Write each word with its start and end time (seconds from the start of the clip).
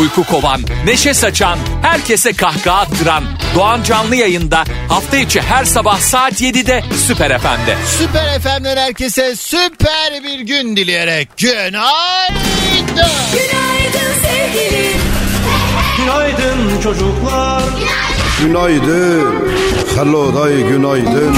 Uyku 0.00 0.24
kovan, 0.24 0.60
neşe 0.84 1.14
saçan, 1.14 1.58
herkese 1.82 2.32
kahkaha 2.32 2.80
attıran 2.80 3.24
Doğan 3.54 3.82
Canlı 3.82 4.16
yayında 4.16 4.64
hafta 4.88 5.16
içi 5.16 5.40
her 5.40 5.64
sabah 5.64 5.98
saat 5.98 6.40
7'de 6.42 6.84
Süper 7.06 7.38
FM'de. 7.38 7.76
Süper 7.98 8.40
FM'den 8.40 8.76
herkese 8.76 9.36
süper 9.36 10.22
bir 10.24 10.40
gün 10.40 10.76
dileyerek 10.76 11.28
günaydın. 11.36 13.12
Günaydın 13.32 14.12
sevgilim. 14.22 15.00
Günaydın 15.98 16.80
çocuklar. 16.82 17.62
Günaydın. 18.42 19.34
Hello 19.96 20.34
day 20.34 20.62
günaydın. 20.62 21.36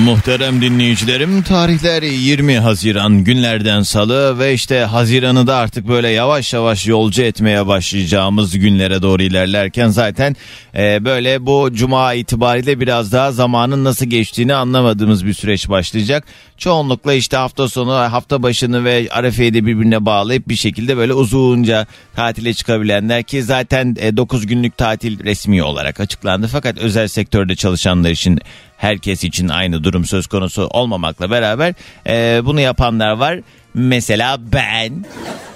Muhterem 0.00 0.62
dinleyicilerim 0.62 1.42
tarihler 1.42 2.02
20 2.02 2.58
Haziran 2.58 3.24
günlerden 3.24 3.82
salı 3.82 4.38
ve 4.38 4.54
işte 4.54 4.80
Haziran'ı 4.80 5.46
da 5.46 5.56
artık 5.56 5.88
böyle 5.88 6.08
yavaş 6.08 6.52
yavaş 6.52 6.86
yolcu 6.86 7.22
etmeye 7.22 7.66
başlayacağımız 7.66 8.58
günlere 8.58 9.02
doğru 9.02 9.22
ilerlerken 9.22 9.88
zaten 9.88 10.36
e, 10.74 11.04
böyle 11.04 11.46
bu 11.46 11.70
cuma 11.72 12.14
itibariyle 12.14 12.80
biraz 12.80 13.12
daha 13.12 13.32
zamanın 13.32 13.84
nasıl 13.84 14.06
geçtiğini 14.06 14.54
anlamadığımız 14.54 15.26
bir 15.26 15.34
süreç 15.34 15.68
başlayacak. 15.68 16.24
Çoğunlukla 16.62 17.14
işte 17.14 17.36
hafta 17.36 17.68
sonu 17.68 17.92
hafta 17.92 18.42
başını 18.42 18.84
ve 18.84 19.08
Arefe'yi 19.10 19.54
de 19.54 19.66
birbirine 19.66 20.06
bağlayıp 20.06 20.48
bir 20.48 20.56
şekilde 20.56 20.96
böyle 20.96 21.14
uzunca 21.14 21.86
tatile 22.16 22.54
çıkabilenler 22.54 23.22
ki 23.22 23.42
zaten 23.42 23.96
9 23.96 24.46
günlük 24.46 24.76
tatil 24.76 25.24
resmi 25.24 25.62
olarak 25.62 26.00
açıklandı 26.00 26.48
fakat 26.52 26.78
özel 26.78 27.08
sektörde 27.08 27.56
çalışanlar 27.56 28.10
için 28.10 28.40
herkes 28.76 29.24
için 29.24 29.48
aynı 29.48 29.84
durum 29.84 30.04
söz 30.04 30.26
konusu 30.26 30.66
olmamakla 30.66 31.30
beraber 31.30 31.74
e, 32.06 32.40
bunu 32.44 32.60
yapanlar 32.60 33.12
var. 33.12 33.40
Mesela 33.74 34.38
ben. 34.52 35.04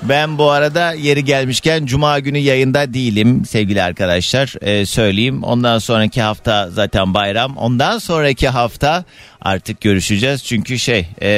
Ben 0.02 0.38
bu 0.38 0.50
arada 0.50 0.92
yeri 0.92 1.24
gelmişken 1.24 1.86
cuma 1.86 2.18
günü 2.18 2.38
yayında 2.38 2.94
değilim 2.94 3.44
sevgili 3.44 3.82
arkadaşlar. 3.82 4.54
E, 4.60 4.86
söyleyeyim. 4.86 5.42
Ondan 5.42 5.78
sonraki 5.78 6.22
hafta 6.22 6.70
zaten 6.70 7.14
bayram. 7.14 7.56
Ondan 7.56 7.98
sonraki 7.98 8.48
hafta 8.48 9.04
artık 9.40 9.80
görüşeceğiz. 9.80 10.44
Çünkü 10.44 10.78
şey 10.78 11.08
e, 11.22 11.30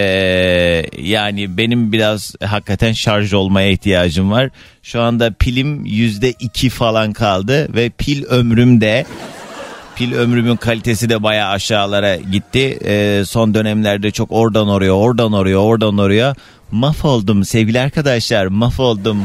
yani 0.98 1.56
benim 1.56 1.92
biraz 1.92 2.34
hakikaten 2.44 2.92
şarj 2.92 3.32
olmaya 3.32 3.70
ihtiyacım 3.70 4.30
var. 4.30 4.50
Şu 4.82 5.00
anda 5.02 5.30
pilim 5.38 5.84
yüzde 5.84 6.30
iki 6.30 6.70
falan 6.70 7.12
kaldı 7.12 7.74
ve 7.74 7.90
pil 7.90 8.24
ömrüm 8.24 8.80
de 8.80 9.06
pil 9.98 10.14
ömrümün 10.14 10.56
kalitesi 10.56 11.08
de 11.08 11.22
baya 11.22 11.48
aşağılara 11.48 12.16
gitti. 12.16 12.78
Ee, 12.84 13.22
son 13.26 13.54
dönemlerde 13.54 14.10
çok 14.10 14.32
oradan 14.32 14.68
oraya, 14.68 14.92
oradan 14.92 15.32
oraya, 15.32 15.56
oradan 15.56 15.98
oraya 15.98 16.34
mahvoldum 16.70 17.44
sevgili 17.44 17.80
arkadaşlar, 17.80 18.46
mahvoldum. 18.46 19.22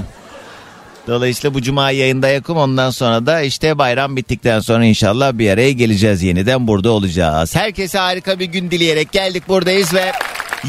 Dolayısıyla 1.07 1.53
bu 1.53 1.61
cuma 1.61 1.91
yayında 1.91 2.27
yakım 2.27 2.57
ondan 2.57 2.89
sonra 2.89 3.25
da 3.25 3.41
işte 3.41 3.77
bayram 3.77 4.15
bittikten 4.15 4.59
sonra 4.59 4.85
inşallah 4.85 5.33
bir 5.33 5.49
araya 5.49 5.71
geleceğiz 5.71 6.23
yeniden 6.23 6.67
burada 6.67 6.91
olacağız. 6.91 7.55
Herkese 7.55 7.97
harika 7.97 8.39
bir 8.39 8.45
gün 8.45 8.71
dileyerek 8.71 9.11
geldik 9.11 9.47
buradayız 9.47 9.93
ve 9.93 10.11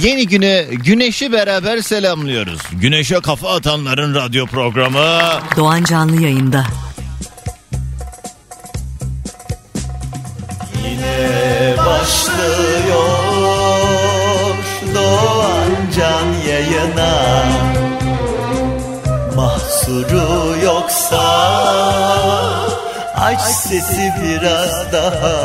yeni 0.03 0.27
günü 0.27 0.65
güneşi 0.71 1.33
beraber 1.33 1.81
selamlıyoruz. 1.81 2.61
Güneşe 2.73 3.21
kafa 3.21 3.55
atanların 3.55 4.15
radyo 4.15 4.47
programı. 4.47 5.19
Doğan 5.57 5.85
Canlı 5.85 6.23
yayında. 6.23 6.67
başlıyor 11.77 13.15
Doğan 14.95 15.54
Can 15.97 16.27
yayına. 16.49 17.45
Mahsuru 19.37 20.57
yoksa 20.65 21.25
Aç 23.15 23.41
sesi 23.41 24.13
biraz 24.23 24.93
daha. 24.93 25.37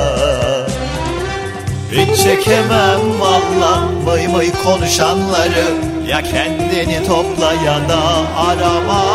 Hiç 1.91 2.23
çekemem 2.23 3.19
valla 3.19 3.83
May 4.05 4.27
may 4.27 4.51
konuşanları. 4.63 5.65
Ya 6.07 6.21
kendini 6.21 7.07
topla 7.07 7.53
ya 7.53 7.89
da 7.89 8.01
arama. 8.37 9.05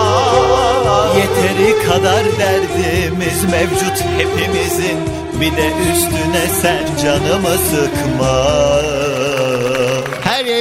Yeteri 1.16 1.86
kadar 1.86 2.24
derdimiz 2.38 3.44
mevcut 3.44 4.04
hepimizin. 4.18 4.98
Bir 5.40 5.56
de 5.56 5.68
üstüne 5.92 6.46
sen 6.62 7.02
canımı 7.02 7.58
sıkma 7.70 9.23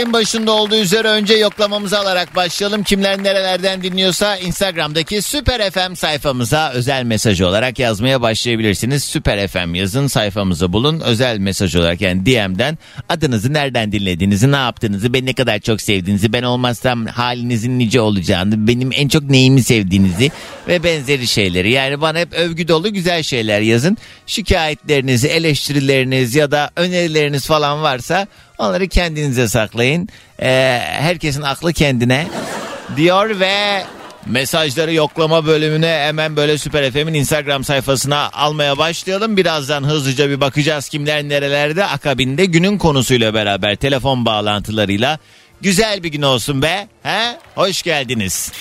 yayın 0.04 0.14
başında 0.14 0.52
olduğu 0.52 0.76
üzere 0.76 1.08
önce 1.08 1.34
yoklamamızı 1.34 2.00
alarak 2.00 2.36
başlayalım. 2.36 2.84
Kimler 2.84 3.24
nerelerden 3.24 3.84
dinliyorsa 3.84 4.38
Instagram'daki 4.38 5.22
Süper 5.22 5.72
FM 5.72 5.94
sayfamıza 5.96 6.72
özel 6.72 7.04
mesaj 7.04 7.42
olarak 7.42 7.80
yazmaya 7.80 8.22
başlayabilirsiniz. 8.22 9.04
Süper 9.04 9.48
FM 9.48 9.74
yazın 9.76 10.08
sayfamızı 10.08 10.74
bulun. 10.74 11.00
Özel 11.00 11.38
mesaj 11.38 11.76
olarak 11.76 12.02
yani 12.02 12.26
DM'den 12.26 12.78
adınızı 13.10 13.54
nereden 13.54 13.92
dinlediğinizi, 13.92 14.52
ne 14.52 14.56
yaptığınızı, 14.56 15.14
beni 15.14 15.26
ne 15.26 15.34
kadar 15.34 15.60
çok 15.60 15.82
sevdiğinizi, 15.82 16.34
ben 16.34 16.44
olmazsam 16.44 17.06
halinizin 17.06 17.80
nice 17.80 18.02
olacağını, 18.02 18.68
benim 18.68 18.90
en 18.94 19.08
çok 19.08 19.24
neyimi 19.24 19.64
sevdiğinizi 19.64 20.32
ve 20.68 20.84
benzeri 20.84 21.28
şeyleri. 21.28 21.72
Yani 21.72 22.02
bana 22.02 22.20
hep 22.20 22.34
övgü 22.34 22.68
dolu 22.68 22.94
güzel 22.94 23.24
şeyler 23.24 23.62
yazın. 23.62 23.98
Şikayetlerinizi, 24.28 25.28
eleştirileriniz 25.28 26.36
ya 26.36 26.52
da 26.52 26.72
önerileriniz 26.76 27.46
falan 27.46 27.84
varsa 27.84 28.28
onları 28.58 28.88
kendinize 28.88 29.48
saklayın. 29.48 30.10
Ee, 30.42 30.80
herkesin 30.84 31.42
aklı 31.42 31.74
kendine 31.74 32.28
diyor 32.96 33.40
ve 33.40 33.84
mesajları 34.26 34.94
yoklama 34.94 35.46
bölümüne 35.46 36.04
hemen 36.08 36.36
böyle 36.36 36.58
Süper 36.58 36.92
FM'in 36.92 37.14
Instagram 37.14 37.64
sayfasına 37.64 38.30
almaya 38.34 38.78
başlayalım. 38.78 39.38
Birazdan 39.38 39.84
hızlıca 39.84 40.30
bir 40.30 40.42
bakacağız 40.42 40.90
kimler 40.90 41.24
nerelerde 41.24 41.86
akabinde 41.86 42.46
günün 42.46 42.78
konusuyla 42.78 43.34
beraber 43.34 43.76
telefon 43.76 44.26
bağlantılarıyla 44.26 45.20
güzel 45.62 46.04
bir 46.04 46.10
gün 46.10 46.22
olsun 46.22 46.62
be. 46.62 46.88
He? 47.04 47.38
Hoş 47.56 47.82
geldiniz. 47.82 48.52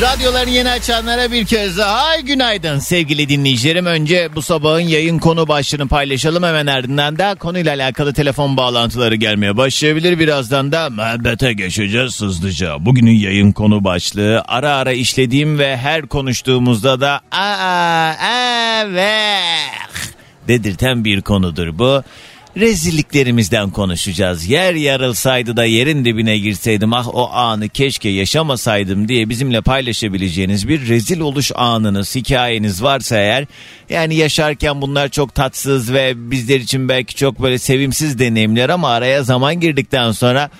Radyoları 0.00 0.50
yeni 0.50 0.70
açanlara 0.70 1.32
bir 1.32 1.44
kez 1.46 1.78
daha 1.78 2.20
günaydın 2.20 2.78
sevgili 2.78 3.28
dinleyicilerim. 3.28 3.86
Önce 3.86 4.28
bu 4.34 4.42
sabahın 4.42 4.80
yayın 4.80 5.18
konu 5.18 5.48
başlığını 5.48 5.88
paylaşalım 5.88 6.42
hemen 6.42 6.66
ardından 6.66 7.18
da 7.18 7.34
konuyla 7.34 7.74
alakalı 7.74 8.12
telefon 8.12 8.56
bağlantıları 8.56 9.14
gelmeye 9.14 9.56
başlayabilir. 9.56 10.18
Birazdan 10.18 10.72
da 10.72 10.90
muhabbete 10.90 11.52
geçeceğiz 11.52 12.20
hızlıca. 12.20 12.84
Bugünün 12.84 13.18
yayın 13.18 13.52
konu 13.52 13.84
başlığı 13.84 14.42
ara 14.48 14.74
ara 14.74 14.92
işlediğim 14.92 15.58
ve 15.58 15.76
her 15.76 16.02
konuştuğumuzda 16.02 17.00
da 17.00 17.20
aa 17.30 18.12
evet 18.84 20.14
dedirten 20.48 21.04
bir 21.04 21.22
konudur 21.22 21.78
bu 21.78 22.02
rezilliklerimizden 22.56 23.70
konuşacağız. 23.70 24.46
Yer 24.48 24.74
yarılsaydı 24.74 25.56
da 25.56 25.64
yerin 25.64 26.04
dibine 26.04 26.38
girseydim 26.38 26.92
ah 26.92 27.14
o 27.14 27.30
anı 27.32 27.68
keşke 27.68 28.08
yaşamasaydım 28.08 29.08
diye 29.08 29.28
bizimle 29.28 29.60
paylaşabileceğiniz 29.60 30.68
bir 30.68 30.88
rezil 30.88 31.20
oluş 31.20 31.52
anınız, 31.54 32.14
hikayeniz 32.16 32.82
varsa 32.82 33.16
eğer 33.16 33.46
yani 33.90 34.14
yaşarken 34.14 34.82
bunlar 34.82 35.08
çok 35.08 35.34
tatsız 35.34 35.92
ve 35.92 36.30
bizler 36.30 36.60
için 36.60 36.88
belki 36.88 37.14
çok 37.14 37.42
böyle 37.42 37.58
sevimsiz 37.58 38.18
deneyimler 38.18 38.68
ama 38.68 38.88
araya 38.88 39.22
zaman 39.22 39.60
girdikten 39.60 40.12
sonra 40.12 40.50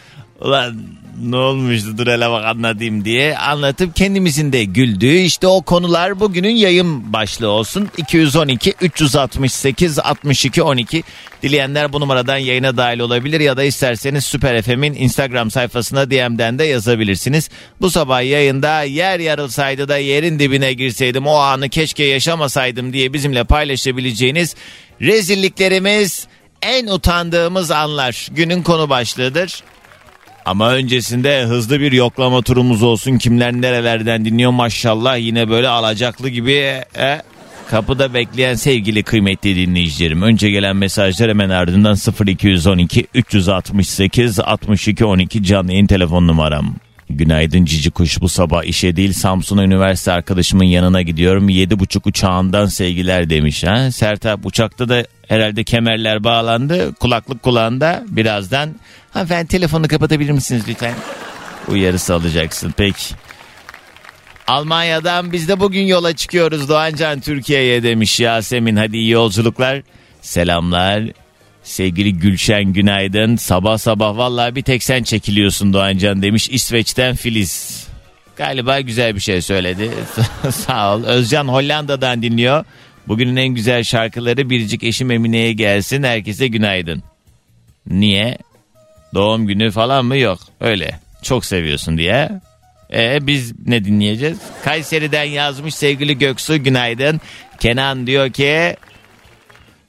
ulan 0.40 0.76
ne 1.22 1.36
olmuştu 1.36 1.98
dur 1.98 2.06
hele 2.06 2.30
bak 2.30 2.44
anlatayım 2.44 3.04
diye 3.04 3.38
anlatıp 3.38 3.96
kendimizin 3.96 4.52
de 4.52 4.64
güldüğü 4.64 5.16
işte 5.16 5.46
o 5.46 5.62
konular 5.62 6.20
bugünün 6.20 6.56
yayın 6.56 7.12
başlığı 7.12 7.48
olsun. 7.48 7.88
212 7.96 8.74
368 8.80 9.98
62 9.98 10.62
12 10.62 11.02
dileyenler 11.42 11.92
bu 11.92 12.00
numaradan 12.00 12.36
yayına 12.36 12.76
dahil 12.76 12.98
olabilir 12.98 13.40
ya 13.40 13.56
da 13.56 13.64
isterseniz 13.64 14.24
Süper 14.24 14.62
FM'in 14.62 14.94
Instagram 14.94 15.50
sayfasına 15.50 16.10
DM'den 16.10 16.58
de 16.58 16.64
yazabilirsiniz. 16.64 17.50
Bu 17.80 17.90
sabah 17.90 18.22
yayında 18.22 18.82
yer 18.82 19.20
yarılsaydı 19.20 19.88
da 19.88 19.98
yerin 19.98 20.38
dibine 20.38 20.72
girseydim 20.72 21.26
o 21.26 21.34
anı 21.34 21.68
keşke 21.68 22.04
yaşamasaydım 22.04 22.92
diye 22.92 23.12
bizimle 23.12 23.44
paylaşabileceğiniz 23.44 24.54
rezilliklerimiz 25.00 26.26
en 26.62 26.86
utandığımız 26.86 27.70
anlar 27.70 28.28
günün 28.32 28.62
konu 28.62 28.90
başlığıdır. 28.90 29.62
Ama 30.44 30.70
öncesinde 30.72 31.42
hızlı 31.42 31.80
bir 31.80 31.92
yoklama 31.92 32.42
turumuz 32.42 32.82
olsun. 32.82 33.18
Kimler 33.18 33.52
nerelerden 33.52 34.24
dinliyor 34.24 34.50
maşallah 34.50 35.18
yine 35.18 35.48
böyle 35.48 35.68
alacaklı 35.68 36.28
gibi. 36.28 36.52
E, 36.98 37.22
Kapıda 37.70 38.14
bekleyen 38.14 38.54
sevgili 38.54 39.02
kıymetli 39.02 39.56
dinleyicilerim. 39.56 40.22
Önce 40.22 40.50
gelen 40.50 40.76
mesajlar 40.76 41.30
hemen 41.30 41.50
ardından 41.50 41.96
0212 42.26 43.06
368 43.14 44.40
62 44.40 45.04
12 45.04 45.42
canlı 45.42 45.72
yayın 45.72 45.86
telefon 45.86 46.28
numaram. 46.28 46.74
Günaydın 47.10 47.64
cici 47.64 47.90
kuş 47.90 48.20
bu 48.20 48.28
sabah 48.28 48.64
işe 48.64 48.96
değil 48.96 49.12
Samsun'a 49.12 49.64
üniversite 49.64 50.12
arkadaşımın 50.12 50.64
yanına 50.64 51.02
gidiyorum. 51.02 51.48
Yedi 51.48 51.78
buçuk 51.78 52.06
uçağından 52.06 52.66
sevgiler 52.66 53.30
demiş. 53.30 53.64
Ha? 53.64 53.90
Sertap 53.90 54.46
uçakta 54.46 54.88
da 54.88 55.04
herhalde 55.28 55.64
kemerler 55.64 56.24
bağlandı. 56.24 56.94
Kulaklık 56.94 57.42
kulağında 57.42 58.04
birazdan. 58.08 58.74
Hanımefendi 59.10 59.48
telefonu 59.48 59.88
kapatabilir 59.88 60.30
misiniz 60.30 60.64
lütfen? 60.68 60.94
Uyarısı 61.68 62.14
alacaksın 62.14 62.74
peki. 62.76 63.14
Almanya'dan 64.46 65.32
biz 65.32 65.48
de 65.48 65.60
bugün 65.60 65.86
yola 65.86 66.16
çıkıyoruz 66.16 66.68
Doğancan 66.68 67.20
Türkiye'ye 67.20 67.82
demiş 67.82 68.20
Yasemin. 68.20 68.76
Hadi 68.76 68.96
iyi 68.96 69.10
yolculuklar. 69.10 69.82
Selamlar. 70.22 71.02
Sevgili 71.62 72.18
Gülşen 72.18 72.64
günaydın. 72.64 73.36
Sabah 73.36 73.78
sabah 73.78 74.16
vallahi 74.16 74.54
bir 74.54 74.62
tek 74.62 74.82
sen 74.82 75.02
çekiliyorsun 75.02 75.72
Doğancan 75.72 76.22
demiş 76.22 76.48
İsveç'ten 76.50 77.16
Filiz. 77.16 77.86
Galiba 78.36 78.80
güzel 78.80 79.14
bir 79.14 79.20
şey 79.20 79.42
söyledi. 79.42 79.90
Sağ 80.50 80.94
ol. 80.94 81.04
Özcan 81.04 81.48
Hollanda'dan 81.48 82.22
dinliyor. 82.22 82.64
Bugünün 83.08 83.36
en 83.36 83.48
güzel 83.48 83.84
şarkıları 83.84 84.50
Biricik 84.50 84.84
Eşim 84.84 85.10
Emine'ye 85.10 85.52
gelsin. 85.52 86.02
Herkese 86.02 86.48
günaydın. 86.48 87.02
Niye? 87.86 88.38
Doğum 89.14 89.46
günü 89.46 89.70
falan 89.70 90.04
mı? 90.04 90.16
Yok. 90.16 90.38
Öyle. 90.60 91.00
Çok 91.22 91.44
seviyorsun 91.44 91.98
diye. 91.98 92.30
E 92.92 93.26
biz 93.26 93.66
ne 93.66 93.84
dinleyeceğiz? 93.84 94.38
Kayseri'den 94.64 95.24
yazmış 95.24 95.74
sevgili 95.74 96.18
Göksu 96.18 96.62
günaydın. 96.62 97.20
Kenan 97.60 98.06
diyor 98.06 98.30
ki 98.30 98.76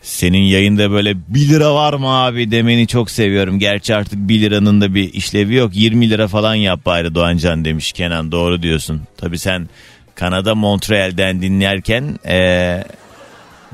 senin 0.01 0.43
yayında 0.43 0.91
böyle 0.91 1.15
1 1.27 1.49
lira 1.49 1.75
var 1.75 1.93
mı 1.93 2.07
abi 2.07 2.51
demeni 2.51 2.87
çok 2.87 3.11
seviyorum. 3.11 3.59
Gerçi 3.59 3.95
artık 3.95 4.19
1 4.19 4.41
liranın 4.41 4.81
da 4.81 4.95
bir 4.95 5.13
işlevi 5.13 5.55
yok. 5.55 5.71
20 5.75 6.09
lira 6.09 6.27
falan 6.27 6.55
yap 6.55 6.85
bari 6.85 7.15
Doğancan 7.15 7.65
demiş 7.65 7.91
Kenan 7.91 8.31
doğru 8.31 8.61
diyorsun. 8.61 9.01
Tabii 9.17 9.39
sen 9.39 9.69
Kanada 10.15 10.55
Montreal'den 10.55 11.41
dinlerken 11.41 12.19
ee, 12.27 12.83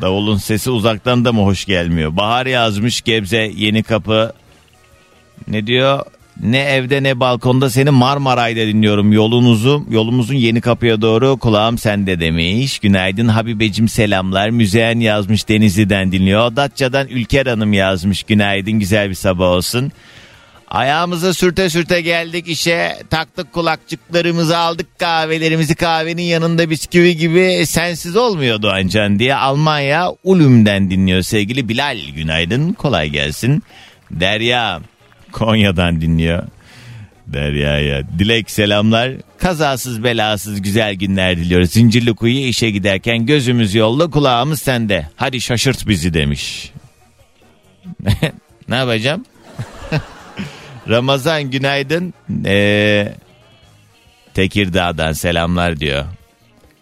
davulun 0.02 0.38
sesi 0.38 0.70
uzaktan 0.70 1.26
da 1.26 1.34
mı 1.34 1.42
hoş 1.42 1.66
gelmiyor? 1.66 2.18
Bahar 2.18 2.46
yazmış 2.46 3.02
Gebze 3.02 3.52
Yeni 3.56 3.84
Kapı 3.84 4.34
ne 5.48 5.68
diyor? 5.68 6.06
Ne 6.42 6.60
evde 6.60 7.04
ne 7.04 7.20
balkonda 7.20 7.70
seni 7.70 7.90
Marmaray'da 7.90 8.60
dinliyorum. 8.60 9.12
Yolunuzu, 9.12 9.86
yolumuzun 9.90 10.36
yeni 10.36 10.62
kapıya 10.62 11.02
doğru 11.02 11.38
kulağım 11.38 11.78
sende 11.78 12.20
demiş. 12.20 12.80
Günaydın 12.80 13.28
Habibecim 13.28 13.90
selamlar. 13.90 14.50
Müzeyen 14.50 15.00
yazmış 15.00 15.50
Denizli'den 15.50 16.12
dinliyor. 16.12 16.56
Datça'dan 16.56 17.08
Ülker 17.08 17.46
Hanım 17.46 17.74
yazmış. 17.74 18.24
Günaydın 18.24 18.74
güzel 18.74 19.10
bir 19.10 19.16
sabah 19.16 19.46
olsun. 19.46 19.92
Ayağımıza 20.72 21.34
sürte 21.34 21.70
sürte 21.70 22.02
geldik 22.02 22.48
işe. 22.48 22.98
Taktık 23.10 23.54
kulakçıklarımızı 23.54 24.58
aldık 24.58 25.00
kahvelerimizi 25.00 25.76
kahvenin 25.76 26.24
yanında 26.24 26.70
bisküvi 26.70 27.18
gibi 27.18 27.66
sensiz 27.66 28.16
olmuyor 28.16 28.62
Doğancan 28.62 29.20
diye 29.20 29.36
Almanya 29.36 30.12
Ulüm'den 30.24 30.92
dinliyor 30.92 31.22
sevgili 31.22 31.70
Bilal. 31.70 31.98
Günaydın 32.16 32.74
kolay 32.74 33.10
gelsin. 33.10 33.64
Derya 34.12 34.82
Konya'dan 35.32 36.02
dinliyor. 36.02 36.44
Derya'ya. 37.28 38.04
Dilek 38.20 38.52
selamlar. 38.52 39.12
Kazasız 39.38 40.04
belasız 40.04 40.62
güzel 40.62 40.96
günler 40.96 41.38
diliyoruz. 41.38 41.72
Zincirli 41.72 42.16
kuyuya 42.16 42.48
işe 42.48 42.70
giderken 42.72 43.26
gözümüz 43.26 43.76
yolda 43.76 44.10
kulağımız 44.10 44.62
sende. 44.62 45.08
Hadi 45.16 45.42
şaşırt 45.42 45.88
bizi 45.88 46.14
demiş. 46.14 46.72
ne 48.70 48.76
yapacağım? 48.76 49.26
Ramazan 50.90 51.44
günaydın. 51.44 52.14
Ee, 52.46 53.14
Tekirdağ'dan 54.34 55.14
selamlar 55.14 55.80
diyor. 55.80 56.06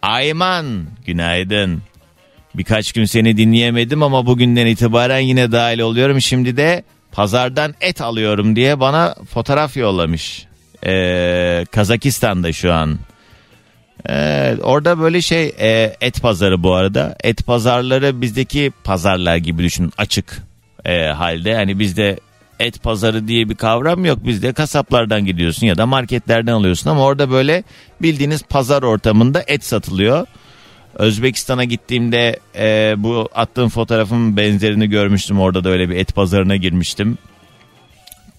Ayman 0.01 0.85
günaydın. 1.05 1.81
Birkaç 2.55 2.91
gün 2.91 3.05
seni 3.05 3.37
dinleyemedim 3.37 4.03
ama 4.03 4.25
bugünden 4.25 4.65
itibaren 4.65 5.19
yine 5.19 5.51
dahil 5.51 5.79
oluyorum. 5.79 6.21
Şimdi 6.21 6.57
de 6.57 6.83
pazardan 7.11 7.75
et 7.81 8.01
alıyorum 8.01 8.55
diye 8.55 8.79
bana 8.79 9.15
fotoğraf 9.29 9.77
yollamış. 9.77 10.45
Ee, 10.85 11.65
Kazakistan'da 11.71 12.53
şu 12.53 12.73
an. 12.73 12.99
Ee, 14.09 14.55
orada 14.63 14.99
böyle 14.99 15.21
şey 15.21 15.53
e, 15.59 15.95
et 16.01 16.21
pazarı 16.21 16.63
bu 16.63 16.73
arada. 16.73 17.15
Et 17.23 17.45
pazarları 17.45 18.21
bizdeki 18.21 18.71
pazarlar 18.83 19.35
gibi 19.35 19.63
düşün 19.63 19.91
açık 19.97 20.43
e, 20.85 21.05
halde. 21.05 21.55
Hani 21.55 21.79
bizde 21.79 22.19
et 22.59 22.83
pazarı 22.83 23.27
diye 23.27 23.49
bir 23.49 23.55
kavram 23.55 24.05
yok. 24.05 24.25
Bizde 24.25 24.53
kasaplardan 24.53 25.25
gidiyorsun 25.25 25.67
ya 25.67 25.77
da 25.77 25.85
marketlerden 25.85 26.53
alıyorsun 26.53 26.89
ama 26.89 27.03
orada 27.03 27.31
böyle 27.31 27.63
bildiğiniz 28.01 28.43
pazar 28.43 28.83
ortamında 28.83 29.43
et 29.47 29.65
satılıyor. 29.65 30.27
Özbekistan'a 30.95 31.63
gittiğimde 31.63 32.39
e, 32.55 32.93
bu 32.97 33.29
attığım 33.35 33.69
fotoğrafın 33.69 34.37
benzerini 34.37 34.89
görmüştüm. 34.89 35.39
Orada 35.39 35.63
da 35.63 35.69
öyle 35.69 35.89
bir 35.89 35.95
et 35.95 36.15
pazarına 36.15 36.55
girmiştim. 36.55 37.17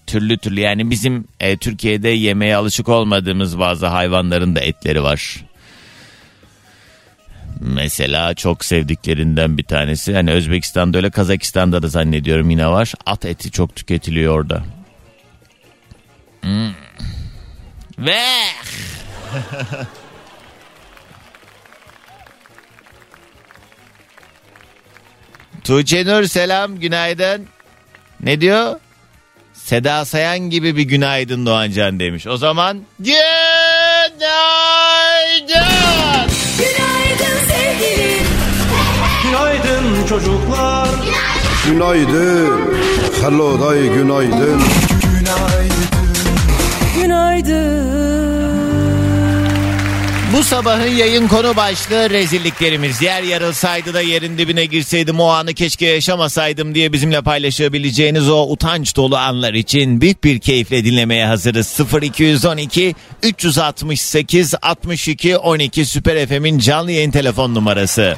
Türlü 0.07 0.37
türlü 0.37 0.59
yani 0.59 0.89
bizim 0.89 1.25
e, 1.39 1.57
Türkiye'de 1.57 2.09
yemeye 2.09 2.55
alışık 2.55 2.89
olmadığımız 2.89 3.59
bazı 3.59 3.87
hayvanların 3.87 4.55
da 4.55 4.59
etleri 4.59 5.03
var. 5.03 5.50
Mesela 7.63 8.33
çok 8.33 8.65
sevdiklerinden 8.65 9.57
bir 9.57 9.63
tanesi. 9.63 10.15
Hani 10.15 10.31
Özbekistan'da 10.31 10.97
öyle 10.97 11.09
Kazakistan'da 11.09 11.83
da 11.83 11.87
zannediyorum 11.87 12.49
yine 12.49 12.67
var. 12.67 12.93
At 13.05 13.25
eti 13.25 13.51
çok 13.51 13.75
tüketiliyor 13.75 14.39
orada. 14.39 14.63
Hmm. 16.41 16.73
Ve 17.99 18.21
Tuğçe 25.63 26.05
Nur 26.05 26.23
selam 26.23 26.79
günaydın. 26.79 27.47
Ne 28.19 28.41
diyor? 28.41 28.79
Seda 29.53 30.05
Sayan 30.05 30.39
gibi 30.39 30.77
bir 30.77 30.83
günaydın 30.83 31.45
Doğancan 31.45 31.99
demiş. 31.99 32.27
O 32.27 32.37
zaman 32.37 32.81
günaydın. 32.99 34.60
Çocuklar 40.11 40.89
Günaydın. 41.67 42.61
Hello 43.21 43.61
day 43.61 43.87
günaydın. 43.93 44.61
Günaydın. 47.01 47.91
Bu 50.37 50.43
sabahın 50.43 50.87
yayın 50.87 51.27
konu 51.27 51.55
başlığı 51.55 52.09
rezilliklerimiz. 52.09 53.01
Yer 53.01 53.23
yarılsaydı 53.23 53.93
da 53.93 54.01
yerin 54.01 54.37
dibine 54.37 54.65
girseydim 54.65 55.19
o 55.19 55.27
anı 55.27 55.53
keşke 55.53 55.85
yaşamasaydım 55.85 56.75
diye 56.75 56.93
bizimle 56.93 57.21
paylaşabileceğiniz 57.21 58.29
o 58.29 58.47
utanç 58.51 58.95
dolu 58.95 59.17
anlar 59.17 59.53
için 59.53 60.01
büyük 60.01 60.23
bir 60.23 60.39
keyifle 60.39 60.85
dinlemeye 60.85 61.25
hazırız. 61.25 61.79
0212 62.01 62.95
368 63.23 64.55
62 64.61 65.37
12 65.37 65.85
Süper 65.85 66.27
FM'in 66.27 66.59
canlı 66.59 66.91
yayın 66.91 67.11
telefon 67.11 67.55
numarası. 67.55 68.17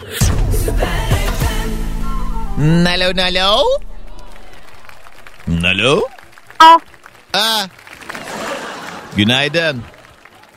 Nalo 2.57 3.15
nalo. 3.15 3.63
Nalo. 5.47 6.01
Ah, 6.59 6.77
Aa. 7.33 7.65
Günaydın. 9.15 9.81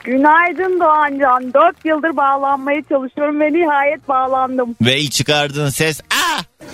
günaydın 0.04 0.80
Doğancan. 0.80 1.54
Dört 1.54 1.84
yıldır 1.84 2.16
bağlanmaya 2.16 2.82
çalışıyorum 2.88 3.40
ve 3.40 3.52
nihayet 3.52 4.08
bağlandım. 4.08 4.76
Ve 4.82 4.98
ilk 5.00 5.12
çıkardığın 5.12 5.68
ses 5.68 6.00
Aa! 6.00 6.40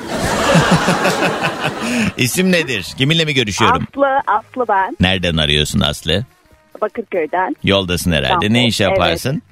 İsim 2.17 2.53
nedir? 2.53 2.87
Kiminle 2.99 3.25
mi 3.25 3.35
görüşüyorum? 3.35 3.87
Aslı, 3.93 4.07
Aslı 4.27 4.65
ben. 4.69 4.97
Nereden 5.01 5.37
arıyorsun 5.37 5.81
Aslı? 5.81 6.25
Bakırköy'den. 6.81 7.57
Yoldasın 7.65 8.13
herhalde. 8.13 8.35
İstanbul, 8.47 8.53
Ne 8.55 8.67
iş 8.67 8.81
yaparsın? 8.81 9.43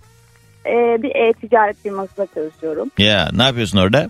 Ee, 0.67 1.03
bir 1.03 1.15
e-ticaret 1.15 1.83
firmasında 1.83 2.27
çalışıyorum. 2.35 2.91
Ya 2.99 3.29
ne 3.33 3.43
yapıyorsun 3.43 3.79
orada? 3.79 4.09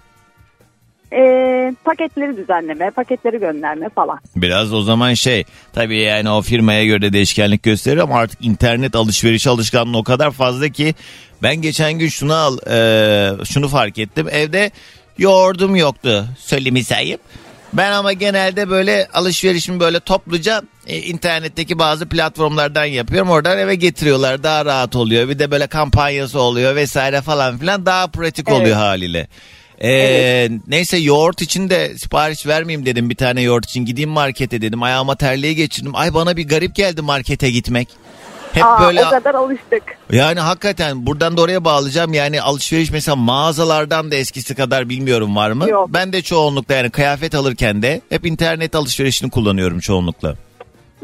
Ee, 1.12 1.74
paketleri 1.84 2.36
düzenleme, 2.36 2.90
paketleri 2.90 3.38
gönderme 3.38 3.88
falan. 3.88 4.18
Biraz 4.36 4.72
o 4.72 4.82
zaman 4.82 5.14
şey 5.14 5.44
tabii 5.72 5.98
yani 5.98 6.30
o 6.30 6.42
firmaya 6.42 6.84
göre 6.84 7.12
değişkenlik 7.12 7.62
gösterir 7.62 7.98
ama 7.98 8.18
artık 8.18 8.44
internet 8.44 8.94
alışveriş 8.96 9.46
alışkanlığı 9.46 9.98
o 9.98 10.04
kadar 10.04 10.30
fazla 10.30 10.68
ki 10.68 10.94
ben 11.42 11.56
geçen 11.56 11.92
gün 11.92 12.08
şunu 12.08 12.34
al 12.34 12.58
e, 12.70 13.44
şunu 13.44 13.68
fark 13.68 13.98
ettim 13.98 14.28
evde 14.30 14.70
yoğurdum 15.18 15.76
yoktu 15.76 16.26
söylemi 16.38 16.84
sayıp 16.84 17.20
ben 17.72 17.92
ama 17.92 18.12
genelde 18.12 18.70
böyle 18.70 19.08
alışverişimi 19.14 19.80
böyle 19.80 20.00
topluca 20.00 20.62
e, 20.86 20.96
internetteki 20.96 21.78
bazı 21.78 22.08
platformlardan 22.08 22.84
yapıyorum. 22.84 23.30
Oradan 23.30 23.58
eve 23.58 23.74
getiriyorlar. 23.74 24.42
Daha 24.42 24.64
rahat 24.64 24.96
oluyor. 24.96 25.28
Bir 25.28 25.38
de 25.38 25.50
böyle 25.50 25.66
kampanyası 25.66 26.40
oluyor 26.40 26.76
vesaire 26.76 27.20
falan 27.20 27.58
filan. 27.58 27.86
Daha 27.86 28.06
pratik 28.06 28.48
Evet. 28.48 28.60
oluyor 28.60 28.76
haliyle. 28.76 29.28
Ee, 29.84 30.48
Neyse 30.68 30.96
yoğurt 30.96 31.42
için 31.42 31.70
de 31.70 31.98
sipariş 31.98 32.46
vermeyeyim 32.46 32.86
dedim 32.86 33.10
bir 33.10 33.14
tane 33.16 33.42
yoğurt 33.42 33.64
için. 33.64 33.84
Gideyim 33.84 34.10
markete 34.10 34.62
dedim. 34.62 34.82
Ayağıma 34.82 35.16
terliği 35.16 35.54
geçirdim. 35.56 35.92
Ay 35.94 36.14
bana 36.14 36.36
bir 36.36 36.48
garip 36.48 36.74
geldi 36.74 37.02
markete 37.02 37.50
gitmek. 37.50 37.88
Hep 38.52 38.64
Aa, 38.64 38.80
böyle 38.82 39.06
O 39.06 39.10
kadar 39.10 39.34
alıştık. 39.34 39.82
yani 40.12 40.40
hakikaten 40.40 41.06
buradan 41.06 41.36
da 41.36 41.42
oraya 41.42 41.64
bağlayacağım. 41.64 42.14
Yani 42.14 42.42
alışveriş 42.42 42.90
mesela 42.90 43.16
mağazalardan 43.16 44.10
da 44.10 44.14
eskisi 44.14 44.54
kadar 44.54 44.88
bilmiyorum 44.88 45.36
var 45.36 45.50
mı? 45.52 45.68
Yok. 45.68 45.88
Ben 45.92 46.12
de 46.12 46.22
çoğunlukla 46.22 46.74
yani 46.74 46.90
kıyafet 46.90 47.34
alırken 47.34 47.82
de 47.82 48.00
hep 48.08 48.26
internet 48.26 48.74
alışverişini 48.74 49.30
kullanıyorum 49.30 49.78
çoğunlukla. 49.80 50.34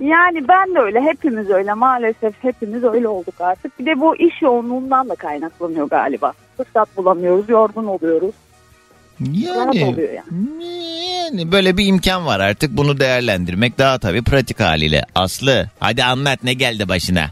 Yani 0.00 0.48
ben 0.48 0.74
de 0.74 0.78
öyle 0.78 1.00
hepimiz 1.00 1.50
öyle 1.50 1.74
maalesef 1.74 2.34
hepimiz 2.42 2.84
öyle 2.84 3.08
olduk 3.08 3.34
artık. 3.40 3.78
Bir 3.80 3.86
de 3.86 4.00
bu 4.00 4.16
iş 4.16 4.42
yoğunluğundan 4.42 5.08
da 5.08 5.14
kaynaklanıyor 5.14 5.88
galiba. 5.88 6.32
Fırsat 6.56 6.96
bulamıyoruz, 6.96 7.48
yorgun 7.48 7.84
oluyoruz. 7.86 8.34
Yani, 9.20 9.84
oluyor 9.84 10.08
yani. 10.12 11.52
böyle 11.52 11.76
bir 11.76 11.86
imkan 11.86 12.26
var 12.26 12.40
artık 12.40 12.76
bunu 12.76 13.00
değerlendirmek 13.00 13.78
daha 13.78 13.98
tabii 13.98 14.22
pratik 14.22 14.60
haliyle. 14.60 15.02
Aslı 15.14 15.66
hadi 15.80 16.04
anlat 16.04 16.44
ne 16.44 16.54
geldi 16.54 16.88
başına? 16.88 17.30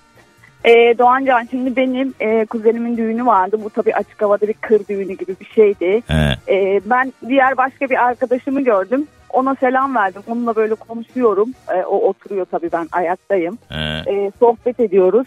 Ee, 0.65 0.99
Doğancan 0.99 1.49
şimdi 1.51 1.77
benim 1.77 2.15
e, 2.21 2.47
kuzenimin 2.47 2.97
düğünü 2.97 3.27
vardı. 3.27 3.61
Bu 3.65 3.71
tabii 3.71 3.95
açık 3.95 4.23
havada 4.23 4.49
bir 4.49 4.53
kır 4.53 4.87
düğünü 4.89 5.13
gibi 5.13 5.37
bir 5.41 5.47
şeydi. 5.47 6.03
He. 6.07 6.37
Ee, 6.49 6.81
ben 6.85 7.13
diğer 7.29 7.57
başka 7.57 7.91
bir 7.91 8.05
arkadaşımı 8.05 8.61
gördüm. 8.61 9.07
Ona 9.31 9.55
selam 9.55 9.95
verdim. 9.95 10.23
Onunla 10.27 10.57
böyle 10.57 10.75
konuşuyorum. 10.75 11.51
Ee, 11.75 11.85
o 11.85 12.09
oturuyor 12.09 12.47
tabii 12.51 12.71
ben 12.73 12.89
ayaktayım. 12.93 13.59
He. 13.69 14.03
Ee, 14.07 14.33
sohbet 14.41 14.81
ediyoruz. 14.81 15.27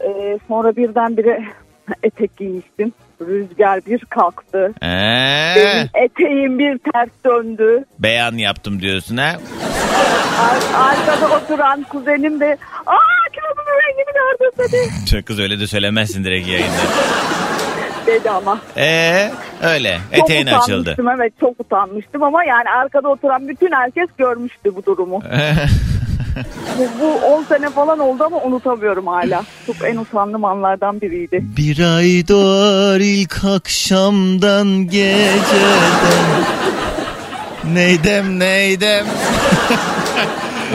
Ee, 0.00 0.38
sonra 0.48 0.76
birdenbire 0.76 1.44
etek 2.02 2.36
giymiştim. 2.36 2.92
Rüzgar 3.26 3.86
bir 3.86 3.98
kalktı. 3.98 4.72
He. 4.80 5.54
Benim 5.56 5.88
eteğim 6.04 6.58
bir 6.58 6.78
ters 6.92 7.08
döndü. 7.26 7.84
Beyan 7.98 8.32
yaptım 8.34 8.80
diyorsun 8.82 9.16
ha? 9.16 9.36
Ar- 10.40 10.88
arkada 10.90 11.36
oturan 11.36 11.82
kuzenim 11.82 12.40
de 12.40 12.56
aa 12.86 13.30
kilomun 13.32 13.64
rengini 13.82 14.14
gördün 14.14 14.52
dedi. 14.58 14.90
Çok 15.10 15.26
kız 15.26 15.40
öyle 15.40 15.60
de 15.60 15.66
söylemezsin 15.66 16.24
direkt 16.24 16.48
yayında. 16.48 16.68
dedi 18.06 18.30
ama. 18.30 18.58
Ee, 18.76 19.30
öyle 19.62 19.98
Çok 20.16 20.24
eteğin 20.24 20.46
açıldı. 20.46 20.80
utanmıştım 20.80 21.08
evet 21.08 21.32
çok 21.40 21.60
utanmıştım 21.60 22.22
ama 22.22 22.44
yani 22.44 22.70
arkada 22.70 23.08
oturan 23.08 23.48
bütün 23.48 23.72
herkes 23.72 24.08
görmüştü 24.18 24.76
bu 24.76 24.86
durumu. 24.86 25.22
bu, 26.78 26.88
bu 27.00 27.26
10 27.26 27.44
sene 27.44 27.70
falan 27.70 27.98
oldu 27.98 28.24
ama 28.24 28.42
unutamıyorum 28.42 29.06
hala. 29.06 29.44
Çok 29.66 29.76
en 29.84 29.96
utandığım 29.96 30.44
anlardan 30.44 31.00
biriydi. 31.00 31.40
Bir 31.42 31.96
ay 31.96 32.28
doğar 32.28 33.00
ilk 33.00 33.44
akşamdan 33.44 34.68
geceden. 34.68 36.44
Neydem 37.74 38.38
neydem. 38.38 39.06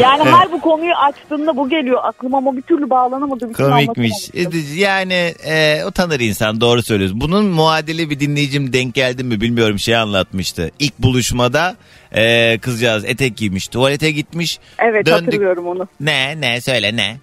Yani 0.02 0.24
her 0.24 0.52
bu 0.52 0.62
konuyu 0.62 0.94
açtığımda 0.96 1.58
bu 1.58 1.70
geliyor 1.70 2.00
aklıma 2.04 2.38
ama 2.38 2.58
bir 2.58 2.62
türlü 2.62 2.90
bağlanamadım. 2.90 3.54
Komikmiş. 3.54 4.12
anlatamamıştım. 4.36 4.78
Yani 4.78 5.34
e, 5.46 5.86
utanır 5.86 6.20
insan 6.20 6.62
doğru 6.62 6.82
söylüyorsun. 6.82 7.22
Bunun 7.22 7.46
muadili 7.46 8.10
bir 8.10 8.20
dinleyicim 8.20 8.74
denk 8.74 8.94
geldi 8.94 9.24
mi 9.24 9.42
bilmiyorum 9.42 9.80
şey 9.80 9.96
anlatmıştı. 9.96 10.72
İlk 10.80 11.00
buluşmada 11.00 11.76
e, 12.16 12.58
kızcağız 12.58 13.06
etek 13.06 13.38
giymiş 13.38 13.68
tuvalete 13.68 14.12
gitmiş. 14.12 14.60
Evet 14.80 15.06
Döndük. 15.06 15.28
hatırlıyorum 15.28 15.68
onu. 15.68 15.88
Ne 16.00 16.42
ne 16.42 16.62
söyle 16.62 16.96
ne? 16.96 17.18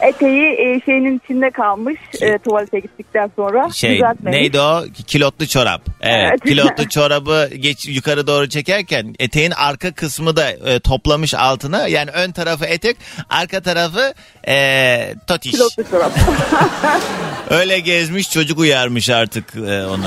Eteği 0.00 0.44
e, 0.52 0.80
şeyinin 0.84 1.20
içinde 1.24 1.50
kalmış 1.50 1.96
e, 2.20 2.38
tuvalete 2.38 2.80
gittikten 2.80 3.30
sonra. 3.36 3.70
Şey 3.70 3.94
düzeltmemiş. 3.94 4.40
neydi 4.40 4.60
o? 4.60 4.84
Kilotlu 5.06 5.46
çorap. 5.46 5.82
Evet, 6.00 6.26
Evet. 6.28 6.40
kilotlu 6.44 6.88
çorabı 6.88 7.48
geç 7.56 7.86
yukarı 7.88 8.26
doğru 8.26 8.48
çekerken 8.48 9.14
eteğin 9.18 9.50
arka 9.50 9.92
kısmı 9.92 10.36
da 10.36 10.50
e, 10.50 10.80
toplamış 10.80 11.34
altına. 11.34 11.88
Yani 11.88 12.10
ön 12.10 12.32
tarafı 12.32 12.64
etek, 12.64 12.96
arka 13.30 13.60
tarafı 13.60 14.14
e, 14.48 15.14
totiş. 15.26 15.52
Kilotlu 15.52 15.84
çorap. 15.90 16.12
Öyle 17.50 17.78
gezmiş 17.80 18.30
çocuk 18.30 18.58
uyarmış 18.58 19.10
artık 19.10 19.56
e, 19.56 19.86
onu. 19.86 20.04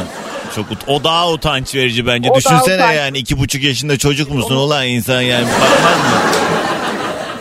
Çok 0.56 0.66
ut- 0.72 0.88
o 0.88 1.04
daha 1.04 1.32
utanç 1.32 1.76
verici 1.76 2.08
bence. 2.08 2.30
O 2.30 2.36
Düşünsene 2.36 2.96
yani 2.96 3.18
iki 3.18 3.40
buçuk 3.40 3.64
yaşında 3.64 3.98
çocuk 3.98 4.32
musun 4.32 4.56
ulan 4.56 4.88
insan 4.88 5.22
yani 5.22 5.46
bakmaz 5.46 5.98
mı? 5.98 6.20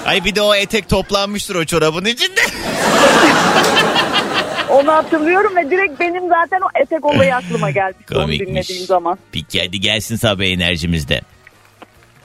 Ay 0.08 0.24
bir 0.24 0.34
de 0.34 0.42
o 0.42 0.54
etek 0.54 0.88
toplanmıştır 0.88 1.54
o 1.54 1.64
çorabın 1.64 2.04
içinde. 2.04 2.40
Onu 4.68 4.92
hatırlıyorum 4.92 5.56
ve 5.56 5.70
direkt 5.70 6.00
benim 6.00 6.28
zaten 6.28 6.60
o 6.60 6.68
etek 6.82 7.04
olayı 7.04 7.34
aklıma 7.36 7.70
gelmişti 7.70 8.14
onu 8.14 8.22
Komikmiş. 8.22 8.48
dinlediğim 8.48 8.86
zaman. 8.86 9.18
Peki 9.32 9.60
hadi 9.60 9.80
gelsin 9.80 10.16
sabah 10.16 10.44
enerjimizde. 10.44 11.20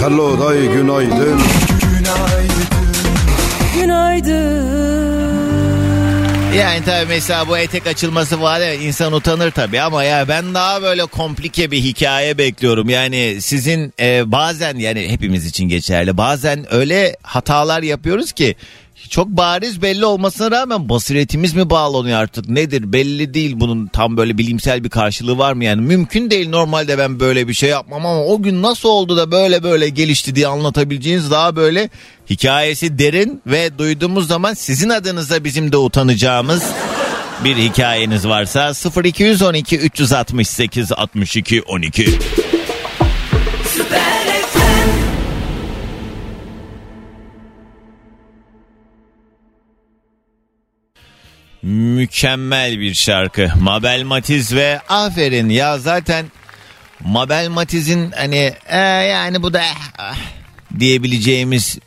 Hello 0.00 0.40
day 0.40 0.66
günaydın. 0.66 1.40
Günaydın. 3.74 5.05
Yani 6.56 6.84
tabii 6.84 7.08
mesela 7.08 7.48
bu 7.48 7.58
etek 7.58 7.86
açılması 7.86 8.40
var 8.40 8.60
ya 8.60 8.74
insan 8.74 9.12
utanır 9.12 9.50
tabii 9.50 9.80
ama 9.80 10.04
ya 10.04 10.28
ben 10.28 10.54
daha 10.54 10.82
böyle 10.82 11.06
komplike 11.06 11.70
bir 11.70 11.78
hikaye 11.82 12.38
bekliyorum. 12.38 12.88
Yani 12.88 13.36
sizin 13.40 13.94
e, 14.00 14.32
bazen 14.32 14.76
yani 14.76 15.08
hepimiz 15.08 15.46
için 15.46 15.68
geçerli 15.68 16.16
bazen 16.16 16.74
öyle 16.74 17.16
hatalar 17.22 17.82
yapıyoruz 17.82 18.32
ki 18.32 18.54
çok 19.08 19.28
bariz 19.28 19.82
belli 19.82 20.04
olmasına 20.04 20.50
rağmen 20.50 20.88
basiretimiz 20.88 21.54
mi 21.54 21.70
bağlanıyor 21.70 22.18
artık? 22.18 22.48
Nedir? 22.48 22.92
Belli 22.92 23.34
değil 23.34 23.52
bunun 23.56 23.86
tam 23.86 24.16
böyle 24.16 24.38
bilimsel 24.38 24.84
bir 24.84 24.90
karşılığı 24.90 25.38
var 25.38 25.52
mı? 25.52 25.64
Yani 25.64 25.82
mümkün 25.82 26.30
değil. 26.30 26.48
Normalde 26.48 26.98
ben 26.98 27.20
böyle 27.20 27.48
bir 27.48 27.54
şey 27.54 27.70
yapmam 27.70 28.06
ama 28.06 28.24
o 28.24 28.42
gün 28.42 28.62
nasıl 28.62 28.88
oldu 28.88 29.16
da 29.16 29.30
böyle 29.30 29.62
böyle 29.62 29.88
gelişti 29.88 30.34
diye 30.34 30.46
anlatabileceğiniz 30.46 31.30
daha 31.30 31.56
böyle 31.56 31.90
hikayesi 32.30 32.98
derin 32.98 33.42
ve 33.46 33.78
duyduğumuz 33.78 34.28
zaman 34.28 34.54
sizin 34.54 34.88
adınıza 34.88 35.44
bizim 35.44 35.72
de 35.72 35.76
utanacağımız 35.76 36.62
bir 37.44 37.56
hikayeniz 37.56 38.28
varsa 38.28 38.72
0212 39.04 39.78
368 39.78 40.92
62 40.92 41.62
12 41.62 42.18
Mükemmel 51.66 52.80
bir 52.80 52.94
şarkı. 52.94 53.48
Mabel 53.60 54.02
Matiz 54.02 54.54
ve 54.54 54.80
aferin 54.88 55.48
ya 55.48 55.78
zaten 55.78 56.26
Mabel 57.04 57.48
Matiz'in 57.48 58.10
hani 58.10 58.52
"E, 58.68 58.78
yani 58.78 59.42
bu 59.42 59.52
da 59.52 59.62
ah" 59.98 60.16
diyebileceğimiz 60.78 61.78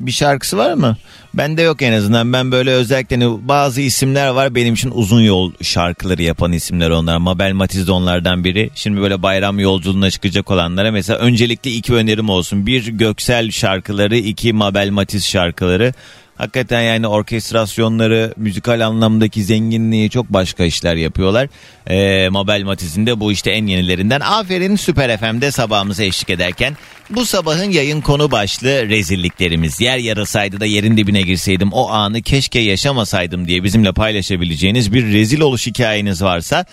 bir 0.00 0.12
şarkısı 0.12 0.56
var 0.56 0.74
mı? 0.74 0.96
Bende 1.34 1.62
yok 1.62 1.82
en 1.82 1.92
azından. 1.92 2.32
Ben 2.32 2.52
böyle 2.52 2.70
özellikle 2.70 3.16
hani 3.16 3.48
bazı 3.48 3.80
isimler 3.80 4.28
var 4.28 4.54
benim 4.54 4.74
için 4.74 4.90
uzun 4.94 5.20
yol 5.20 5.52
şarkıları 5.62 6.22
yapan 6.22 6.52
isimler 6.52 6.90
onlar. 6.90 7.16
Mabel 7.16 7.52
Matiz 7.52 7.86
de 7.86 7.92
onlardan 7.92 8.44
biri. 8.44 8.70
Şimdi 8.74 9.00
böyle 9.00 9.22
bayram 9.22 9.58
yolculuğuna 9.58 10.10
çıkacak 10.10 10.50
olanlara 10.50 10.92
mesela 10.92 11.18
öncelikle 11.18 11.70
iki 11.70 11.94
önerim 11.94 12.28
olsun. 12.28 12.66
Bir 12.66 12.86
Göksel 12.86 13.50
şarkıları, 13.50 14.16
iki 14.16 14.52
Mabel 14.52 14.90
Matiz 14.90 15.26
şarkıları. 15.26 15.92
Hakikaten 16.38 16.80
yani 16.80 17.06
orkestrasyonları, 17.06 18.34
müzikal 18.36 18.86
anlamdaki 18.86 19.44
zenginliği 19.44 20.10
çok 20.10 20.32
başka 20.32 20.64
işler 20.64 20.96
yapıyorlar. 20.96 21.48
Ee, 21.90 22.28
Mabel 22.28 22.62
Matiz'in 22.62 23.06
de 23.06 23.20
bu 23.20 23.32
işte 23.32 23.50
en 23.50 23.66
yenilerinden. 23.66 24.20
Aferin 24.20 24.76
Süper 24.76 25.18
FM'de 25.18 25.50
sabahımıza 25.50 26.02
eşlik 26.02 26.30
ederken 26.30 26.76
bu 27.10 27.26
sabahın 27.26 27.70
yayın 27.70 28.00
konu 28.00 28.30
başlığı 28.30 28.88
rezilliklerimiz. 28.88 29.80
Yer 29.80 29.98
yarılsaydı 29.98 30.60
da 30.60 30.66
yerin 30.66 30.96
dibine 30.96 31.22
girseydim 31.22 31.72
o 31.72 31.88
anı 31.90 32.22
keşke 32.22 32.58
yaşamasaydım 32.58 33.48
diye 33.48 33.64
bizimle 33.64 33.92
paylaşabileceğiniz 33.92 34.92
bir 34.92 35.12
rezil 35.12 35.40
oluş 35.40 35.66
hikayeniz 35.66 36.22
varsa 36.22 36.64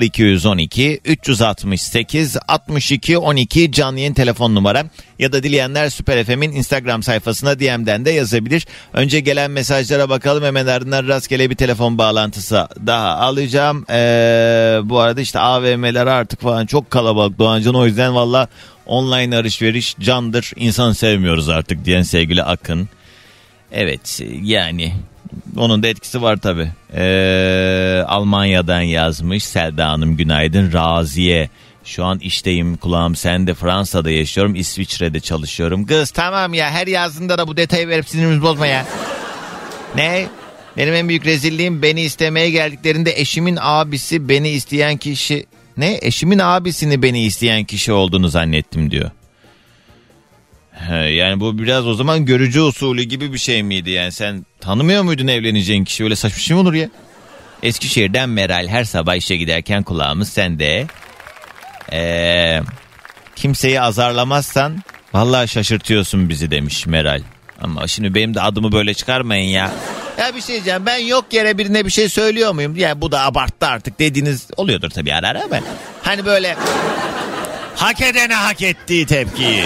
0212 0.00 1.00
368 1.04 2.36
62 2.48 3.18
12 3.18 3.72
canlı 3.72 3.98
yayın 3.98 4.14
telefon 4.14 4.54
numaram 4.54 4.86
ya 5.18 5.32
da 5.32 5.42
dileyenler 5.42 5.88
Süper 5.90 6.24
FM'in 6.24 6.52
Instagram 6.52 7.02
sayfasına 7.02 7.60
DM'den 7.60 8.04
de 8.04 8.10
yazabilir. 8.10 8.66
Önce 9.00 9.20
gelen 9.20 9.50
mesajlara 9.50 10.08
bakalım 10.08 10.44
hemen 10.44 10.66
ardından 10.66 11.08
rastgele 11.08 11.50
bir 11.50 11.54
telefon 11.54 11.98
bağlantısı 11.98 12.68
daha 12.86 13.16
alacağım. 13.16 13.84
Ee, 13.90 14.80
bu 14.84 14.98
arada 14.98 15.20
işte 15.20 15.38
AVM'ler 15.38 16.06
artık 16.06 16.40
falan 16.40 16.66
çok 16.66 16.90
kalabalık 16.90 17.38
Doğancan 17.38 17.74
o 17.74 17.86
yüzden 17.86 18.14
valla 18.14 18.48
online 18.86 19.36
alışveriş 19.36 19.96
candır 20.00 20.52
insan 20.56 20.92
sevmiyoruz 20.92 21.48
artık 21.48 21.84
diyen 21.84 22.02
sevgili 22.02 22.42
Akın. 22.42 22.88
Evet 23.72 24.22
yani 24.42 24.92
onun 25.56 25.82
da 25.82 25.88
etkisi 25.88 26.22
var 26.22 26.36
tabi. 26.36 26.70
Almanya'dan 28.06 28.80
yazmış 28.80 29.44
Selda 29.44 29.88
Hanım 29.88 30.16
günaydın. 30.16 30.72
Raziye 30.72 31.50
Şu 31.84 32.04
an 32.04 32.18
işteyim 32.18 32.76
kulağım 32.76 33.16
sende 33.16 33.54
Fransa'da 33.54 34.10
yaşıyorum 34.10 34.54
İsviçre'de 34.54 35.20
çalışıyorum. 35.20 35.86
Kız 35.86 36.10
tamam 36.10 36.54
ya 36.54 36.70
her 36.70 36.86
yazdığında 36.86 37.38
da 37.38 37.48
bu 37.48 37.56
detayı 37.56 37.88
verip 37.88 38.08
sinirimizi 38.08 38.42
bozma 38.42 38.66
ya. 38.66 38.86
Ne? 39.96 40.26
Benim 40.76 40.94
en 40.94 41.08
büyük 41.08 41.26
rezilliğim 41.26 41.82
beni 41.82 42.02
istemeye 42.02 42.50
geldiklerinde 42.50 43.20
eşimin 43.20 43.58
abisi 43.60 44.28
beni 44.28 44.48
isteyen 44.48 44.96
kişi... 44.96 45.46
Ne? 45.76 45.98
Eşimin 46.02 46.38
abisini 46.38 47.02
beni 47.02 47.24
isteyen 47.24 47.64
kişi 47.64 47.92
olduğunu 47.92 48.28
zannettim 48.28 48.90
diyor. 48.90 49.10
Yani 50.90 51.40
bu 51.40 51.58
biraz 51.58 51.86
o 51.86 51.94
zaman 51.94 52.26
görücü 52.26 52.60
usulü 52.60 53.02
gibi 53.02 53.32
bir 53.32 53.38
şey 53.38 53.62
miydi 53.62 53.90
yani 53.90 54.12
sen 54.12 54.46
tanımıyor 54.60 55.02
muydun 55.02 55.26
evleneceğin 55.26 55.84
kişi 55.84 56.04
öyle 56.04 56.16
saçma 56.16 56.38
şey 56.38 56.56
mi 56.56 56.60
olur 56.60 56.74
ya? 56.74 56.90
Eskişehir'den 57.62 58.28
Meral 58.28 58.68
her 58.68 58.84
sabah 58.84 59.16
işe 59.16 59.36
giderken 59.36 59.82
kulağımız 59.82 60.28
sende. 60.28 60.86
Ee, 61.92 62.60
kimseyi 63.36 63.80
azarlamazsan 63.80 64.76
vallahi 65.14 65.48
şaşırtıyorsun 65.48 66.28
bizi 66.28 66.50
demiş 66.50 66.86
Meral. 66.86 67.22
Ama 67.62 67.86
şimdi 67.86 68.14
benim 68.14 68.34
de 68.34 68.40
adımı 68.40 68.72
böyle 68.72 68.94
çıkarmayın 68.94 69.48
ya. 69.48 69.70
Ya 70.18 70.36
bir 70.36 70.40
şey 70.40 70.54
diyeceğim 70.54 70.86
ben 70.86 70.96
yok 70.98 71.24
yere 71.32 71.58
birine 71.58 71.84
bir 71.84 71.90
şey 71.90 72.08
söylüyor 72.08 72.52
muyum? 72.52 72.76
Ya 72.76 73.00
bu 73.00 73.12
da 73.12 73.20
abarttı 73.24 73.66
artık 73.66 73.98
dediğiniz 73.98 74.48
oluyordur 74.56 74.90
tabii 74.90 75.14
ara 75.14 75.28
ara 75.28 75.42
ama. 75.44 75.58
Hani 76.02 76.24
böyle 76.24 76.56
hak 77.76 78.00
edene 78.00 78.34
hak 78.34 78.62
ettiği 78.62 79.06
tepkiyi 79.06 79.64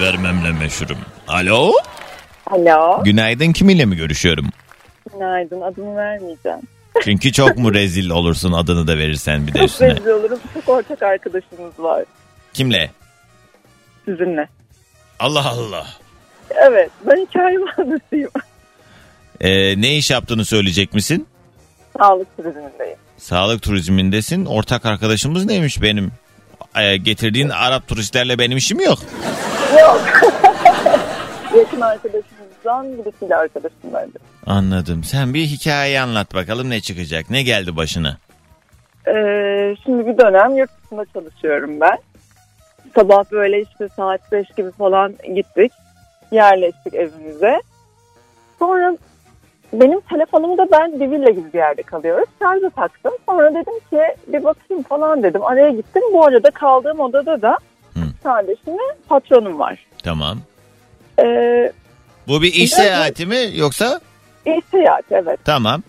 vermemle 0.00 0.52
meşhurum. 0.52 0.98
Alo? 1.28 1.72
Alo. 2.46 3.04
Günaydın 3.04 3.52
kiminle 3.52 3.84
mi 3.84 3.96
görüşüyorum? 3.96 4.46
Günaydın. 5.12 5.60
Adımı 5.60 5.96
vermeyeceğim. 5.96 6.58
Çünkü 7.04 7.32
çok 7.32 7.56
mu 7.58 7.74
rezil 7.74 8.10
olursun 8.10 8.52
adını 8.52 8.86
da 8.86 8.98
verirsen 8.98 9.46
bir 9.46 9.54
de 9.54 9.58
Çok 9.58 9.68
üstüne. 9.68 9.90
rezil 9.90 10.06
olurum. 10.06 10.38
Çok 10.54 10.68
ortak 10.68 11.02
arkadaşımız 11.02 11.78
var 11.78 12.04
Kimle? 12.52 12.90
sizinle. 14.04 14.48
Allah 15.18 15.48
Allah. 15.48 15.86
Evet. 16.54 16.90
Ben 17.06 17.26
hikayemi 17.26 17.70
anlatayım. 17.78 18.30
Ee, 19.40 19.80
ne 19.80 19.96
iş 19.96 20.10
yaptığını 20.10 20.44
söyleyecek 20.44 20.94
misin? 20.94 21.26
Sağlık 21.98 22.36
turizmindeyim. 22.36 22.96
Sağlık 23.18 23.62
turizmindesin. 23.62 24.44
Ortak 24.44 24.86
arkadaşımız 24.86 25.44
neymiş 25.44 25.82
benim? 25.82 26.12
Ee, 26.76 26.96
getirdiğin 26.96 27.48
Arap 27.48 27.88
turistlerle 27.88 28.38
benim 28.38 28.56
işim 28.58 28.80
yok. 28.80 28.98
Yok. 29.80 30.02
Yakın 31.56 31.80
arkadaşımızdan 31.80 32.98
birisiyle 32.98 33.36
arkadaşım 33.36 33.78
bence. 33.94 34.18
Anladım. 34.46 35.04
Sen 35.04 35.34
bir 35.34 35.44
hikaye 35.46 36.00
anlat 36.00 36.34
bakalım 36.34 36.70
ne 36.70 36.80
çıkacak? 36.80 37.30
Ne 37.30 37.42
geldi 37.42 37.76
başına? 37.76 38.16
Ee, 39.08 39.76
şimdi 39.84 40.06
bir 40.06 40.18
dönem 40.18 40.56
yurt 40.56 40.70
dışında 40.84 41.04
çalışıyorum 41.14 41.80
ben. 41.80 41.98
Sabah 42.94 43.24
böyle 43.32 43.62
işte 43.62 43.88
saat 43.96 44.32
5 44.32 44.46
gibi 44.56 44.70
falan 44.70 45.14
gittik. 45.34 45.72
Yerleştik 46.32 46.94
evimize. 46.94 47.62
Sonra 48.58 48.96
benim 49.72 50.00
telefonumu 50.00 50.58
da 50.58 50.66
ben 50.72 51.00
bir 51.00 51.10
villa 51.10 51.30
gibi 51.30 51.52
bir 51.52 51.58
yerde 51.58 51.82
kalıyoruz. 51.82 52.28
Şarja 52.42 52.70
taktım. 52.70 53.12
Sonra 53.26 53.50
dedim 53.50 53.74
ki 53.90 54.00
bir 54.26 54.44
bakayım 54.44 54.82
falan 54.82 55.22
dedim. 55.22 55.44
Araya 55.44 55.70
gittim. 55.70 56.02
Bu 56.12 56.24
arada 56.26 56.50
kaldığım 56.50 57.00
odada 57.00 57.42
da 57.42 57.58
Hı. 57.94 58.00
kardeşim 58.22 58.74
ve 58.74 58.96
patronum 59.08 59.58
var. 59.58 59.78
Tamam. 60.04 60.38
Ee, 61.18 61.72
Bu 62.28 62.42
bir 62.42 62.52
iş 62.54 62.70
seyahati 62.70 63.26
mi 63.26 63.38
yoksa? 63.54 64.00
İş 64.46 64.64
seyahati 64.70 65.14
evet. 65.14 65.40
Tamam. 65.44 65.82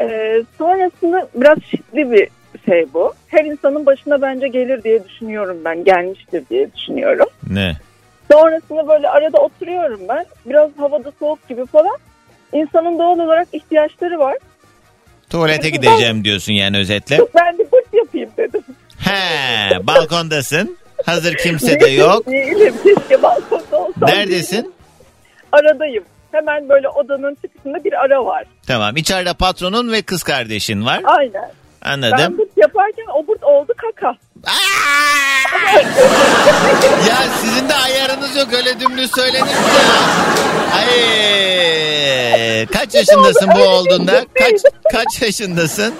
Ee, 0.00 0.42
sonrasında 0.58 1.28
biraz 1.34 1.58
şiddetli 1.70 2.10
bir 2.10 2.28
şey 2.66 2.86
bu. 2.94 3.14
Her 3.28 3.44
insanın 3.44 3.86
başına 3.86 4.22
bence 4.22 4.48
gelir 4.48 4.82
diye 4.84 5.04
düşünüyorum 5.04 5.58
ben. 5.64 5.84
Gelmiştir 5.84 6.44
diye 6.50 6.72
düşünüyorum. 6.74 7.26
Ne? 7.50 7.76
Sonrasında 8.32 8.88
böyle 8.88 9.08
arada 9.08 9.38
oturuyorum 9.38 10.00
ben. 10.08 10.26
Biraz 10.46 10.70
havada 10.78 11.12
soğuk 11.18 11.48
gibi 11.48 11.66
falan. 11.66 11.96
İnsanın 12.52 12.98
doğal 12.98 13.18
olarak 13.18 13.48
ihtiyaçları 13.52 14.18
var. 14.18 14.36
Tuvalete 15.30 15.70
gideceğim 15.70 16.24
diyorsun 16.24 16.52
yani 16.52 16.78
özetle. 16.78 17.18
Ben 17.34 17.58
de 17.58 17.72
bırt 17.72 17.94
yapayım 17.94 18.30
dedim. 18.36 18.62
He, 18.98 19.86
balkondasın. 19.86 20.76
Hazır 21.06 21.34
kimse 21.34 21.80
de 21.80 21.88
yok. 21.88 22.26
Değilim. 22.26 22.74
Keşke 22.84 23.22
balkonda 23.22 23.76
olsam. 23.76 24.08
Neredesin? 24.08 24.74
Aradayım. 25.52 26.04
Hemen 26.32 26.68
böyle 26.68 26.88
odanın 26.88 27.34
çıkışında 27.34 27.84
bir 27.84 27.92
ara 28.04 28.24
var. 28.24 28.44
Tamam. 28.66 28.96
İçeride 28.96 29.32
patronun 29.34 29.92
ve 29.92 30.02
kız 30.02 30.22
kardeşin 30.22 30.86
var. 30.86 31.00
Aynen. 31.04 31.50
Ben 31.84 31.90
Anladım. 31.90 32.38
bırt 32.38 32.56
yaparken 32.56 33.06
o 33.14 33.26
bırt 33.28 33.42
oldu 33.44 33.72
kaka. 33.76 34.16
Ya 37.08 37.16
sizin 37.40 37.68
de 37.68 37.74
ayarınız 37.74 38.36
yok 38.36 38.48
öyle 38.52 38.80
dümdüz 38.80 39.10
söylenir 39.14 39.42
mi 39.42 39.48
ya? 39.48 39.92
Ay, 40.78 42.66
kaç 42.66 42.94
yaşındasın 42.94 43.48
bu 43.56 43.62
olduğunda? 43.62 44.24
Kaç 44.38 44.60
kaç 44.92 45.22
yaşındasın? 45.22 45.94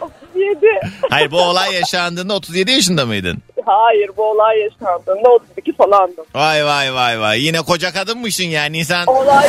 37. 0.00 0.66
Hayır 1.10 1.30
bu 1.30 1.40
olay 1.40 1.74
yaşandığında 1.74 2.34
37 2.34 2.70
yaşında 2.70 3.06
mıydın? 3.06 3.38
Hayır 3.66 4.10
bu 4.16 4.30
olay 4.30 4.58
yaşandığında 4.58 5.28
32 5.28 5.72
falandım. 5.76 6.24
Vay 6.34 6.64
vay 6.66 6.94
vay 6.94 7.20
vay. 7.20 7.40
Yine 7.44 7.60
koca 7.62 7.92
kadınmışsın 7.92 8.44
yani 8.44 8.78
insan. 8.78 9.06
Olay 9.06 9.48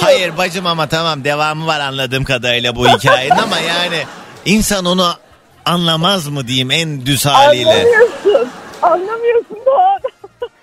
Hayır 0.00 0.36
bacım 0.38 0.66
ama 0.66 0.88
tamam 0.88 1.24
devamı 1.24 1.66
var 1.66 1.80
anladığım 1.80 2.24
kadarıyla 2.24 2.76
bu 2.76 2.88
hikayenin 2.88 3.36
ama 3.36 3.58
yani 3.58 4.02
insan 4.44 4.84
onu 4.84 5.08
anlamaz 5.64 6.28
mı 6.28 6.48
diyeyim 6.48 6.70
en 6.70 7.06
düz 7.06 7.26
haliyle. 7.26 7.70
Anlamıyorsun. 7.70 8.48
Anlamıyorsun 8.82 9.58
Doğan. 9.66 9.98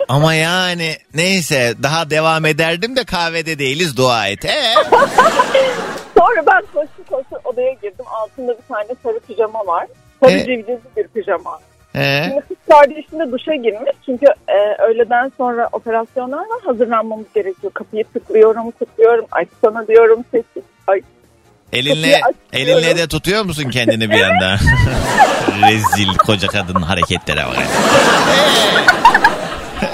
Ama 0.10 0.34
yani 0.34 0.98
neyse 1.14 1.74
daha 1.84 2.10
devam 2.10 2.46
ederdim 2.46 2.96
de 2.96 3.04
kahvede 3.06 3.60
değiliz 3.60 3.98
dua 3.98 4.28
et. 4.28 4.46
Ee? 4.46 4.74
Sonra 6.18 6.46
ben 6.48 6.62
koşu 6.74 7.10
koşu 7.10 7.42
odaya 7.44 7.74
girdim. 7.74 8.06
Altında 8.08 8.52
bir 8.58 8.64
tane 8.74 8.88
sarı 9.04 9.20
pijama 9.20 9.60
var. 9.68 9.88
Sarı 10.24 10.32
E? 10.32 10.40
civcivli 10.40 10.80
bir 10.98 11.08
pijama. 11.08 11.60
Ee? 11.96 12.24
Şimdi 12.28 12.42
kız 12.48 12.58
kardeşim 12.70 13.20
de 13.20 13.32
duşa 13.32 13.56
girmiş. 13.56 13.92
Çünkü 14.06 14.26
e, 14.48 14.84
öğleden 14.84 15.32
sonra 15.38 15.70
operasyonlar 15.72 16.38
var. 16.38 16.62
Hazırlanmamız 16.66 17.26
gerekiyor. 17.36 17.74
Kapıyı 17.74 18.04
tıklıyorum, 18.04 18.72
tıklıyorum. 18.72 19.26
Ay 19.32 19.46
sana 19.62 19.88
diyorum 19.88 20.26
sessiz. 20.32 20.64
Ay 20.88 21.02
Elinle 21.74 22.22
elinle 22.54 22.98
de 22.98 23.08
tutuyor 23.08 23.44
musun 23.46 23.70
kendini 23.70 24.10
bir 24.10 24.22
anda? 24.22 24.58
Rezil 25.70 26.18
koca 26.18 26.48
kadın 26.48 26.82
hareketlere 26.82 27.46
bak. 27.46 27.58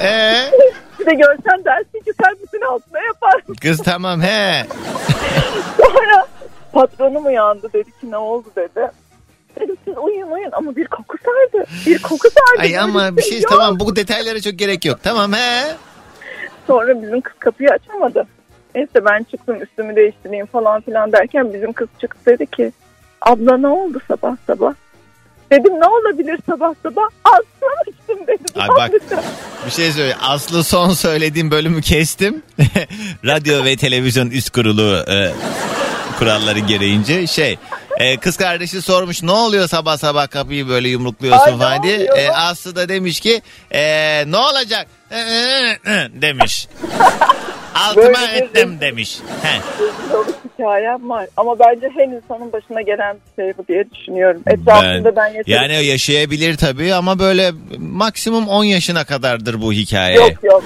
Ee? 0.02 0.08
Ee? 0.08 0.52
bir 1.00 1.06
de 1.06 1.14
görsen 1.14 1.66
dersin 1.66 2.00
ki 2.06 2.12
sen 2.24 2.36
bütün 2.44 2.62
altına 2.62 3.00
yaparsın. 3.08 3.54
Kız 3.54 3.78
tamam 3.84 4.22
he. 4.22 4.66
Sonra 5.78 6.28
patronum 6.74 7.26
uyandı 7.26 7.74
dedi 7.74 7.92
ki 8.02 8.12
ne 8.12 8.18
oldu 8.18 8.48
dedi. 8.56 8.92
Dedim 9.60 9.76
siz 9.86 9.98
uyuyun 9.98 10.32
uyuyun 10.32 10.52
ama 10.54 10.76
bir 10.76 10.88
koku 10.88 11.18
sardı. 11.26 11.66
Bir 11.86 12.02
koku 12.02 12.28
sardı. 12.30 12.62
Ay 12.62 12.78
ama 12.78 13.18
bir 13.18 13.22
şey 13.22 13.42
yok. 13.42 13.52
tamam 13.52 13.80
bu 13.80 13.96
detaylara 13.96 14.42
çok 14.42 14.54
gerek 14.54 14.86
yok. 14.86 15.00
Tamam 15.04 15.34
he. 15.34 15.76
Sonra 16.68 17.02
bizim 17.02 17.22
kız 17.22 17.34
kapıyı 17.40 17.70
açamadı. 17.70 18.28
Neyse 18.76 19.06
ben 19.06 19.24
çıktım 19.24 19.62
üstümü 19.62 19.96
değiştireyim 19.96 20.46
falan 20.46 20.82
filan 20.82 21.12
derken 21.12 21.54
bizim 21.54 21.74
kız 21.74 21.88
çıktı 22.02 22.20
dedi 22.26 22.46
ki 22.46 22.72
abla 23.22 23.58
ne 23.58 23.68
oldu 23.68 24.02
sabah 24.08 24.36
sabah? 24.48 24.74
Dedim 25.52 25.80
ne 25.80 25.86
olabilir 25.86 26.40
sabah 26.50 26.74
sabah? 26.84 27.04
Aslan 27.24 27.76
açtım 27.82 28.28
dedim. 28.28 28.46
Ay 28.56 28.70
bak. 28.70 28.92
Bir 29.66 29.72
şey 29.72 29.92
söyle. 29.92 30.16
Aslı 30.22 30.64
son 30.64 30.90
söylediğim 30.90 31.52
bölümü 31.52 31.82
kestim. 31.82 32.42
Radyo 33.26 33.66
ve 33.66 33.76
televizyon 33.78 34.30
üst 34.30 34.50
kurulu 34.50 35.04
e, 35.12 35.32
kuralları 36.20 36.60
gereğince 36.60 37.28
şey 37.28 37.58
e, 37.98 38.18
kız 38.18 38.38
kardeşi 38.38 38.82
sormuş 38.82 39.24
ne 39.24 39.32
oluyor 39.32 39.68
sabah 39.68 39.98
sabah 39.98 40.30
kapıyı 40.30 40.68
böyle 40.70 40.90
yumrukluyorsun 40.90 41.46
Ay, 41.46 41.58
falan 41.58 41.84
diye. 41.84 41.96
oluyor? 41.98 42.18
E, 42.18 42.32
Aslı 42.32 42.76
da 42.76 42.90
demiş 42.90 43.20
ki 43.20 43.42
e, 43.72 43.82
ne 44.32 44.38
olacak 44.38 44.88
demiş. 46.22 46.68
Altıma 47.76 48.04
Böyle 48.06 48.18
bir- 48.36 48.42
ettim 48.42 48.78
demiş. 48.82 49.18
He. 49.44 49.60
Hikayem 50.54 51.10
var. 51.10 51.28
Ama 51.38 51.60
bence 51.60 51.90
her 51.98 52.06
insanın 52.06 52.52
başına 52.52 52.82
gelen 52.82 53.18
bir 53.38 53.44
şey 53.44 53.54
bu 53.58 53.68
diye 53.68 53.86
düşünüyorum. 53.92 54.42
Etrafında 54.48 55.16
ben, 55.16 55.28
yaşadım. 55.28 55.44
yani 55.54 55.86
yaşayabilir 55.86 56.58
tabii 56.58 56.94
ama 56.94 57.20
böyle 57.20 57.52
maksimum 57.78 58.48
10 58.48 58.64
yaşına 58.64 59.04
kadardır 59.04 59.62
bu 59.62 59.74
hikaye. 59.74 60.16
Yok 60.16 60.44
yok. 60.44 60.64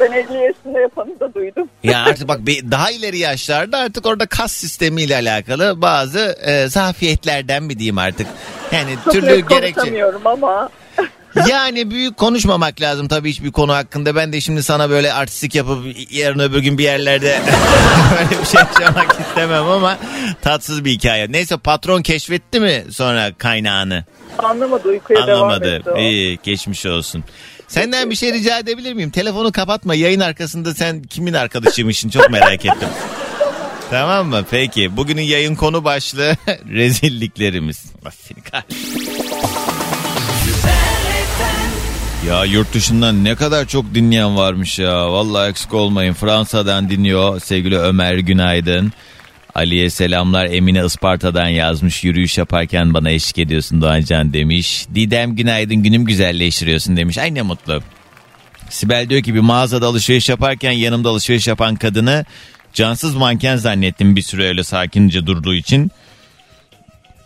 Ben 0.00 0.12
50 0.12 0.34
yaşında 0.44 0.80
yapanı 0.80 1.20
da 1.20 1.34
duydum. 1.34 1.68
Ya 1.84 2.04
artık 2.04 2.28
bak 2.28 2.40
daha 2.70 2.90
ileri 2.90 3.18
yaşlarda 3.18 3.78
artık 3.78 4.06
orada 4.06 4.26
kas 4.26 4.52
sistemiyle 4.52 5.14
alakalı 5.16 5.82
bazı 5.82 6.18
e, 6.46 6.68
zafiyetlerden 6.68 7.62
mi 7.62 7.78
diyeyim 7.78 7.98
artık. 7.98 8.26
Yani 8.72 8.90
Çok 9.04 9.12
türlü 9.12 9.48
gerekçe. 9.48 10.04
ama. 10.24 10.68
Yani 11.48 11.90
büyük 11.90 12.16
konuşmamak 12.16 12.80
lazım 12.80 13.08
tabii 13.08 13.30
hiçbir 13.30 13.52
konu 13.52 13.72
hakkında. 13.74 14.16
Ben 14.16 14.32
de 14.32 14.40
şimdi 14.40 14.62
sana 14.62 14.90
böyle 14.90 15.12
artistik 15.12 15.54
yapıp 15.54 15.78
yarın 16.10 16.38
öbür 16.38 16.58
gün 16.58 16.78
bir 16.78 16.84
yerlerde 16.84 17.38
böyle 18.18 18.40
bir 18.42 18.46
şey 18.46 18.60
yaşamak 18.60 19.16
istemem 19.20 19.68
ama 19.68 19.98
tatsız 20.42 20.84
bir 20.84 20.90
hikaye. 20.90 21.32
Neyse 21.32 21.56
patron 21.56 22.02
keşfetti 22.02 22.60
mi 22.60 22.84
sonra 22.90 23.32
kaynağını? 23.38 24.04
Anlamadı 24.38 24.88
uykuya 24.88 25.26
devam 25.26 25.42
Anlamadı. 25.42 25.74
etti 25.76 25.90
o. 25.90 25.98
İyi 25.98 26.38
geçmiş 26.42 26.86
olsun. 26.86 27.24
Senden 27.68 28.10
bir 28.10 28.14
şey 28.16 28.32
rica 28.32 28.58
edebilir 28.58 28.92
miyim? 28.92 29.10
Telefonu 29.10 29.52
kapatma. 29.52 29.94
Yayın 29.94 30.20
arkasında 30.20 30.74
sen 30.74 31.02
kimin 31.02 31.32
arkadaşıymışsın 31.32 32.08
çok 32.08 32.30
merak 32.30 32.64
ettim. 32.64 32.88
tamam 33.90 34.26
mı? 34.26 34.44
Peki. 34.50 34.96
Bugünün 34.96 35.22
yayın 35.22 35.54
konu 35.54 35.84
başlığı 35.84 36.36
rezilliklerimiz. 36.68 37.84
Seni 38.10 38.40
kahretsin. 38.40 39.08
Ya 42.28 42.44
yurt 42.44 42.74
dışından 42.74 43.24
ne 43.24 43.34
kadar 43.34 43.66
çok 43.66 43.94
dinleyen 43.94 44.36
varmış 44.36 44.78
ya. 44.78 45.12
Vallahi 45.12 45.50
eksik 45.50 45.74
olmayın. 45.74 46.14
Fransa'dan 46.14 46.90
dinliyor 46.90 47.40
sevgili 47.40 47.78
Ömer 47.78 48.14
Günaydın. 48.14 48.92
Ali'ye 49.58 49.90
selamlar 49.90 50.46
Emine 50.46 50.84
Isparta'dan 50.84 51.48
yazmış. 51.48 52.04
Yürüyüş 52.04 52.38
yaparken 52.38 52.94
bana 52.94 53.10
eşlik 53.10 53.38
ediyorsun 53.38 53.82
Doğancan 53.82 54.32
demiş. 54.32 54.86
Didem 54.94 55.36
günaydın 55.36 55.76
günüm 55.76 56.04
güzelleştiriyorsun 56.04 56.96
demiş. 56.96 57.18
Ay 57.18 57.34
ne 57.34 57.42
mutlu. 57.42 57.82
Sibel 58.70 59.08
diyor 59.08 59.22
ki 59.22 59.34
bir 59.34 59.40
mağazada 59.40 59.86
alışveriş 59.86 60.28
yaparken 60.28 60.72
yanımda 60.72 61.08
alışveriş 61.08 61.46
yapan 61.46 61.76
kadını 61.76 62.24
cansız 62.72 63.14
manken 63.14 63.56
zannettim 63.56 64.16
bir 64.16 64.22
süre 64.22 64.48
öyle 64.48 64.64
sakince 64.64 65.26
durduğu 65.26 65.54
için. 65.54 65.90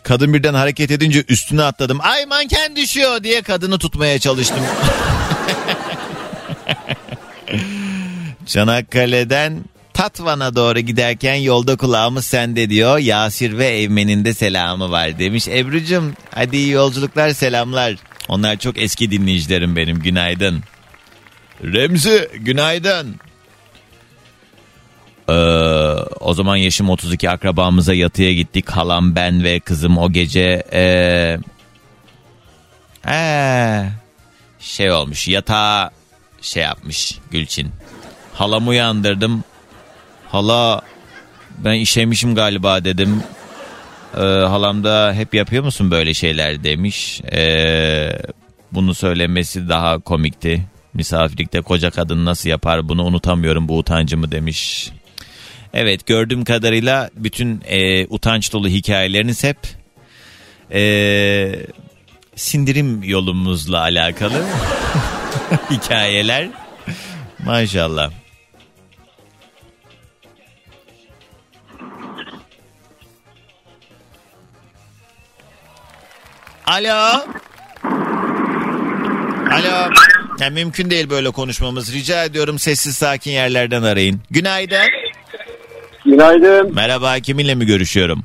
Kadın 0.03 0.33
birden 0.33 0.53
hareket 0.53 0.91
edince 0.91 1.23
üstüne 1.29 1.63
atladım. 1.63 1.99
Ay 2.01 2.25
manken 2.25 2.75
düşüyor 2.75 3.23
diye 3.23 3.41
kadını 3.41 3.79
tutmaya 3.79 4.19
çalıştım. 4.19 4.59
Çanakkale'den 8.45 9.63
Tatvan'a 9.93 10.55
doğru 10.55 10.79
giderken 10.79 11.35
yolda 11.35 11.75
kulağımız 11.75 12.25
sende 12.25 12.69
diyor. 12.69 12.97
Yasir 12.97 13.57
ve 13.57 13.81
Evmen'in 13.81 14.25
de 14.25 14.33
selamı 14.33 14.91
var 14.91 15.19
demiş. 15.19 15.47
Ebru'cum 15.47 16.13
hadi 16.35 16.57
iyi 16.57 16.69
yolculuklar 16.69 17.29
selamlar. 17.29 17.95
Onlar 18.27 18.57
çok 18.57 18.77
eski 18.77 19.11
dinleyicilerim 19.11 19.75
benim 19.75 19.99
günaydın. 19.99 20.63
Remzi 21.63 22.29
günaydın. 22.33 23.15
Ee, 25.29 25.33
o 26.19 26.33
zaman 26.33 26.55
yaşım 26.55 26.89
32 26.89 27.29
akrabamıza 27.29 27.93
yatıya 27.93 28.33
gittik. 28.33 28.69
Halam 28.69 29.15
ben 29.15 29.43
ve 29.43 29.59
kızım 29.59 29.97
o 29.97 30.11
gece 30.11 30.63
ee, 30.73 31.37
ee, 33.07 33.89
şey 34.59 34.91
olmuş 34.91 35.27
yatağa 35.27 35.91
şey 36.41 36.63
yapmış 36.63 37.19
Gülçin. 37.31 37.71
Halamı 38.33 38.69
uyandırdım. 38.69 39.43
Hala 40.33 40.81
ben 41.57 41.73
işemişim 41.73 42.35
galiba 42.35 42.85
dedim. 42.85 43.23
Ee, 44.17 44.19
halam 44.21 44.83
da 44.83 45.13
hep 45.13 45.33
yapıyor 45.33 45.63
musun 45.63 45.91
böyle 45.91 46.13
şeyler 46.13 46.63
demiş. 46.63 47.21
Ee, 47.33 48.19
bunu 48.71 48.93
söylemesi 48.93 49.69
daha 49.69 49.99
komikti. 49.99 50.65
Misafirlikte 50.93 51.61
koca 51.61 51.91
kadın 51.91 52.25
nasıl 52.25 52.49
yapar 52.49 52.89
bunu 52.89 53.03
unutamıyorum 53.03 53.67
bu 53.67 53.77
utancımı 53.77 54.31
demiş. 54.31 54.89
Evet 55.73 56.05
gördüğüm 56.05 56.43
kadarıyla 56.43 57.09
bütün 57.15 57.61
e, 57.67 58.07
utanç 58.07 58.53
dolu 58.53 58.67
hikayeleriniz 58.67 59.43
hep 59.43 59.57
e, 60.73 61.55
sindirim 62.35 63.03
yolumuzla 63.03 63.79
alakalı 63.79 64.45
hikayeler. 65.71 66.47
Maşallah. 67.45 68.22
Alo. 76.65 77.23
Alo. 79.51 79.89
Ya 80.39 80.49
mümkün 80.49 80.89
değil 80.89 81.09
böyle 81.09 81.31
konuşmamız. 81.31 81.93
Rica 81.93 82.23
ediyorum 82.23 82.59
sessiz 82.59 82.95
sakin 82.95 83.31
yerlerden 83.31 83.83
arayın. 83.83 84.21
Günaydın. 84.31 84.77
Günaydın. 86.05 86.75
Merhaba 86.75 87.19
kiminle 87.19 87.55
mi 87.55 87.65
görüşüyorum? 87.65 88.23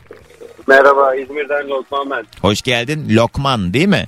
Merhaba 0.66 1.14
İzmir'den 1.14 1.68
Lokman 1.68 2.11
ben. 2.11 2.24
Hoş 2.40 2.62
geldin. 2.62 3.07
Lokman 3.11 3.74
değil 3.74 3.88
mi? 3.88 4.05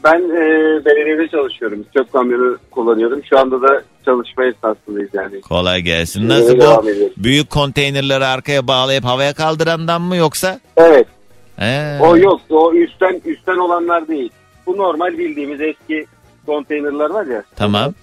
Ben 0.06 0.20
e, 0.20 0.42
belediyede 0.86 1.28
çalışıyorum. 1.28 1.86
Çöp 1.94 2.14
kamyonu 2.14 2.58
kullanıyorum. 2.72 3.22
Şu 3.30 3.40
anda 3.40 3.62
da 3.62 3.82
çalışma 4.06 4.46
esnasındayız 4.46 5.10
yani. 5.14 5.42
Kolay 5.42 5.82
gelsin. 5.82 6.24
Ee, 6.24 6.28
Nasıl 6.30 6.58
bu 6.58 6.86
büyük 7.18 7.50
konteynerleri 7.50 8.26
arkaya 8.26 8.68
bağlayıp 8.68 9.04
havaya 9.04 9.34
kaldırandan 9.34 10.02
mı 10.02 10.16
yoksa? 10.16 10.60
Evet. 10.78 11.08
He. 11.56 11.98
O 12.02 12.18
yok. 12.18 12.42
O 12.50 12.74
üstten 12.74 13.22
üstten 13.26 13.58
olanlar 13.58 14.08
değil. 14.08 14.32
Bu 14.66 14.78
normal 14.78 15.18
bildiğimiz 15.18 15.62
eski 15.62 16.06
konteynerler 16.46 17.10
var 17.10 17.26
ya. 17.26 17.44
Tamam. 17.56 17.94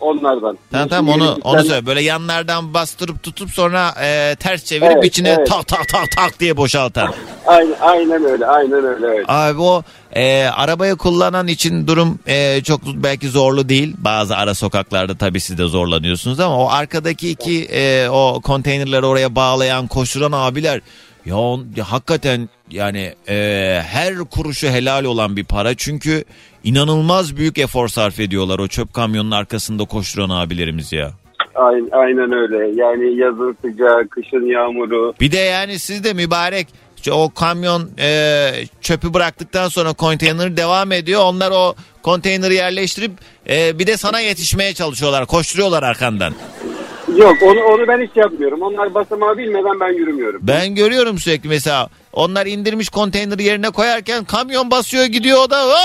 Onlardan. 0.00 0.58
Tamam 0.72 0.88
tamam 0.88 1.14
onu 1.14 1.38
onu 1.44 1.64
söyle. 1.64 1.86
Böyle 1.86 2.02
yanlardan 2.02 2.74
bastırıp 2.74 3.22
tutup 3.22 3.50
sonra 3.50 3.94
e, 4.02 4.36
ters 4.40 4.64
çevirip 4.64 4.92
Evet, 4.92 5.04
içine 5.04 5.28
evet. 5.28 5.48
tak 5.48 5.66
tak 5.66 5.88
tak 5.88 6.10
tak 6.16 6.40
diye 6.40 6.56
boşaltan. 6.56 7.14
Aynen, 7.46 7.74
aynen 7.80 8.24
öyle. 8.24 8.46
Aynen 8.46 8.84
öyle. 8.84 9.06
Evet. 9.06 9.24
Abi 9.28 9.60
o 9.60 9.82
e, 10.12 10.44
arabayı 10.44 10.96
kullanan 10.96 11.46
için 11.48 11.86
durum 11.86 12.18
e, 12.26 12.62
çok 12.62 12.80
belki 12.86 13.28
zorlu 13.28 13.68
değil. 13.68 13.94
Bazı 13.98 14.36
ara 14.36 14.54
sokaklarda 14.54 15.16
tabii 15.16 15.40
siz 15.40 15.58
de 15.58 15.66
zorlanıyorsunuz 15.66 16.40
ama 16.40 16.58
o 16.58 16.68
arkadaki 16.70 17.30
iki 17.30 17.64
e, 17.64 18.08
o 18.08 18.40
konteynerleri 18.44 19.06
oraya 19.06 19.34
bağlayan 19.36 19.86
koşturan 19.86 20.32
abiler 20.32 20.80
ya, 21.26 21.36
on- 21.36 21.66
ya 21.76 21.92
hakikaten 21.92 22.48
yani 22.70 23.14
e, 23.28 23.34
her 23.86 24.14
kuruşu 24.18 24.66
helal 24.68 25.04
olan 25.04 25.36
bir 25.36 25.44
para 25.44 25.74
çünkü 25.74 26.24
inanılmaz 26.64 27.36
büyük 27.36 27.58
efor 27.58 27.88
sarf 27.88 28.20
ediyorlar 28.20 28.58
o 28.58 28.68
çöp 28.68 28.94
kamyonun 28.94 29.30
arkasında 29.30 29.84
koşturan 29.84 30.30
abilerimiz 30.30 30.92
ya. 30.92 31.12
Aynen, 31.54 31.88
aynen 31.92 32.32
öyle. 32.32 32.80
Yani 32.82 33.16
yazın 33.20 33.56
sıcağı, 33.62 34.08
kışın 34.08 34.46
yağmuru. 34.46 35.14
Bir 35.20 35.32
de 35.32 35.38
yani 35.38 35.78
siz 35.78 36.04
de 36.04 36.12
mübarek 36.12 36.68
o 37.10 37.30
kamyon 37.34 37.90
e, 37.98 38.50
çöpü 38.80 39.14
bıraktıktan 39.14 39.68
sonra 39.68 39.92
konteyner 39.92 40.56
devam 40.56 40.92
ediyor. 40.92 41.20
Onlar 41.24 41.50
o 41.50 41.74
konteyneri 42.02 42.54
yerleştirip 42.54 43.12
e, 43.48 43.78
bir 43.78 43.86
de 43.86 43.96
sana 43.96 44.20
yetişmeye 44.20 44.74
çalışıyorlar. 44.74 45.26
Koşturuyorlar 45.26 45.82
arkandan. 45.82 46.34
Yok 47.16 47.36
onu, 47.42 47.60
onu 47.64 47.88
ben 47.88 48.00
hiç 48.00 48.10
yapmıyorum. 48.16 48.62
Onlar 48.62 48.94
basamağı 48.94 49.38
bilmeden 49.38 49.80
ben 49.80 49.92
yürümüyorum. 49.92 50.40
Ben 50.44 50.74
görüyorum 50.74 51.18
sürekli 51.18 51.48
mesela 51.48 51.88
onlar 52.12 52.46
indirmiş 52.46 52.88
konteyneri 52.88 53.42
yerine 53.42 53.70
koyarken 53.70 54.24
kamyon 54.24 54.70
basıyor 54.70 55.04
gidiyor 55.04 55.38
o 55.38 55.50
da 55.50 55.56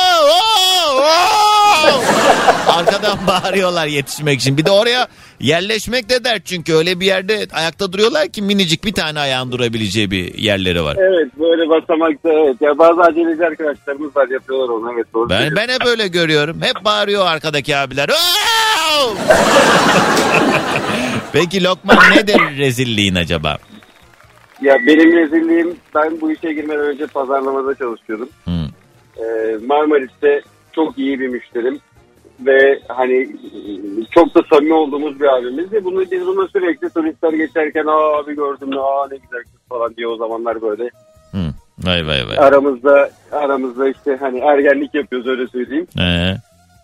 arkadan 2.68 3.18
bağırıyorlar 3.28 3.88
yetişmek 3.88 4.40
için. 4.40 4.58
Bir 4.58 4.66
de 4.66 4.72
oraya 4.72 5.08
yerleşmek 5.40 6.10
de 6.10 6.24
dert 6.24 6.46
çünkü 6.46 6.74
öyle 6.74 7.00
bir 7.00 7.06
yerde 7.06 7.48
ayakta 7.54 7.94
duruyorlar 7.94 8.28
ki 8.28 8.42
minicik 8.42 8.86
bir 8.86 8.94
tane 8.94 9.20
ayağın 9.20 9.52
durabileceği 9.52 10.12
bir 10.12 10.34
yerleri 10.34 10.84
var. 10.84 10.98
Evet 11.00 11.40
böyle 11.40 11.70
basamakta 11.70 12.30
evet. 12.30 12.56
Ya 12.62 12.78
bazı 12.78 13.02
aceleci 13.02 13.46
arkadaşlarımız 13.46 14.16
var 14.16 14.28
yapıyorlar 14.28 14.70
onu 14.70 14.94
evet 14.94 15.06
doğru. 15.14 15.30
Ben 15.30 15.56
ben 15.56 15.68
hep 15.68 15.86
öyle 15.86 16.08
görüyorum. 16.08 16.62
Hep 16.62 16.86
bağırıyor 16.86 17.26
arkadaki 17.26 17.78
abiler. 17.78 18.10
Peki 21.34 21.64
Lokman 21.64 21.98
nedir 22.16 22.58
rezilliğin 22.58 23.16
acaba? 23.16 23.58
Ya 24.62 24.78
benim 24.88 25.18
rezilliğim 25.18 25.76
ben 25.96 26.22
bu 26.22 26.32
işe 26.32 26.54
girmeden 26.54 26.86
önce 26.86 27.08
pazarlamada 27.08 27.76
çalışıyordum. 27.76 28.30
Hı. 28.46 28.52
Ee, 29.18 29.58
Marmaris'te 29.66 30.42
çok 30.76 30.98
iyi 30.98 31.20
bir 31.20 31.28
müşterim. 31.28 31.80
Ve 32.46 32.80
hani 32.88 33.30
çok 34.12 34.36
da 34.36 34.42
samimi 34.54 34.74
olduğumuz 34.74 35.20
bir 35.22 35.26
abimizdi. 35.38 35.84
Bunu 35.84 36.02
biz 36.12 36.26
bunu 36.28 36.48
sürekli 36.48 36.90
turistler 36.90 37.34
geçerken 37.34 37.86
aa 37.86 38.18
abi 38.18 38.36
gördüm 38.36 38.70
aa 38.80 39.08
ne 39.12 39.18
güzel 39.18 39.44
kız 39.44 39.62
falan 39.70 39.96
diye 39.96 40.08
o 40.08 40.16
zamanlar 40.18 40.62
böyle 40.62 40.84
Hı. 41.32 41.38
Vay 41.84 42.08
vay 42.08 42.28
vay. 42.28 42.38
aramızda 42.38 43.10
aramızda 43.32 43.90
işte 43.90 44.18
hani 44.20 44.40
ergenlik 44.40 44.94
yapıyoruz 44.96 45.28
öyle 45.28 45.48
söyleyeyim. 45.48 45.88
Ee, 46.00 46.36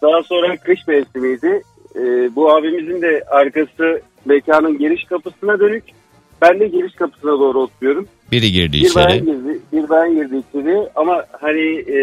Daha 0.01 0.23
sonra 0.23 0.57
kış 0.57 0.87
mevsimiydi. 0.87 1.61
Ee, 1.95 2.35
bu 2.35 2.51
abimizin 2.55 3.01
de 3.01 3.23
arkası 3.29 4.01
mekanın 4.25 4.77
giriş 4.77 5.03
kapısına 5.03 5.59
dönük. 5.59 5.83
Ben 6.41 6.59
de 6.59 6.67
giriş 6.67 6.93
kapısına 6.95 7.31
doğru 7.31 7.59
oturuyorum. 7.59 8.07
biri 8.31 8.51
girdi 8.51 8.73
Bir 8.73 8.77
içeri. 8.89 9.19
girdi, 9.25 9.59
bir 9.73 9.89
bayan 9.89 10.15
girdi 10.15 10.41
içeri 10.49 10.77
ama 10.95 11.25
hani 11.41 11.75
e, 11.79 11.97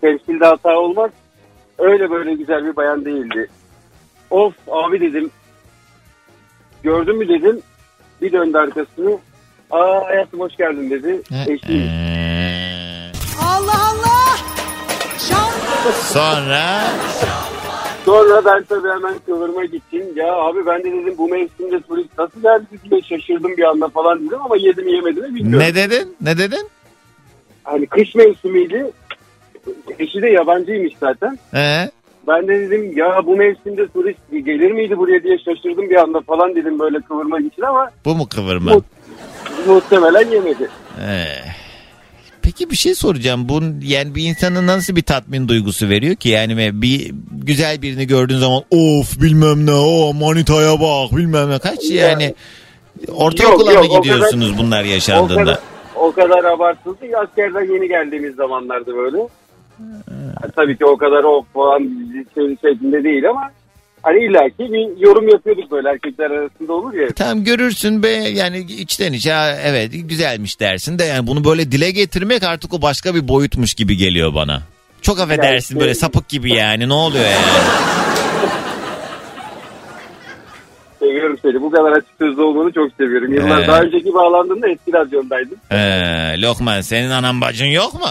temsilde 0.00 0.46
hata 0.46 0.78
olmaz. 0.80 1.10
Öyle 1.78 2.10
böyle 2.10 2.34
güzel 2.34 2.64
bir 2.66 2.76
bayan 2.76 3.04
değildi. 3.04 3.48
Of 4.30 4.54
abi 4.70 5.00
dedim. 5.00 5.30
Gördün 6.82 7.16
mü 7.18 7.28
dedim. 7.28 7.60
Bir 8.22 8.32
döndü 8.32 8.58
arkasını. 8.58 9.18
Aa 9.70 10.04
hayatım 10.06 10.40
hoş 10.40 10.56
geldin 10.56 10.90
dedi. 10.90 11.22
Eşim. 11.46 11.76
Ee, 11.76 13.12
Allah 13.42 13.90
Allah. 13.90 14.36
Sonra 15.92 16.82
Sonra 18.04 18.44
ben 18.44 18.62
tabii 18.64 18.88
hemen 18.88 19.14
kıvırma 19.26 19.64
gittim. 19.64 20.02
Ya 20.16 20.32
abi 20.34 20.66
ben 20.66 20.80
de 20.84 20.92
dedim 20.92 21.14
bu 21.18 21.28
mevsimde 21.28 21.80
turist 21.80 22.18
nasıl 22.18 22.42
geldi 22.42 22.64
diye 22.90 23.02
şaşırdım 23.02 23.56
bir 23.56 23.62
anda 23.62 23.88
falan 23.88 24.26
dedim 24.26 24.38
ama 24.44 24.56
yedim 24.56 24.88
yemedim 24.88 25.22
mi 25.22 25.34
bilmiyorum. 25.34 25.66
ne 25.68 25.74
dedin? 25.74 26.16
Ne 26.20 26.38
dedin? 26.38 26.68
Hani 27.64 27.86
kış 27.86 28.14
mevsimiydi. 28.14 28.90
Eşi 29.98 30.22
de 30.22 30.28
yabancıymış 30.28 30.92
zaten. 31.00 31.38
Ee, 31.54 31.90
Ben 32.28 32.48
de 32.48 32.60
dedim 32.60 32.98
ya 32.98 33.26
bu 33.26 33.36
mevsimde 33.36 33.86
turist 33.88 34.18
gelir 34.32 34.70
miydi 34.70 34.98
buraya 34.98 35.22
diye 35.22 35.38
şaşırdım 35.38 35.90
bir 35.90 35.96
anda 35.96 36.20
falan 36.20 36.54
dedim 36.56 36.78
böyle 36.78 37.00
kıvırma 37.00 37.38
için 37.40 37.62
ama 37.62 37.90
bu 38.04 38.14
mu 38.14 38.28
kıvırma? 38.28 38.72
mu- 38.74 38.84
muhtemelen 39.66 40.30
yemedi. 40.30 40.68
Ee, 41.00 41.24
peki 42.42 42.70
bir 42.70 42.76
şey 42.76 42.94
soracağım. 42.94 43.48
Bu 43.48 43.60
yani 43.82 44.14
bir 44.14 44.24
insana 44.28 44.66
nasıl 44.66 44.96
bir 44.96 45.02
tatmin 45.02 45.48
duygusu 45.48 45.88
veriyor 45.88 46.14
ki? 46.14 46.28
Yani 46.28 46.82
bir 46.82 47.10
güzel 47.32 47.82
birini 47.82 48.06
gördüğün 48.06 48.38
zaman 48.38 48.62
of 48.70 49.20
bilmem 49.22 49.66
ne 49.66 49.72
o 49.74 50.12
manitaya 50.14 50.80
bak 50.80 51.16
bilmem 51.16 51.50
ne 51.50 51.58
kaç 51.58 51.90
yani 51.90 52.34
ortaokula 53.12 53.72
mı 53.72 53.80
o 53.90 53.96
gidiyorsunuz 54.02 54.58
bunlar 54.58 54.82
O 54.84 54.86
yaşandığında? 54.86 55.44
kadar, 55.44 55.58
o 55.96 56.12
kadar 56.12 56.44
abartıldı. 56.44 56.98
Askerden 57.22 57.74
yeni 57.74 57.88
geldiğimiz 57.88 58.34
zamanlarda 58.34 58.96
böyle. 58.96 59.18
Ha, 60.42 60.48
tabii 60.56 60.76
ki 60.78 60.84
o 60.84 60.96
kadar 60.96 61.24
o 61.24 61.44
falan 61.54 61.78
şey, 62.34 62.56
şeklinde 62.62 63.04
değil 63.04 63.28
ama 63.30 63.50
hani 64.02 64.24
illaki 64.24 64.72
bir 64.72 65.00
yorum 65.06 65.28
yapıyorduk 65.28 65.70
böyle 65.70 65.88
erkekler 65.88 66.30
arasında 66.30 66.72
olur 66.72 66.94
ya. 66.94 67.08
Tamam 67.16 67.44
görürsün 67.44 68.02
be 68.02 68.08
yani 68.08 68.58
içten 68.58 69.12
içe 69.12 69.32
"Ha, 69.32 69.56
evet 69.64 69.90
güzelmiş 69.94 70.60
dersin 70.60 70.98
de 70.98 71.04
yani 71.04 71.26
bunu 71.26 71.44
böyle 71.44 71.72
dile 71.72 71.90
getirmek 71.90 72.42
artık 72.42 72.74
o 72.74 72.82
başka 72.82 73.14
bir 73.14 73.28
boyutmuş 73.28 73.74
gibi 73.74 73.96
geliyor 73.96 74.34
bana. 74.34 74.62
Çok 75.02 75.20
affedersin 75.20 75.74
Yani 75.74 75.80
böyle 75.80 75.94
şey- 75.94 76.00
sapık 76.00 76.28
gibi 76.28 76.52
yani 76.54 76.88
ne 76.88 76.92
oluyor 76.94 77.24
yani? 77.24 77.36
Seviyorum 80.98 81.38
seni. 81.42 81.62
Bu 81.62 81.70
kadar 81.70 81.92
açık 81.92 82.10
sözlü 82.18 82.42
olmanı 82.42 82.72
çok 82.72 82.92
seviyorum. 82.98 83.34
Yıllar 83.34 83.62
Ee. 83.62 83.66
daha 83.66 83.80
önceki 83.82 84.14
bağlandığımda 84.14 84.68
eski 84.68 84.92
radyondaydım. 84.92 85.58
Ee, 85.72 86.42
Lokman 86.42 86.80
senin 86.80 87.10
anan 87.10 87.40
bacın 87.40 87.66
yok 87.66 87.94
mu? 87.94 88.06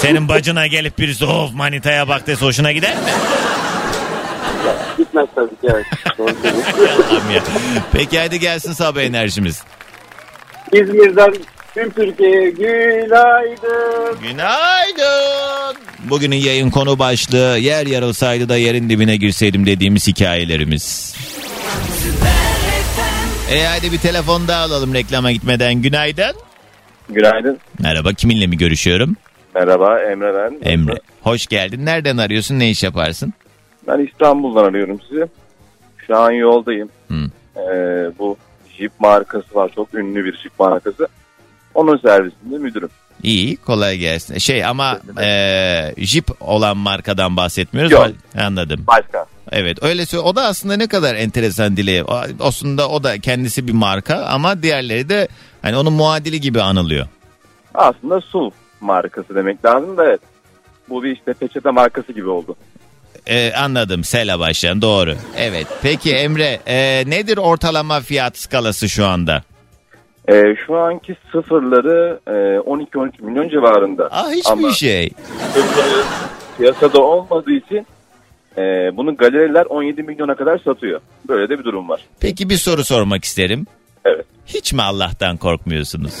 Senin 0.00 0.28
bacına 0.28 0.66
gelip 0.66 0.98
birisi 0.98 1.24
of 1.24 1.54
manitaya 1.54 2.08
bak 2.08 2.26
dese 2.26 2.44
hoşuna 2.44 2.72
gider 2.72 2.94
mi? 2.96 3.10
Gitmez 4.98 5.26
tabii 5.34 5.48
ki 5.50 5.56
evet. 5.74 5.86
Doğru. 6.18 6.30
Allah'ım 6.30 7.30
ya. 7.34 7.42
Peki 7.92 8.18
hadi 8.18 8.40
gelsin 8.40 8.72
sabah 8.72 9.00
enerjimiz. 9.00 9.62
İzmir'den 10.72 11.34
tüm 11.74 11.90
Türkiye'ye 11.90 12.50
günaydın. 12.50 14.18
Günaydın. 14.22 15.76
Bugünün 16.04 16.36
yayın 16.36 16.70
konu 16.70 16.98
başlığı 16.98 17.58
yer 17.58 17.86
yarılsaydı 17.86 18.48
da 18.48 18.56
yerin 18.56 18.90
dibine 18.90 19.16
girseydim 19.16 19.66
dediğimiz 19.66 20.06
hikayelerimiz. 20.06 21.14
E 23.52 23.64
hadi 23.66 23.92
bir 23.92 23.98
telefon 23.98 24.48
daha 24.48 24.62
alalım 24.62 24.94
reklama 24.94 25.32
gitmeden. 25.32 25.74
Günaydın. 25.82 26.34
Günaydın. 27.08 27.58
Merhaba 27.78 28.12
kiminle 28.12 28.46
mi 28.46 28.56
görüşüyorum? 28.56 29.16
Merhaba 29.54 30.00
Emre 30.00 30.34
ben. 30.34 30.70
Emre. 30.70 30.94
Hoş 31.22 31.46
geldin. 31.46 31.86
Nereden 31.86 32.16
arıyorsun? 32.16 32.58
Ne 32.58 32.70
iş 32.70 32.82
yaparsın? 32.82 33.32
Ben 33.88 34.06
İstanbul'dan 34.06 34.64
arıyorum 34.64 35.00
sizi. 35.08 35.26
Şu 36.06 36.16
an 36.16 36.30
yoldayım. 36.30 36.88
Hı. 37.08 37.14
Ee, 37.56 38.10
bu 38.18 38.36
Jeep 38.78 38.92
markası 39.00 39.54
var. 39.54 39.70
Çok 39.74 39.94
ünlü 39.94 40.24
bir 40.24 40.36
Jeep 40.36 40.60
markası. 40.60 41.08
Onun 41.74 41.96
servisinde 41.96 42.58
müdürüm. 42.58 42.88
İyi 43.22 43.56
kolay 43.56 43.98
gelsin. 43.98 44.38
Şey 44.38 44.64
ama 44.64 45.00
e, 45.20 45.94
Jeep 45.98 46.24
olan 46.40 46.76
markadan 46.76 47.36
bahsetmiyoruz. 47.36 47.92
Yok. 47.92 48.08
Anladım. 48.40 48.84
Başka. 48.86 49.26
Evet 49.52 49.82
öyle 49.82 50.04
o 50.24 50.36
da 50.36 50.42
aslında 50.42 50.76
ne 50.76 50.86
kadar 50.88 51.14
enteresan 51.14 51.76
dile. 51.76 52.04
O- 52.04 52.22
Aslında 52.40 52.88
o 52.88 53.02
da 53.02 53.18
kendisi 53.18 53.66
bir 53.68 53.72
marka 53.72 54.16
ama 54.24 54.62
diğerleri 54.62 55.08
de 55.08 55.28
hani 55.62 55.76
onun 55.76 55.92
muadili 55.92 56.40
gibi 56.40 56.62
anılıyor. 56.62 57.06
Aslında 57.74 58.20
SUV 58.20 58.50
markası 58.80 59.34
demek 59.34 59.64
lazım 59.64 59.96
da 59.96 60.04
evet. 60.04 60.20
Bu 60.88 61.02
bir 61.02 61.10
işte 61.16 61.32
peçete 61.32 61.70
markası 61.70 62.12
gibi 62.12 62.28
oldu. 62.28 62.56
Ee, 63.26 63.52
anladım. 63.52 64.04
Sela 64.04 64.38
başlayan 64.38 64.82
doğru. 64.82 65.14
Evet. 65.36 65.66
Peki 65.82 66.14
Emre 66.14 66.60
e, 66.66 67.04
nedir 67.10 67.36
ortalama 67.36 68.00
fiyat 68.00 68.38
skalası 68.38 68.88
şu 68.88 69.06
anda? 69.06 69.42
Ee, 70.28 70.42
şu 70.66 70.76
anki 70.76 71.16
sıfırları 71.32 72.20
e, 72.26 72.30
12-13 72.30 73.22
milyon 73.22 73.48
civarında. 73.48 74.08
Ah 74.10 74.30
hiçbir 74.30 74.50
Ama 74.50 74.72
şey. 74.72 75.10
piyasada 76.58 77.00
olmadığı 77.00 77.52
için 77.52 77.86
e, 78.56 78.62
bunu 78.96 79.16
galeriler 79.16 79.64
17 79.66 80.02
milyona 80.02 80.34
kadar 80.34 80.58
satıyor. 80.58 81.00
Böyle 81.28 81.48
de 81.48 81.58
bir 81.58 81.64
durum 81.64 81.88
var. 81.88 82.00
Peki 82.20 82.50
bir 82.50 82.56
soru 82.56 82.84
sormak 82.84 83.24
isterim. 83.24 83.66
Evet. 84.04 84.26
Hiç 84.46 84.72
mi 84.72 84.82
Allah'tan 84.82 85.36
korkmuyorsunuz? 85.36 86.14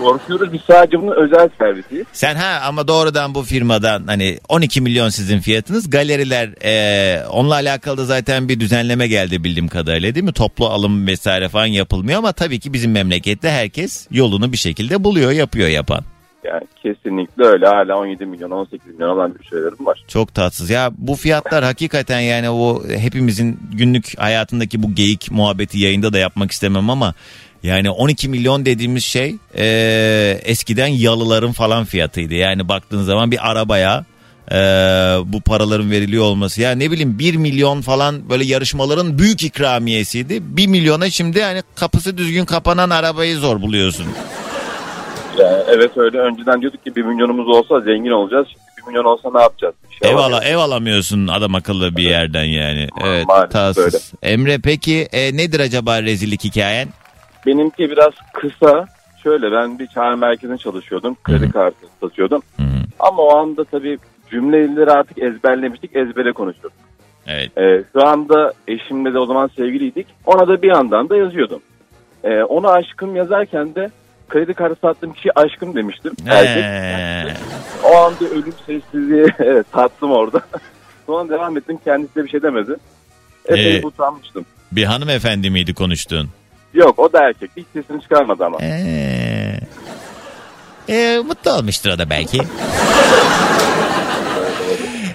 Korkuyoruz 0.00 0.52
biz 0.52 0.60
sadece 0.66 1.02
bunun 1.02 1.16
özel 1.16 1.48
servisiyiz. 1.58 2.06
Sen 2.12 2.34
ha 2.34 2.60
ama 2.64 2.88
doğrudan 2.88 3.34
bu 3.34 3.42
firmadan 3.42 4.06
hani 4.06 4.38
12 4.48 4.80
milyon 4.80 5.08
sizin 5.08 5.38
fiyatınız. 5.38 5.90
Galeriler 5.90 6.48
e, 6.64 7.26
onunla 7.26 7.54
alakalı 7.54 7.96
da 7.98 8.04
zaten 8.04 8.48
bir 8.48 8.60
düzenleme 8.60 9.08
geldi 9.08 9.44
bildiğim 9.44 9.68
kadarıyla 9.68 10.14
değil 10.14 10.24
mi? 10.24 10.32
Toplu 10.32 10.66
alım 10.66 11.06
vesaire 11.06 11.48
falan 11.48 11.66
yapılmıyor 11.66 12.18
ama 12.18 12.32
tabii 12.32 12.60
ki 12.60 12.72
bizim 12.72 12.92
memlekette 12.92 13.50
herkes 13.50 14.08
yolunu 14.10 14.52
bir 14.52 14.56
şekilde 14.56 15.04
buluyor 15.04 15.30
yapıyor 15.30 15.68
yapan. 15.68 16.04
Yani 16.44 16.62
kesinlikle 16.82 17.44
öyle. 17.44 17.66
Hala 17.66 17.98
17 17.98 18.26
milyon 18.26 18.50
18 18.50 18.86
milyon 18.86 19.08
alan 19.08 19.34
bir 19.38 19.44
şeylerim 19.44 19.86
var. 19.86 20.04
Çok 20.08 20.34
tatsız. 20.34 20.70
Ya 20.70 20.90
bu 20.98 21.14
fiyatlar 21.14 21.64
hakikaten 21.64 22.20
yani 22.20 22.50
o 22.50 22.82
hepimizin 22.88 23.60
günlük 23.72 24.18
hayatındaki 24.18 24.82
bu 24.82 24.94
geyik 24.94 25.30
muhabbeti 25.30 25.78
yayında 25.78 26.12
da 26.12 26.18
yapmak 26.18 26.50
istemem 26.50 26.90
ama 26.90 27.14
yani 27.62 27.90
12 27.90 28.28
milyon 28.28 28.66
dediğimiz 28.66 29.04
şey 29.04 29.36
eee, 29.58 30.40
eskiden 30.44 30.86
yalıların 30.86 31.52
falan 31.52 31.84
fiyatıydı. 31.84 32.34
Yani 32.34 32.68
baktığın 32.68 33.02
zaman 33.02 33.30
bir 33.30 33.50
arabaya 33.50 34.04
eee, 34.50 34.56
bu 35.24 35.40
paraların 35.40 35.90
veriliyor 35.90 36.24
olması. 36.24 36.60
Ya 36.60 36.70
ne 36.72 36.90
bileyim 36.90 37.18
1 37.18 37.34
milyon 37.36 37.80
falan 37.80 38.28
böyle 38.30 38.44
yarışmaların 38.44 39.18
büyük 39.18 39.42
ikramiyesiydi. 39.42 40.38
1 40.42 40.66
milyona 40.66 41.10
şimdi 41.10 41.42
hani 41.42 41.62
kapısı 41.74 42.18
düzgün 42.18 42.44
kapanan 42.44 42.90
arabayı 42.90 43.36
zor 43.36 43.60
buluyorsun. 43.60 44.06
Yani 45.38 45.62
evet 45.68 45.96
öyle. 45.96 46.18
Önceden 46.18 46.60
diyorduk 46.60 46.84
ki 46.84 46.96
1 46.96 47.02
milyonumuz 47.02 47.48
olsa 47.48 47.80
zengin 47.80 48.10
olacağız. 48.10 48.46
Şimdi 48.48 48.86
1 48.86 48.90
milyon 48.90 49.04
olsa 49.04 49.30
ne 49.34 49.40
yapacağız? 49.42 49.74
Şey 50.02 50.10
Ev, 50.10 50.16
ala, 50.16 50.44
ev 50.44 50.56
alamıyorsun 50.56 51.26
adam 51.26 51.54
akıllı 51.54 51.96
bir 51.96 52.02
yerden 52.02 52.44
yani. 52.44 52.88
Evet 53.04 53.26
Maalesef 53.26 53.52
tatsız. 53.52 54.12
Emre 54.22 54.58
peki 54.58 55.08
e, 55.12 55.36
nedir 55.36 55.60
acaba 55.60 56.02
rezillik 56.02 56.44
hikayen? 56.44 56.88
Benimki 57.46 57.90
biraz 57.90 58.12
kısa. 58.34 58.86
Şöyle 59.22 59.52
ben 59.52 59.78
bir 59.78 59.86
çağrı 59.86 60.16
merkezinde 60.16 60.58
çalışıyordum. 60.58 61.16
Kredi 61.24 61.50
kartı 61.52 61.86
satıyordum. 62.00 62.42
Hı 62.56 62.62
hı. 62.62 62.66
Ama 62.98 63.22
o 63.22 63.36
anda 63.36 63.64
tabii 63.64 63.98
cümleleri 64.30 64.90
artık 64.90 65.18
ezberlemiştik. 65.22 65.96
Ezbere 65.96 66.32
konuşuyorduk. 66.32 66.72
Evet. 67.26 67.58
Ee, 67.58 67.82
şu 67.92 68.06
anda 68.06 68.52
eşimle 68.68 69.14
de 69.14 69.18
o 69.18 69.26
zaman 69.26 69.50
sevgiliydik. 69.56 70.06
Ona 70.26 70.48
da 70.48 70.62
bir 70.62 70.68
yandan 70.68 71.08
da 71.08 71.16
yazıyordum. 71.16 71.60
Ee, 72.24 72.42
ona 72.42 72.68
aşkım 72.72 73.16
yazarken 73.16 73.74
de 73.74 73.90
kredi 74.28 74.54
kartı 74.54 74.76
sattığım 74.80 75.12
kişi 75.12 75.38
aşkım 75.38 75.74
demiştim. 75.74 76.12
Erkek. 76.28 76.64
Ee, 76.64 77.34
O 77.84 77.96
anda 77.96 78.24
ölüm 78.24 78.54
sessizliği 78.66 79.26
evet, 79.38 79.66
tattım 79.72 80.10
orada. 80.12 80.40
Sonra 81.06 81.28
devam 81.28 81.56
ettim. 81.56 81.78
Kendisi 81.84 82.14
de 82.16 82.24
bir 82.24 82.28
şey 82.28 82.42
demedi. 82.42 82.76
Epey 83.48 83.76
Ee, 83.76 83.86
utanmıştım. 83.86 84.46
bir 84.72 84.84
hanımefendi 84.84 85.50
miydi 85.50 85.74
konuştuğun? 85.74 86.28
Yok 86.74 86.98
o 86.98 87.12
da 87.12 87.22
erkek. 87.22 87.50
Hiç 87.56 87.66
sesini 87.72 88.02
çıkarmadı 88.02 88.44
ama. 88.44 88.58
Ee, 88.60 89.60
e, 90.88 91.18
mutlu 91.18 91.50
olmuştur 91.50 91.90
o 91.90 91.98
da 91.98 92.10
belki. 92.10 92.42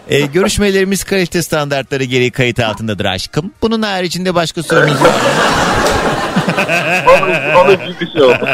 E, 0.09 0.21
görüşmelerimiz 0.21 1.03
kalite 1.03 1.41
standartları 1.41 2.03
gereği 2.03 2.31
kayıt 2.31 2.59
altındadır 2.59 3.05
aşkım. 3.05 3.51
Bunun 3.61 3.81
haricinde 3.81 4.35
başka 4.35 4.63
sorunuz 4.63 5.01
var 5.01 5.09
mı? 5.09 5.15
Onun, 7.09 7.65
onun 7.65 7.87
gibi 7.87 7.99
bir 8.01 8.11
şey 8.11 8.21
oldu. 8.21 8.49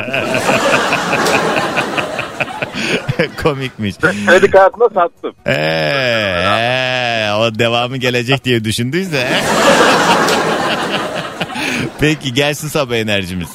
Komikmiş. 3.44 3.98
Kredi 3.98 4.52
kartına 4.52 4.90
sattım. 4.94 5.36
Ee, 5.46 5.54
ee, 5.54 7.32
o 7.34 7.60
devamı 7.60 7.98
gelecek 7.98 8.46
diye 8.46 8.64
düşündüyse. 8.64 9.28
Peki 12.00 12.34
gelsin 12.34 12.68
sabah 12.68 12.96
enerjimiz. 12.96 13.50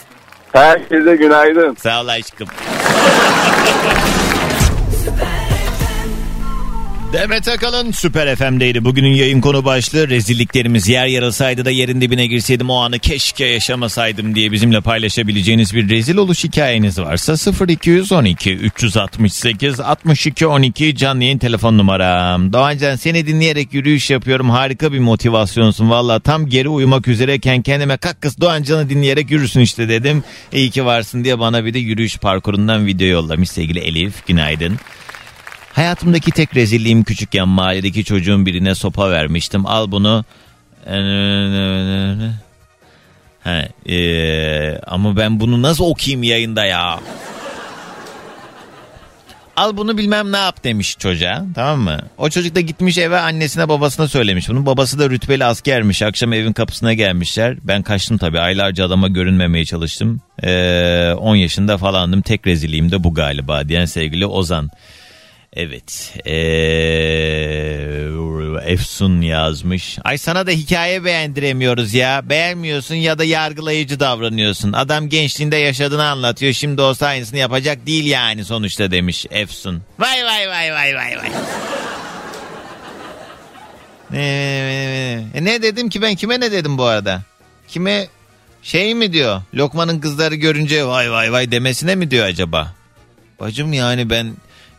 Herkese 0.53 1.17
günaydın. 1.17 1.75
Sağ 1.75 2.03
ol 2.03 2.09
aşkım. 2.09 2.49
Demet 7.17 7.49
Akalın 7.49 7.91
Süper 7.91 8.37
FM'deydi. 8.37 8.85
Bugünün 8.85 9.13
yayın 9.13 9.41
konu 9.41 9.65
başlığı 9.65 10.09
rezilliklerimiz 10.09 10.89
yer 10.89 11.07
yarılsaydı 11.07 11.65
da 11.65 11.71
yerin 11.71 12.01
dibine 12.01 12.27
girseydim 12.27 12.71
o 12.71 12.77
anı 12.77 12.99
keşke 12.99 13.45
yaşamasaydım 13.45 14.35
diye 14.35 14.53
bizimle 14.53 14.81
paylaşabileceğiniz 14.81 15.75
bir 15.75 15.89
rezil 15.89 16.17
oluş 16.17 16.45
hikayeniz 16.45 16.99
varsa 16.99 17.53
0212 17.69 18.53
368 18.53 19.81
62 19.81 20.47
12 20.47 20.97
canlı 20.97 21.25
yayın 21.25 21.39
telefon 21.39 21.79
numaram. 21.79 22.53
Doğancan 22.53 22.97
seni 22.97 23.27
dinleyerek 23.27 23.75
yürüyüş 23.75 24.11
yapıyorum. 24.11 24.51
Harika 24.51 24.93
bir 24.93 24.99
motivasyonsun. 24.99 25.91
Valla 25.91 26.21
tam 26.21 26.47
geri 26.47 26.69
uyumak 26.69 27.09
üzereyken 27.09 27.63
kendime 27.63 27.97
kalk 27.97 28.21
kız 28.21 28.41
Doğancan'ı 28.41 28.91
dinleyerek 28.91 29.31
yürürsün 29.31 29.61
işte 29.61 29.89
dedim. 29.89 30.25
İyi 30.53 30.71
ki 30.71 30.85
varsın 30.85 31.25
diye 31.25 31.39
bana 31.39 31.65
bir 31.65 31.75
de 31.75 31.79
yürüyüş 31.79 32.19
parkurundan 32.19 32.87
video 32.87 33.07
yollamış 33.07 33.51
sevgili 33.51 33.79
Elif. 33.79 34.27
Günaydın. 34.27 34.79
Hayatımdaki 35.77 36.31
tek 36.31 36.57
rezilliğim 36.57 37.05
küçükken 37.05 37.49
mahalledeki 37.49 38.05
çocuğun 38.05 38.47
birine 38.47 38.75
sopa 38.75 39.11
vermiştim. 39.11 39.67
Al 39.67 39.91
bunu. 39.91 40.25
Ha, 43.45 43.63
ee, 43.89 44.79
ama 44.79 45.17
ben 45.17 45.41
bunu 45.41 45.63
nasıl 45.63 45.85
okuyayım 45.85 46.23
yayında 46.23 46.65
ya? 46.65 47.01
Al 49.57 49.77
bunu 49.77 49.99
bilmem 49.99 50.33
ne 50.33 50.37
yap 50.37 50.65
demiş 50.65 50.97
çocuğa 50.99 51.45
tamam 51.55 51.81
mı? 51.81 51.99
O 52.19 52.31
çocuk 52.31 52.55
da 52.55 52.61
gitmiş 52.61 52.99
eve 52.99 53.19
annesine 53.19 53.69
babasına 53.69 54.09
söylemiş 54.09 54.49
bunu. 54.49 54.67
Babası 54.67 54.99
da 54.99 55.11
rütbeli 55.11 55.45
askermiş. 55.45 56.03
Akşam 56.03 56.33
evin 56.33 56.53
kapısına 56.53 56.93
gelmişler. 56.95 57.57
Ben 57.63 57.83
kaçtım 57.83 58.19
tabii 58.19 58.41
aylarca 58.41 58.87
adama 58.87 59.09
görünmemeye 59.09 59.65
çalıştım. 59.65 60.21
Ee, 60.43 61.13
10 61.19 61.37
yaşında 61.37 61.79
falandım. 61.79 62.23
Tek 62.23 62.47
rezilliğim 62.47 62.93
de 62.93 63.05
bu 63.05 63.15
galiba 63.15 63.69
diyen 63.69 63.85
sevgili 63.85 64.27
Ozan. 64.27 64.71
Evet. 65.57 66.15
Ee, 66.27 66.33
Efsun 68.67 69.21
yazmış. 69.21 69.99
Ay 70.05 70.19
sana 70.19 70.47
da 70.47 70.51
hikaye 70.51 71.05
beğendiremiyoruz 71.05 71.95
ya. 71.95 72.23
Beğenmiyorsun 72.29 72.95
ya 72.95 73.19
da 73.19 73.25
yargılayıcı 73.25 74.01
davranıyorsun. 74.01 74.73
Adam 74.73 75.09
gençliğinde 75.09 75.57
yaşadığını 75.57 76.05
anlatıyor. 76.07 76.53
Şimdi 76.53 76.81
olsa 76.81 77.07
aynısını 77.07 77.39
yapacak 77.39 77.87
değil 77.87 78.05
yani 78.05 78.45
sonuçta 78.45 78.91
demiş 78.91 79.27
Efsun. 79.31 79.83
Vay 79.99 80.25
vay 80.25 80.49
vay 80.49 80.73
vay 80.73 80.95
vay 80.95 81.17
vay. 81.17 81.31
Ee, 84.15 85.25
ne 85.41 85.63
dedim 85.63 85.89
ki 85.89 86.03
ben 86.03 86.15
kime 86.15 86.41
ne 86.41 86.53
dedim 86.53 86.79
bu 86.79 86.85
arada? 86.85 87.23
Kime 87.69 88.07
şey 88.63 88.95
mi 88.95 89.13
diyor? 89.13 89.43
Lokman'ın 89.55 90.01
kızları 90.01 90.35
görünce 90.35 90.87
vay 90.87 91.11
vay 91.11 91.33
vay 91.33 91.51
demesine 91.51 91.95
mi 91.95 92.11
diyor 92.11 92.27
acaba? 92.27 92.75
Bacım 93.41 93.73
yani 93.73 94.11
ben 94.11 94.35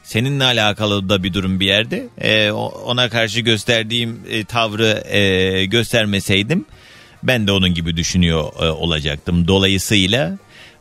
seninle 0.07 0.43
alakalı 0.43 1.09
da 1.09 1.23
bir 1.23 1.33
durum 1.33 1.59
bir 1.59 1.65
yerde. 1.65 2.07
Ee, 2.21 2.51
ona 2.85 3.09
karşı 3.09 3.39
gösterdiğim 3.39 4.19
e, 4.29 4.45
tavrı 4.45 5.03
e, 5.07 5.65
göstermeseydim 5.65 6.65
ben 7.23 7.47
de 7.47 7.51
onun 7.51 7.73
gibi 7.73 7.97
düşünüyor 7.97 8.51
e, 8.61 8.65
olacaktım. 8.69 9.47
Dolayısıyla 9.47 10.37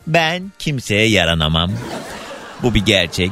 ben 0.07 0.53
kimseye 0.59 1.09
yaranamam. 1.09 1.73
Bu 2.63 2.75
bir 2.75 2.85
gerçek. 2.85 3.31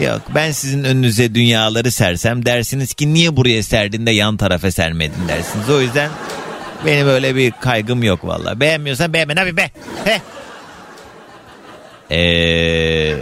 Yok 0.00 0.22
ben 0.34 0.52
sizin 0.52 0.84
önünüze 0.84 1.34
dünyaları 1.34 1.90
sersem 1.90 2.46
dersiniz 2.46 2.94
ki 2.94 3.14
niye 3.14 3.36
buraya 3.36 3.62
serdin 3.62 4.06
de 4.06 4.10
yan 4.10 4.36
tarafa 4.36 4.70
sermedin 4.70 5.28
dersiniz. 5.28 5.70
O 5.70 5.80
yüzden 5.80 6.10
benim 6.86 7.08
öyle 7.08 7.36
bir 7.36 7.50
kaygım 7.50 8.02
yok 8.02 8.24
valla. 8.24 8.60
Beğenmiyorsan 8.60 9.12
beğenme 9.12 9.40
abi 9.40 9.56
be. 9.56 9.70
Heh. 10.04 10.20
Eee 12.10 13.16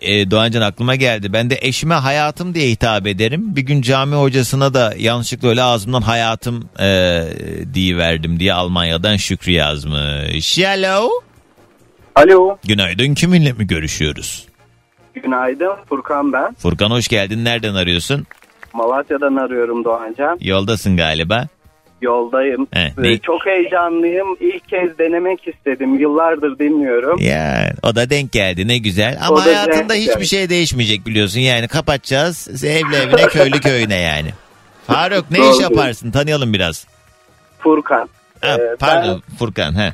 e, 0.00 0.30
Doğancan 0.30 0.62
aklıma 0.62 0.94
geldi. 0.94 1.32
Ben 1.32 1.50
de 1.50 1.58
eşime 1.60 1.94
hayatım 1.94 2.54
diye 2.54 2.70
hitap 2.70 3.06
ederim. 3.06 3.56
Bir 3.56 3.62
gün 3.62 3.82
cami 3.82 4.14
hocasına 4.14 4.74
da 4.74 4.94
yanlışlıkla 4.98 5.48
öyle 5.48 5.62
ağzımdan 5.62 6.02
hayatım 6.02 6.68
e, 6.80 7.22
diye 7.74 7.96
verdim 7.96 8.40
diye 8.40 8.52
Almanya'dan 8.52 9.16
Şükrü 9.16 9.52
yazmış. 9.52 10.58
Hello. 10.58 11.08
Alo. 12.14 12.56
Günaydın 12.64 13.14
kiminle 13.14 13.52
mi 13.52 13.66
görüşüyoruz? 13.66 14.46
Günaydın 15.14 15.72
Furkan 15.88 16.32
ben. 16.32 16.54
Furkan 16.54 16.90
hoş 16.90 17.08
geldin. 17.08 17.44
Nereden 17.44 17.74
arıyorsun? 17.74 18.26
Malatya'dan 18.72 19.36
arıyorum 19.36 19.84
Doğancan. 19.84 20.38
Yoldasın 20.40 20.96
galiba. 20.96 21.46
Yoldayım. 22.02 22.66
He, 22.72 22.80
Ee, 22.80 22.92
ne- 22.98 23.18
Çok 23.18 23.46
heyecanlıyım. 23.46 24.36
İlk 24.40 24.68
kez 24.68 24.98
denemek 24.98 25.48
istedim. 25.48 25.98
Yıllardır 25.98 26.58
dinliyorum. 26.58 27.18
Ya 27.20 27.72
o 27.82 27.94
da 27.96 28.10
denk 28.10 28.32
geldi 28.32 28.68
ne 28.68 28.78
güzel. 28.78 29.18
Ama 29.26 29.34
O 29.34 29.38
da 29.38 29.42
hayatında 29.44 29.94
hiçbir 29.94 30.14
geldi. 30.14 30.26
şey 30.26 30.50
değişmeyecek 30.50 31.06
biliyorsun. 31.06 31.40
Yani 31.40 31.68
kapatacağız 31.68 32.64
evli 32.64 32.96
evine 32.96 33.26
köylü 33.28 33.60
köyüne 33.60 33.96
yani. 34.00 34.30
Faruk 34.86 35.30
ne 35.30 35.38
Doğru 35.38 35.54
iş 35.54 35.60
yaparsın? 35.60 36.10
Tanıyalım 36.10 36.52
biraz. 36.52 36.86
Furkan. 37.58 38.08
Ha, 38.40 38.56
Ee, 38.60 38.76
pardon 38.78 39.22
Furkan. 39.38 39.72
He. 39.78 39.92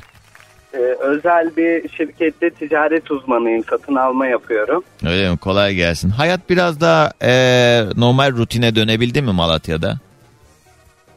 Ben 0.73 0.79
e, 0.79 0.81
özel 0.99 1.55
bir 1.57 1.89
şirkette 1.89 2.49
ticaret 2.49 3.11
uzmanıyım. 3.11 3.63
Satın 3.69 3.95
alma 3.95 4.27
yapıyorum. 4.27 4.83
Öyle 5.05 5.31
mi? 5.31 5.37
Kolay 5.37 5.75
gelsin. 5.75 6.09
Hayat 6.09 6.49
biraz 6.49 6.81
daha 6.81 7.11
e, 7.23 7.31
normal 7.97 8.31
rutine 8.31 8.75
dönebildi 8.75 9.21
mi 9.21 9.31
Malatya'da? 9.31 9.97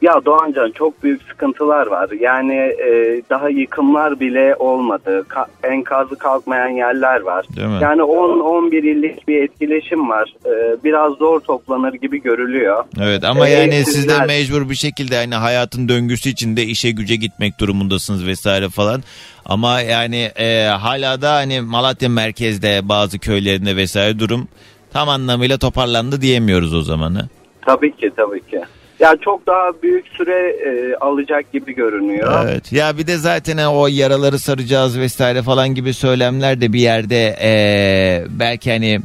Ya 0.02 0.14
Doğancan 0.24 0.70
çok 0.70 1.02
büyük 1.02 1.22
sıkıntılar 1.22 1.86
var. 1.86 2.10
Yani 2.20 2.54
e, 2.54 3.22
daha 3.30 3.48
yıkımlar 3.48 4.20
bile 4.20 4.54
olmadı. 4.58 5.26
Ka- 5.28 5.72
enkazı 5.72 6.16
kalkmayan 6.16 6.68
yerler 6.68 7.20
var. 7.20 7.46
Yani 7.82 8.00
10-11 8.02 8.76
illik 8.76 9.28
bir 9.28 9.42
etkileşim 9.42 10.08
var. 10.10 10.34
E, 10.46 10.84
biraz 10.84 11.12
zor 11.12 11.40
toplanır 11.40 11.92
gibi 11.92 12.22
görülüyor. 12.22 12.84
Evet 13.00 13.24
ama 13.24 13.48
Ee, 13.48 13.50
yani 13.52 13.72
siz 13.84 13.86
de 13.86 13.90
sizler- 14.00 14.26
mecbur 14.26 14.70
bir 14.70 14.74
şekilde 14.74 15.16
hani 15.16 15.34
hayatın 15.34 15.88
döngüsü 15.88 16.30
içinde 16.30 16.62
işe 16.64 16.90
güce 16.90 17.16
gitmek 17.16 17.60
durumundasınız 17.60 18.26
vesaire 18.26 18.68
falan. 18.68 19.02
Ama 19.44 19.80
yani 19.80 20.30
e, 20.38 20.64
hala 20.66 21.22
da 21.22 21.32
hani 21.34 21.60
Malatya 21.60 22.08
merkezde 22.08 22.80
bazı 22.88 23.18
köylerinde 23.18 23.76
vesaire 23.76 24.18
durum 24.18 24.48
tam 24.92 25.08
anlamıyla 25.08 25.58
toparlandı 25.58 26.20
diyemiyoruz 26.20 26.74
o 26.74 26.82
zamanı. 26.82 27.28
Tabii 27.66 27.96
ki 27.96 28.10
tabii 28.16 28.40
ki. 28.40 28.60
Ya 29.02 29.16
çok 29.24 29.46
daha 29.46 29.82
büyük 29.82 30.06
süre 30.08 30.50
e, 30.50 30.96
alacak 30.96 31.52
gibi 31.52 31.74
görünüyor. 31.74 32.44
Evet. 32.44 32.72
Ya 32.72 32.98
bir 32.98 33.06
de 33.06 33.16
zaten 33.16 33.58
o 33.66 33.86
yaraları 33.86 34.38
saracağız 34.38 34.98
vesaire 34.98 35.42
falan 35.42 35.68
gibi 35.74 35.94
söylemler 35.94 36.60
de 36.60 36.72
bir 36.72 36.80
yerde 36.80 37.36
eee, 37.42 38.26
belki 38.30 38.70
hani 38.70 39.00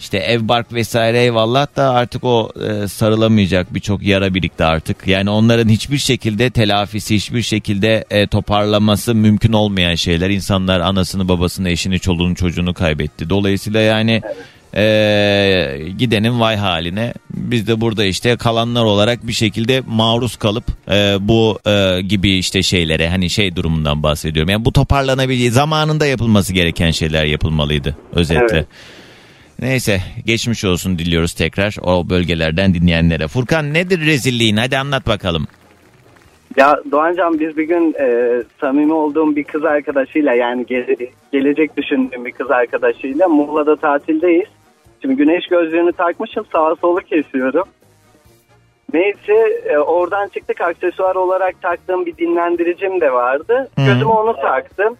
işte 0.00 0.18
ev 0.18 0.48
bark 0.48 0.72
vesaire 0.72 1.18
eyvallah 1.18 1.76
da 1.76 1.90
artık 1.90 2.24
o 2.24 2.50
e, 2.68 2.88
sarılamayacak 2.88 3.74
birçok 3.74 4.02
yara 4.02 4.34
birikti 4.34 4.64
artık. 4.64 5.06
Yani 5.06 5.30
onların 5.30 5.68
hiçbir 5.68 5.98
şekilde 5.98 6.50
telafisi, 6.50 7.14
hiçbir 7.14 7.42
şekilde 7.42 8.04
e, 8.10 8.26
toparlaması 8.26 9.14
mümkün 9.14 9.52
olmayan 9.52 9.94
şeyler. 9.94 10.30
İnsanlar 10.30 10.80
anasını, 10.80 11.28
babasını, 11.28 11.70
eşini, 11.70 12.00
çoluğunu, 12.00 12.34
çocuğunu 12.34 12.74
kaybetti. 12.74 13.30
Dolayısıyla 13.30 13.80
yani 13.80 14.22
e, 14.76 15.78
gidenin 15.98 16.40
vay 16.40 16.56
haline. 16.56 17.14
Biz 17.30 17.68
de 17.68 17.80
burada 17.80 18.04
işte 18.04 18.36
kalanlar 18.36 18.84
olarak 18.84 19.26
bir 19.26 19.32
şekilde 19.32 19.82
maruz 19.86 20.36
kalıp 20.36 20.64
e, 20.88 21.16
bu 21.20 21.58
e, 21.66 22.00
gibi 22.02 22.30
işte 22.30 22.62
şeylere 22.62 23.08
hani 23.08 23.30
şey 23.30 23.56
durumundan 23.56 24.02
bahsediyorum. 24.02 24.50
Yani 24.50 24.64
bu 24.64 24.72
toparlanabileceği 24.72 25.50
zamanında 25.50 26.06
yapılması 26.06 26.52
gereken 26.52 26.90
şeyler 26.90 27.24
yapılmalıydı 27.24 27.96
özetle. 28.12 28.56
Evet. 28.56 28.66
Neyse 29.60 30.00
geçmiş 30.26 30.64
olsun 30.64 30.98
diliyoruz 30.98 31.32
tekrar 31.32 31.76
o 31.82 32.08
bölgelerden 32.10 32.74
dinleyenlere. 32.74 33.28
Furkan 33.28 33.74
nedir 33.74 34.06
rezilliğin 34.06 34.56
hadi 34.56 34.78
anlat 34.78 35.06
bakalım. 35.06 35.46
Ya 36.56 36.80
Doğancan 36.90 37.40
biz 37.40 37.56
bir 37.56 37.64
gün 37.64 37.94
e, 38.00 38.42
samimi 38.60 38.92
olduğum 38.92 39.36
bir 39.36 39.44
kız 39.44 39.64
arkadaşıyla 39.64 40.34
yani 40.34 40.66
gele- 40.66 41.10
gelecek 41.32 41.76
düşündüğüm 41.76 42.24
bir 42.24 42.32
kız 42.32 42.50
arkadaşıyla 42.50 43.28
Muğla'da 43.28 43.76
tatildeyiz. 43.76 44.48
Şimdi 45.02 45.16
güneş 45.16 45.46
gözlüğünü 45.46 45.92
takmışım 45.92 46.44
sağa 46.52 46.76
solu 46.80 47.00
kesiyorum. 47.00 47.64
Neyse 48.92 49.34
e, 49.64 49.78
oradan 49.78 50.28
çıktık 50.28 50.60
aksesuar 50.60 51.14
olarak 51.14 51.62
taktığım 51.62 52.06
bir 52.06 52.16
dinlendiricim 52.16 53.00
de 53.00 53.12
vardı. 53.12 53.68
Hı. 53.78 53.84
Gözüme 53.84 54.10
onu 54.10 54.36
taktım. 54.36 54.96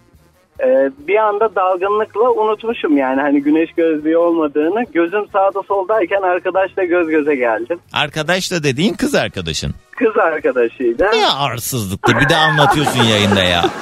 Ee, 0.60 0.90
bir 1.08 1.16
anda 1.16 1.54
dalgınlıkla 1.54 2.30
unutmuşum 2.30 2.96
yani 2.96 3.20
hani 3.20 3.42
güneş 3.42 3.72
gözlüğü 3.76 4.16
olmadığını. 4.16 4.84
Gözüm 4.92 5.28
sağda 5.32 5.62
soldayken 5.68 6.22
arkadaşla 6.22 6.84
göz 6.84 7.08
göze 7.08 7.34
geldim. 7.34 7.78
Arkadaşla 7.92 8.62
dediğin 8.62 8.94
kız 8.94 9.14
arkadaşın. 9.14 9.74
Kız 9.96 10.16
arkadaşıyla. 10.16 11.10
Ne 11.10 11.28
arsızlıktır 11.28 12.20
bir 12.20 12.28
de 12.28 12.36
anlatıyorsun 12.36 13.02
yayında 13.02 13.42
ya. 13.42 13.64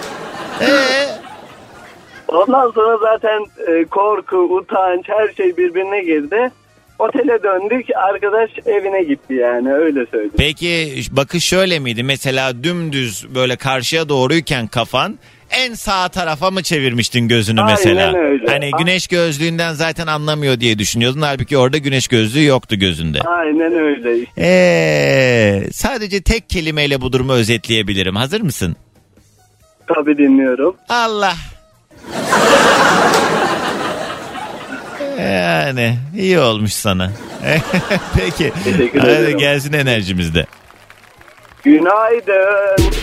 Ee, 0.60 1.13
Ondan 2.34 2.70
sonra 2.70 2.96
zaten 2.98 3.40
e, 3.72 3.84
korku, 3.84 4.36
utanç 4.36 5.04
her 5.08 5.28
şey 5.36 5.56
birbirine 5.56 6.02
girdi. 6.04 6.50
Otele 6.98 7.42
döndük 7.42 7.86
arkadaş 7.96 8.50
evine 8.66 9.02
gitti 9.02 9.34
yani 9.34 9.74
öyle 9.74 10.06
söyleyeyim. 10.06 10.32
peki 10.38 10.92
bakış 11.10 11.44
şöyle 11.44 11.78
miydi? 11.78 12.02
Mesela 12.02 12.64
dümdüz 12.64 13.26
böyle 13.34 13.56
karşıya 13.56 14.08
doğruyken 14.08 14.66
kafan 14.66 15.18
en 15.50 15.74
sağ 15.74 16.08
tarafa 16.08 16.50
mı 16.50 16.62
çevirmiştin 16.62 17.28
gözünü 17.28 17.60
Aynen 17.60 17.72
mesela? 17.78 18.18
öyle. 18.18 18.46
Hani 18.46 18.70
güneş 18.78 19.06
gözlüğünden 19.06 19.72
zaten 19.72 20.06
anlamıyor 20.06 20.60
diye 20.60 20.78
düşünüyordun. 20.78 21.22
Halbuki 21.22 21.58
orada 21.58 21.78
güneş 21.78 22.08
gözlüğü 22.08 22.44
yoktu 22.44 22.76
gözünde. 22.78 23.20
Aynen 23.20 23.72
öyle. 23.74 24.26
Ee, 24.38 25.62
sadece 25.72 26.22
tek 26.22 26.50
kelimeyle 26.50 27.00
bu 27.00 27.12
durumu 27.12 27.32
özetleyebilirim. 27.32 28.16
Hazır 28.16 28.40
mısın? 28.40 28.76
Tabii 29.94 30.18
dinliyorum. 30.18 30.76
Allah. 30.88 31.34
Yani 35.20 35.98
iyi 36.16 36.38
olmuş 36.38 36.72
sana. 36.72 37.10
Peki. 38.16 38.52
Teşekkür 38.64 39.00
Hadi 39.00 39.10
ederim. 39.10 39.38
gelsin 39.38 39.72
enerjimiz 39.72 40.34
de. 40.34 40.46
Günaydın. 41.64 42.94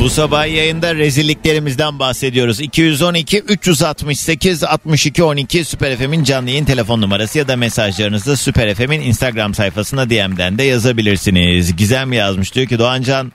Bu 0.00 0.10
sabah 0.10 0.46
yayında 0.46 0.94
rezilliklerimizden 0.94 1.98
bahsediyoruz. 1.98 2.60
212 2.60 3.38
368 3.38 4.64
62 4.64 5.24
12 5.24 5.64
Süper 5.64 5.96
FM'in 5.96 6.24
canlı 6.24 6.50
yayın 6.50 6.64
telefon 6.64 7.00
numarası 7.00 7.38
ya 7.38 7.48
da 7.48 7.56
mesajlarınızı 7.56 8.36
Süper 8.36 8.74
FM'in 8.74 9.00
Instagram 9.00 9.54
sayfasına 9.54 10.10
DM'den 10.10 10.58
de 10.58 10.62
yazabilirsiniz. 10.62 11.76
Gizem 11.76 12.12
yazmış 12.12 12.54
diyor 12.54 12.66
ki 12.66 12.78
Doğancan 12.78 13.32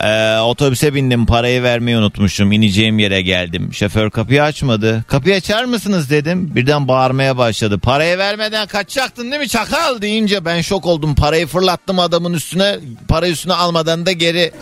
Ee, 0.00 0.38
otobüse 0.38 0.94
bindim 0.94 1.26
parayı 1.26 1.62
vermeyi 1.62 1.96
unutmuşum 1.96 2.52
ineceğim 2.52 2.98
yere 2.98 3.22
geldim 3.22 3.74
şoför 3.74 4.10
kapıyı 4.10 4.42
açmadı 4.42 5.04
kapıyı 5.08 5.34
açar 5.34 5.64
mısınız 5.64 6.10
dedim 6.10 6.54
birden 6.54 6.88
bağırmaya 6.88 7.36
başladı 7.36 7.78
parayı 7.78 8.18
vermeden 8.18 8.66
kaçacaktın 8.66 9.30
değil 9.30 9.40
mi 9.40 9.48
çakal 9.48 10.02
deyince 10.02 10.44
ben 10.44 10.60
şok 10.60 10.86
oldum 10.86 11.14
parayı 11.14 11.46
fırlattım 11.46 11.98
adamın 11.98 12.32
üstüne 12.32 12.78
para 13.08 13.28
üstüne 13.28 13.54
almadan 13.54 14.06
da 14.06 14.12
geri 14.12 14.52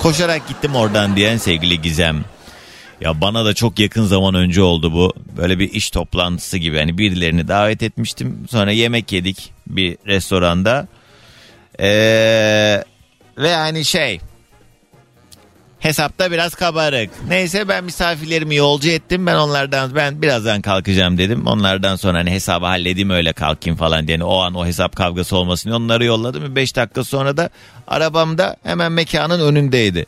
koşarak 0.00 0.48
gittim 0.48 0.74
oradan 0.74 1.16
diyen 1.16 1.36
sevgili 1.36 1.82
Gizem 1.82 2.24
ya 3.02 3.20
bana 3.20 3.44
da 3.44 3.54
çok 3.54 3.78
yakın 3.78 4.04
zaman 4.04 4.34
önce 4.34 4.62
oldu 4.62 4.92
bu. 4.92 5.12
Böyle 5.36 5.58
bir 5.58 5.70
iş 5.72 5.90
toplantısı 5.90 6.58
gibi. 6.58 6.78
Hani 6.78 6.98
birilerini 6.98 7.48
davet 7.48 7.82
etmiştim. 7.82 8.46
Sonra 8.50 8.72
yemek 8.72 9.12
yedik 9.12 9.52
bir 9.66 9.96
restoranda. 10.06 10.88
Ee, 11.80 12.84
ve 13.38 13.54
hani 13.54 13.84
şey 13.84 14.20
hesapta 15.82 16.30
biraz 16.30 16.54
kabarık. 16.54 17.10
Neyse 17.28 17.68
ben 17.68 17.84
misafirlerimi 17.84 18.56
yolcu 18.56 18.90
ettim. 18.90 19.26
Ben 19.26 19.34
onlardan 19.34 19.94
ben 19.94 20.22
birazdan 20.22 20.62
kalkacağım 20.62 21.18
dedim. 21.18 21.46
Onlardan 21.46 21.96
sonra 21.96 22.18
hani 22.18 22.30
hesabı 22.30 22.66
halledeyim 22.66 23.10
öyle 23.10 23.32
kalkayım 23.32 23.78
falan 23.78 24.06
diye. 24.06 24.16
Yani 24.16 24.24
o 24.24 24.40
an 24.40 24.54
o 24.54 24.66
hesap 24.66 24.96
kavgası 24.96 25.36
olmasın 25.36 25.70
onları 25.70 26.04
yolladım. 26.04 26.56
5 26.56 26.76
dakika 26.76 27.04
sonra 27.04 27.36
da 27.36 27.50
arabamda 27.86 28.56
hemen 28.62 28.92
mekanın 28.92 29.40
önündeydi. 29.40 30.06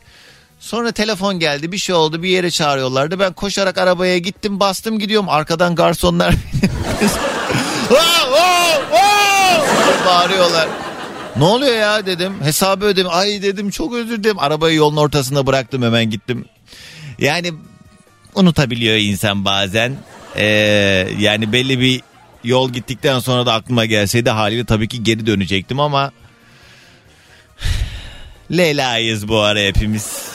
Sonra 0.60 0.92
telefon 0.92 1.38
geldi 1.38 1.72
bir 1.72 1.78
şey 1.78 1.94
oldu 1.94 2.22
bir 2.22 2.28
yere 2.28 2.50
çağırıyorlardı. 2.50 3.18
Ben 3.18 3.32
koşarak 3.32 3.78
arabaya 3.78 4.18
gittim 4.18 4.60
bastım 4.60 4.98
gidiyorum. 4.98 5.28
Arkadan 5.28 5.74
garsonlar 5.74 6.34
bağırıyorlar. 10.06 10.68
Ne 11.36 11.44
oluyor 11.44 11.76
ya 11.76 12.06
dedim. 12.06 12.32
Hesabı 12.42 12.84
ödedim. 12.84 13.06
Ay 13.10 13.42
dedim 13.42 13.70
çok 13.70 13.94
özür 13.94 14.22
dilerim. 14.22 14.38
Arabayı 14.38 14.76
yolun 14.76 14.96
ortasında 14.96 15.46
bıraktım 15.46 15.82
hemen 15.82 16.10
gittim. 16.10 16.44
Yani 17.18 17.52
unutabiliyor 18.34 18.96
insan 18.96 19.44
bazen. 19.44 19.96
Ee, 20.36 20.44
yani 21.18 21.52
belli 21.52 21.80
bir 21.80 22.00
yol 22.44 22.70
gittikten 22.70 23.18
sonra 23.18 23.46
da 23.46 23.52
aklıma 23.52 23.84
gelseydi 23.84 24.30
haliyle 24.30 24.64
tabii 24.64 24.88
ki 24.88 25.02
geri 25.02 25.26
dönecektim 25.26 25.80
ama 25.80 26.12
Leyla'yız 28.50 29.28
bu 29.28 29.38
ara 29.38 29.60
hepimiz. 29.60 30.28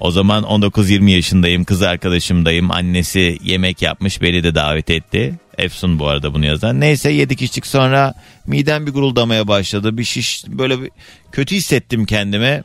O 0.00 0.10
zaman 0.10 0.44
19-20 0.44 1.10
yaşındayım 1.10 1.64
kız 1.64 1.82
arkadaşımdayım 1.82 2.70
annesi 2.70 3.38
yemek 3.42 3.82
yapmış 3.82 4.22
beni 4.22 4.44
de 4.44 4.54
davet 4.54 4.90
etti. 4.90 5.38
Efsun 5.58 5.98
bu 5.98 6.08
arada 6.08 6.34
bunu 6.34 6.46
yazan. 6.46 6.80
Neyse 6.80 7.10
yedik 7.10 7.42
içtik 7.42 7.66
sonra 7.66 8.14
midem 8.46 8.86
bir 8.86 8.92
guruldamaya 8.92 9.48
başladı. 9.48 9.98
Bir 9.98 10.04
şiş 10.04 10.44
böyle 10.48 10.82
bir 10.82 10.90
kötü 11.32 11.56
hissettim 11.56 12.06
kendime. 12.06 12.62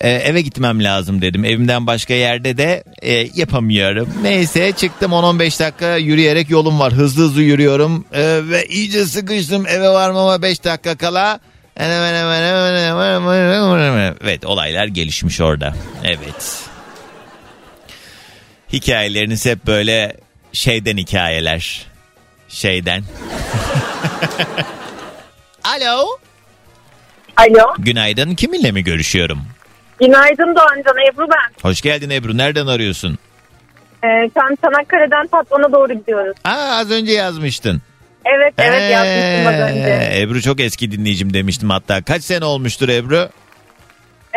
Ee, 0.00 0.10
eve 0.10 0.40
gitmem 0.40 0.84
lazım 0.84 1.22
dedim. 1.22 1.44
Evimden 1.44 1.86
başka 1.86 2.14
yerde 2.14 2.56
de 2.56 2.84
e, 3.02 3.28
yapamıyorum. 3.34 4.08
Neyse 4.22 4.72
çıktım 4.76 5.12
10-15 5.12 5.60
dakika 5.60 5.96
yürüyerek 5.96 6.50
yolum 6.50 6.80
var. 6.80 6.92
Hızlı 6.92 7.22
hızlı 7.24 7.42
yürüyorum 7.42 8.04
Ee, 8.12 8.40
ve 8.42 8.66
iyice 8.66 9.06
sıkıştım 9.06 9.66
eve 9.66 9.88
varmama 9.88 10.42
5 10.42 10.64
dakika 10.64 10.96
kala. 10.96 11.40
Evet 14.20 14.44
olaylar 14.44 14.86
gelişmiş 14.86 15.40
orada. 15.40 15.74
Evet. 16.04 16.64
Hikayeleriniz 18.72 19.46
hep 19.46 19.66
böyle 19.66 20.16
şeyden 20.54 20.96
hikayeler. 20.96 21.86
Şeyden. 22.48 23.02
Alo. 25.64 26.06
Alo. 27.36 27.74
Günaydın. 27.78 28.34
Kiminle 28.34 28.72
mi 28.72 28.84
görüşüyorum? 28.84 29.38
Günaydın 30.00 30.54
Doğancan 30.56 30.96
Ebru 31.12 31.26
ben. 31.30 31.68
Hoş 31.68 31.80
geldin 31.80 32.10
Ebru. 32.10 32.36
Nereden 32.36 32.66
arıyorsun? 32.66 33.18
Ee, 34.04 34.30
sen 34.34 34.56
Çanakkale'den 34.64 35.26
Tatvan'a 35.26 35.72
doğru 35.72 35.92
gidiyoruz. 35.92 36.36
Aa, 36.44 36.76
az 36.78 36.90
önce 36.90 37.12
yazmıştın. 37.12 37.82
Evet 38.24 38.54
evet 38.58 38.92
yazmıştım 38.92 39.46
az 39.46 39.70
önce. 39.70 40.08
Ee, 40.10 40.20
Ebru 40.20 40.42
çok 40.42 40.60
eski 40.60 40.92
dinleyicim 40.92 41.34
demiştim 41.34 41.70
hatta. 41.70 42.02
Kaç 42.02 42.24
sene 42.24 42.44
olmuştur 42.44 42.88
Ebru? 42.88 43.28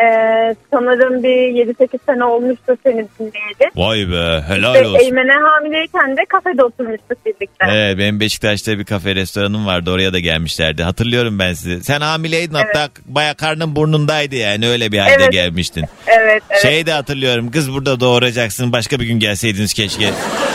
Ee, 0.02 0.54
sanırım 0.70 1.22
bir 1.22 1.28
7-8 1.28 1.98
sene 2.06 2.24
olmuştu 2.24 2.76
seni 2.82 3.06
dinleyeli. 3.18 3.70
Vay 3.76 3.98
be 3.98 4.42
helal 4.48 4.74
Ve 4.74 4.86
olsun. 4.86 4.98
Eymen'e 5.04 5.32
hamileyken 5.32 6.16
de 6.16 6.20
kafede 6.28 6.64
oturmuştuk 6.64 7.26
birlikte. 7.26 7.66
Evet 7.70 7.98
benim 7.98 8.20
Beşiktaş'ta 8.20 8.78
bir 8.78 8.84
kafe 8.84 9.14
restoranım 9.14 9.66
vardı 9.66 9.90
oraya 9.90 10.12
da 10.12 10.18
gelmişlerdi. 10.18 10.82
Hatırlıyorum 10.82 11.38
ben 11.38 11.52
sizi. 11.52 11.84
Sen 11.84 12.00
hamileydin 12.00 12.54
hatta 12.54 12.88
baya 13.06 13.34
karnın 13.34 13.76
burnundaydı 13.76 14.36
yani 14.36 14.68
öyle 14.68 14.92
bir 14.92 14.98
halde 14.98 15.12
Evet. 15.18 15.32
gelmiştin. 15.32 15.84
Evet 16.06 16.42
evet. 16.50 16.62
Şeyi 16.62 16.86
de 16.86 16.92
hatırlıyorum 16.92 17.50
kız 17.50 17.72
burada 17.72 18.00
doğuracaksın 18.00 18.72
başka 18.72 19.00
bir 19.00 19.06
gün 19.06 19.18
gelseydiniz 19.20 19.74
keşke. 19.74 20.10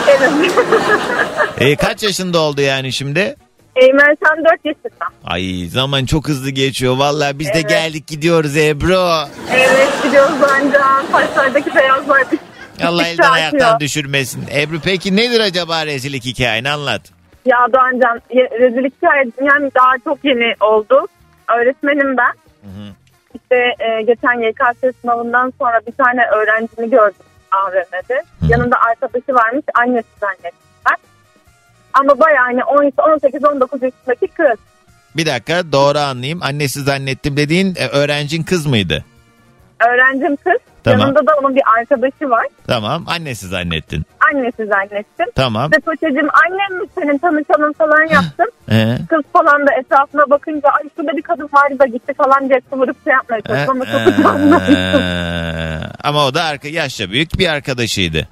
evet. 0.08 0.30
E, 1.60 1.76
kaç 1.76 2.02
yaşında 2.02 2.38
oldu 2.38 2.60
yani 2.60 2.92
şimdi? 2.92 3.36
Eymen 3.76 4.16
sen 4.26 4.44
4 4.44 4.64
yaşında. 4.64 5.06
Ay 5.24 5.66
zaman 5.68 6.04
çok 6.06 6.28
hızlı 6.28 6.50
geçiyor. 6.50 6.96
Vallahi 6.96 7.38
biz 7.38 7.48
de 7.48 7.52
Evet. 7.54 7.68
geldik 7.68 8.06
gidiyoruz 8.06 8.56
Ebru. 8.56 9.28
Evet 9.52 9.88
gidiyoruz 10.02 10.40
Doğancan. 10.40 11.04
Saçlardaki 11.12 11.74
beyazlar 11.74 12.22
bir 12.32 12.38
Allah 12.86 13.06
elden 13.06 13.30
ayaktan 13.30 13.58
çarpıyor. 13.58 13.80
düşürmesin. 13.80 14.44
Ebru 14.54 14.80
peki 14.84 15.16
nedir 15.16 15.40
acaba 15.40 15.86
rezillik 15.86 16.24
hikayeni 16.24 16.70
anlat. 16.70 17.02
Ya 17.46 17.58
Doğancan 17.72 18.20
ye- 18.34 18.50
rezillik 18.60 18.96
hikayesi 18.96 19.32
yani 19.44 19.70
daha 19.74 19.92
çok 20.04 20.18
yeni 20.24 20.54
oldu. 20.60 21.06
Öğretmenim 21.58 22.16
ben. 22.16 22.32
İşte 23.34 23.56
e, 23.78 24.02
geçen 24.02 24.48
YKS 24.48 25.00
sınavından 25.02 25.52
sonra 25.58 25.80
bir 25.86 25.92
tane 25.92 26.26
öğrencimi 26.26 26.90
gördüm 26.90 27.26
AVM'de. 27.52 28.22
Yanında 28.48 28.76
arkadaşı 28.80 29.34
varmış 29.34 29.64
annesi 29.74 30.08
zannettiler. 30.20 30.52
Ama 32.00 32.20
bayağı 32.20 32.44
hani 32.44 32.60
18-19 32.60 33.84
yaşındaki 33.84 34.26
kız. 34.26 34.58
Bir 35.16 35.26
dakika 35.26 35.72
doğru 35.72 35.98
anlayayım. 35.98 36.42
Annesi 36.42 36.80
zannettim 36.82 37.36
dediğin 37.36 37.74
e, 37.78 37.86
öğrencin 37.88 38.42
kız 38.42 38.66
mıydı? 38.66 39.04
Öğrencim 39.88 40.36
kız. 40.36 40.58
Tamam. 40.84 41.00
Yanında 41.00 41.26
da 41.26 41.30
onun 41.42 41.56
bir 41.56 41.62
arkadaşı 41.78 42.30
var. 42.30 42.46
Tamam 42.66 43.04
annesi 43.08 43.48
zannettin. 43.48 44.02
Annesi 44.32 44.66
zannettim. 44.66 45.26
Tamam. 45.34 45.70
İşte 45.70 45.80
Tuğçe'cim 45.90 46.28
annem 46.44 46.80
mi 46.80 46.86
senin 46.98 47.18
tanışalım 47.18 47.72
falan 47.72 48.02
yaptım. 48.12 48.46
Ee? 48.70 48.96
Kız 49.10 49.22
falan 49.32 49.66
da 49.66 49.74
etrafına 49.80 50.30
bakınca 50.30 50.68
ay 50.68 50.82
şurada 50.96 51.16
bir 51.16 51.22
kadın 51.22 51.48
vardı 51.52 51.78
da 51.78 51.86
gitti 51.86 52.14
falan 52.14 52.48
diye 52.48 52.60
kıvırıp 52.70 52.96
şey 53.04 53.12
yapmaya 53.12 53.40
çalıştım 53.40 53.70
ama 53.82 53.84
çok 53.84 54.18
utandım. 54.18 54.60
Ee, 54.76 55.80
Ama 56.04 56.26
o 56.26 56.34
da 56.34 56.42
arka, 56.44 56.68
yaşça 56.68 57.10
büyük 57.10 57.38
bir 57.38 57.48
arkadaşıydı. 57.48 58.28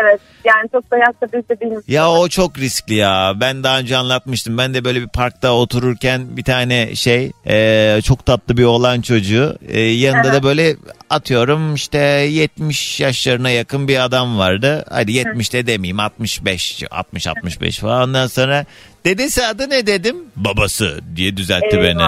Evet 0.00 0.20
yani 0.44 0.68
çok 0.72 0.90
da 0.90 0.96
yaşta 0.96 1.60
değilim. 1.60 1.82
Ya 1.88 2.10
o 2.10 2.28
çok 2.28 2.58
riskli 2.58 2.94
ya. 2.94 3.32
Ben 3.40 3.64
daha 3.64 3.78
önce 3.78 3.96
anlatmıştım. 3.96 4.58
Ben 4.58 4.74
de 4.74 4.84
böyle 4.84 5.02
bir 5.02 5.08
parkta 5.08 5.52
otururken 5.52 6.36
bir 6.36 6.44
tane 6.44 6.94
şey 6.94 7.32
e, 7.46 8.00
çok 8.04 8.26
tatlı 8.26 8.56
bir 8.56 8.64
oğlan 8.64 9.00
çocuğu. 9.00 9.56
E, 9.68 9.80
yanında 9.80 10.32
da 10.32 10.42
böyle 10.42 10.76
atıyorum 11.10 11.74
işte 11.74 11.98
70 11.98 13.00
yaşlarına 13.00 13.50
yakın 13.50 13.88
bir 13.88 14.04
adam 14.04 14.38
vardı. 14.38 14.84
Hadi 14.90 15.12
70 15.12 15.52
de 15.52 15.66
demeyeyim 15.66 16.00
65 16.00 16.82
60 16.90 17.26
65 17.26 17.78
falan. 17.78 18.08
Ondan 18.08 18.26
sonra 18.26 18.64
dedesi 19.04 19.46
adı 19.46 19.70
ne 19.70 19.86
dedim? 19.86 20.16
Babası 20.36 21.00
diye 21.16 21.36
düzeltti 21.36 21.78
beni. 21.82 22.02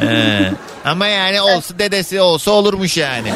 Ee, 0.00 0.50
ama 0.84 1.06
yani 1.06 1.40
olsa 1.40 1.78
dedesi 1.78 2.20
olsa 2.20 2.50
olurmuş 2.50 2.96
yani. 2.96 3.32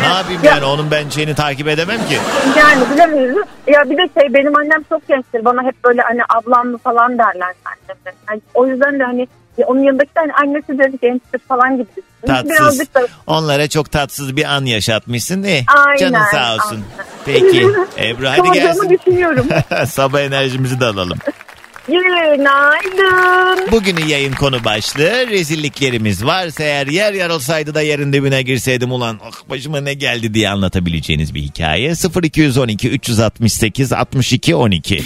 Ne 0.00 0.06
yapayım 0.06 0.44
Ya- 0.44 0.52
yani 0.52 0.64
onun 0.64 0.90
ben 0.90 1.08
şeyini 1.08 1.34
takip 1.34 1.68
edemem 1.68 1.98
ki. 2.08 2.18
Yani 2.58 2.82
bilemeyiz. 2.94 3.36
Ya 3.66 3.90
bir 3.90 3.96
de 3.96 4.08
şey 4.20 4.34
benim 4.34 4.56
annem 4.56 4.82
çok 4.88 5.08
gençtir. 5.08 5.44
Bana 5.44 5.62
hep 5.62 5.84
böyle 5.84 6.02
hani 6.02 6.20
ablam 6.28 6.66
mı 6.68 6.78
falan 6.78 7.18
derler 7.18 7.54
anneme. 7.64 8.16
Yani 8.30 8.40
o 8.54 8.66
yüzden 8.66 8.98
de 9.00 9.04
hani 9.04 9.28
onun 9.66 9.80
yanındaki 9.82 10.08
de 10.14 10.20
hani 10.20 10.32
annesi 10.32 10.78
de 10.78 10.92
gençtir 11.02 11.38
falan 11.48 11.76
gibi. 11.76 11.86
Tatsız. 12.26 12.50
Birazcık 12.50 12.94
da 12.94 13.06
Onlara 13.26 13.68
çok 13.68 13.90
tatsız 13.92 14.36
bir 14.36 14.44
an 14.44 14.64
yaşatmışsın. 14.64 15.42
Eh, 15.42 15.62
Aynen, 15.86 15.96
canın 15.98 16.24
sağ 16.30 16.54
olsun. 16.54 16.84
aynen. 16.98 17.42
Peki 17.42 17.66
Ebru 18.08 18.28
hadi 18.28 18.52
gelsin. 18.52 18.90
düşünüyorum. 18.98 19.46
Sabah 19.86 20.20
enerjimizi 20.20 20.80
de 20.80 20.84
alalım. 20.84 21.18
Günaydın. 21.88 23.72
Bugünün 23.72 24.06
yayın 24.06 24.32
konu 24.32 24.64
başlığı 24.64 25.26
rezilliklerimiz 25.30 26.24
varsa 26.24 26.64
eğer 26.64 26.86
yer 26.86 27.30
olsaydı 27.30 27.74
da 27.74 27.82
yerin 27.82 28.12
dibine 28.12 28.42
girseydim 28.42 28.92
ulan 28.92 29.20
ah 29.24 29.50
başıma 29.50 29.80
ne 29.80 29.94
geldi 29.94 30.34
diye 30.34 30.48
anlatabileceğiniz 30.48 31.34
bir 31.34 31.42
hikaye. 31.42 31.92
0212 32.22 32.88
368 32.90 33.92
62 33.92 34.54
12. 34.54 35.02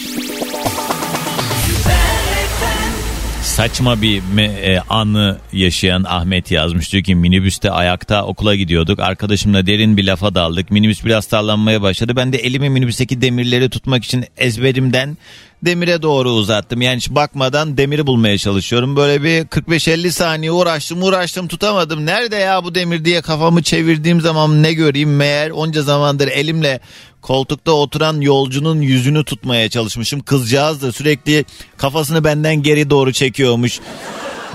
Saçma 3.62 4.02
bir 4.02 4.22
e, 4.38 4.80
anı 4.88 5.38
yaşayan 5.52 6.04
Ahmet 6.08 6.50
yazmış. 6.50 6.92
Diyor 6.92 7.04
ki 7.04 7.14
minibüste 7.14 7.70
ayakta 7.70 8.24
okula 8.24 8.54
gidiyorduk. 8.54 9.00
Arkadaşımla 9.00 9.66
derin 9.66 9.96
bir 9.96 10.04
lafa 10.04 10.34
daldık. 10.34 10.70
Minibüs 10.70 11.04
biraz 11.04 11.24
sallanmaya 11.24 11.82
başladı. 11.82 12.12
Ben 12.16 12.32
de 12.32 12.38
elimi 12.38 12.70
minibüsteki 12.70 13.20
demirleri 13.20 13.70
tutmak 13.70 14.04
için 14.04 14.24
ezberimden 14.36 15.16
demire 15.62 16.02
doğru 16.02 16.30
uzattım. 16.30 16.82
Yani 16.82 16.96
hiç 16.96 17.10
bakmadan 17.10 17.76
demiri 17.76 18.06
bulmaya 18.06 18.38
çalışıyorum. 18.38 18.96
Böyle 18.96 19.22
bir 19.22 19.46
45-50 19.46 20.10
saniye 20.10 20.52
uğraştım 20.52 21.02
uğraştım 21.02 21.48
tutamadım. 21.48 22.06
Nerede 22.06 22.36
ya 22.36 22.64
bu 22.64 22.74
demir 22.74 23.04
diye 23.04 23.20
kafamı 23.22 23.62
çevirdiğim 23.62 24.20
zaman 24.20 24.62
ne 24.62 24.72
göreyim 24.72 25.16
meğer 25.16 25.50
onca 25.50 25.82
zamandır 25.82 26.28
elimle 26.28 26.80
koltukta 27.22 27.72
oturan 27.72 28.20
yolcunun 28.20 28.80
yüzünü 28.80 29.24
tutmaya 29.24 29.68
çalışmışım. 29.68 30.20
Kızcağız 30.20 30.82
da 30.82 30.92
sürekli 30.92 31.44
kafasını 31.76 32.24
benden 32.24 32.62
geri 32.62 32.90
doğru 32.90 33.12
çekiyormuş. 33.12 33.80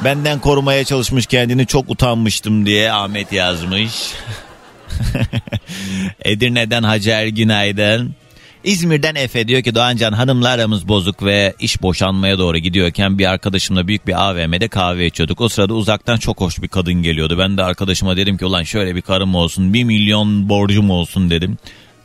Benden 0.03 0.39
korumaya 0.39 0.83
çalışmış 0.83 1.25
kendini 1.25 1.67
çok 1.67 1.89
utanmıştım 1.89 2.65
diye 2.65 2.91
Ahmet 2.91 3.33
yazmış. 3.33 3.91
Edirne'den 6.25 6.83
Hacer 6.83 7.27
günaydın. 7.27 8.15
İzmir'den 8.63 9.15
Efe 9.15 9.47
diyor 9.47 9.61
ki 9.61 9.75
Doğancan 9.75 10.13
hanımla 10.13 10.49
aramız 10.49 10.87
bozuk 10.87 11.23
ve 11.23 11.53
iş 11.59 11.81
boşanmaya 11.81 12.37
doğru 12.37 12.57
gidiyorken 12.57 13.17
bir 13.17 13.25
arkadaşımla 13.25 13.87
büyük 13.87 14.07
bir 14.07 14.29
AVM'de 14.29 14.67
kahve 14.67 15.05
içiyorduk. 15.05 15.41
O 15.41 15.49
sırada 15.49 15.73
uzaktan 15.73 16.17
çok 16.17 16.41
hoş 16.41 16.61
bir 16.61 16.67
kadın 16.67 16.93
geliyordu. 16.93 17.37
Ben 17.39 17.57
de 17.57 17.63
arkadaşıma 17.63 18.17
dedim 18.17 18.37
ki 18.37 18.45
ulan 18.45 18.63
şöyle 18.63 18.95
bir 18.95 19.01
karım 19.01 19.35
olsun 19.35 19.73
bir 19.73 19.83
milyon 19.83 20.49
borcum 20.49 20.89
olsun 20.89 21.29
dedim. 21.29 21.57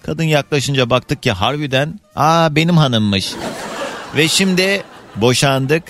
Kadın 0.06 0.24
yaklaşınca 0.24 0.90
baktık 0.90 1.22
ki 1.22 1.32
harbiden 1.32 2.00
aa 2.16 2.56
benim 2.56 2.76
hanımmış. 2.76 3.32
Ve 4.16 4.28
şimdi 4.28 4.82
boşandık 5.16 5.82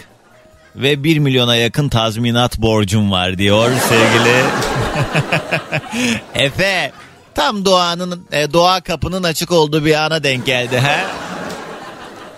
ve 0.76 1.04
1 1.04 1.18
milyona 1.18 1.56
yakın 1.56 1.88
tazminat 1.88 2.58
borcum 2.58 3.10
var 3.10 3.38
diyor 3.38 3.70
sevgili 3.88 4.44
Efe. 6.34 6.92
Tam 7.34 7.64
doğanın 7.64 8.26
e, 8.32 8.52
doğa 8.52 8.80
kapının 8.80 9.22
açık 9.22 9.52
olduğu 9.52 9.84
bir 9.84 9.94
ana 9.94 10.22
denk 10.22 10.46
geldi 10.46 10.78
ha. 10.78 11.00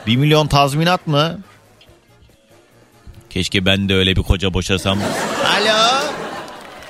1 0.06 0.16
milyon 0.16 0.46
tazminat 0.46 1.06
mı? 1.06 1.38
Keşke 3.30 3.66
ben 3.66 3.88
de 3.88 3.94
öyle 3.94 4.16
bir 4.16 4.22
koca 4.22 4.54
boşasam. 4.54 4.98
Alo. 5.46 6.00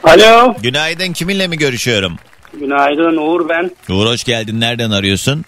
Alo. 0.04 0.54
Günaydın 0.62 1.12
kiminle 1.12 1.46
mi 1.48 1.58
görüşüyorum? 1.58 2.18
Günaydın 2.60 3.16
Uğur 3.16 3.48
ben. 3.48 3.70
Uğur 3.90 4.06
hoş 4.06 4.24
geldin 4.24 4.60
nereden 4.60 4.90
arıyorsun? 4.90 5.44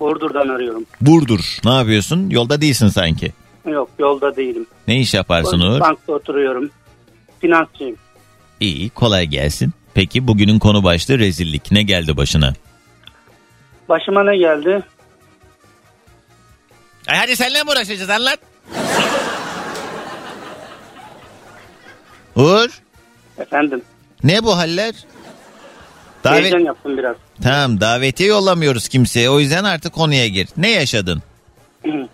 Burdur'dan 0.00 0.48
arıyorum. 0.48 0.84
Burdur. 1.00 1.58
Ne 1.64 1.70
yapıyorsun? 1.74 2.30
Yolda 2.30 2.60
değilsin 2.60 2.88
sanki. 2.88 3.32
Yok 3.66 3.90
yolda 3.98 4.36
değilim. 4.36 4.66
Ne 4.88 5.00
iş 5.00 5.14
yaparsın 5.14 5.60
Uğur? 5.60 5.80
Bankta 5.80 6.12
oturuyorum. 6.12 6.70
Finansçıyım. 7.40 7.96
İyi 8.60 8.90
kolay 8.90 9.26
gelsin. 9.26 9.72
Peki 9.94 10.26
bugünün 10.28 10.58
konu 10.58 10.84
başlığı 10.84 11.18
rezillik. 11.18 11.72
Ne 11.72 11.82
geldi 11.82 12.16
başına? 12.16 12.52
Başıma 13.88 14.24
ne 14.24 14.36
geldi? 14.36 14.82
Ay 17.08 17.18
hadi 17.18 17.36
seninle 17.36 17.62
mi 17.62 17.70
uğraşacağız 17.70 18.10
anlat. 18.10 18.38
Uğur 22.36 22.68
Efendim. 23.38 23.82
ne 24.24 24.44
bu 24.44 24.56
haller? 24.56 24.94
Davet... 26.24 26.40
Heyecan 26.42 26.58
yaptım 26.58 26.98
biraz. 26.98 27.16
Tamam 27.42 27.80
davetiye 27.80 28.28
yollamıyoruz 28.28 28.88
kimseye 28.88 29.30
o 29.30 29.40
yüzden 29.40 29.64
artık 29.64 29.92
konuya 29.92 30.28
gir. 30.28 30.48
Ne 30.56 30.70
yaşadın? 30.70 31.22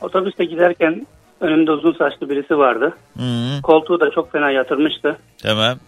Otobüste 0.00 0.44
giderken 0.44 1.06
önümde 1.40 1.70
uzun 1.72 1.92
saçlı 1.92 2.30
birisi 2.30 2.58
vardı. 2.58 2.96
Hı, 3.18 3.62
Koltuğu 3.62 4.00
da 4.00 4.10
çok 4.10 4.32
fena 4.32 4.50
yatırmıştı. 4.50 5.16
tamam. 5.42 5.78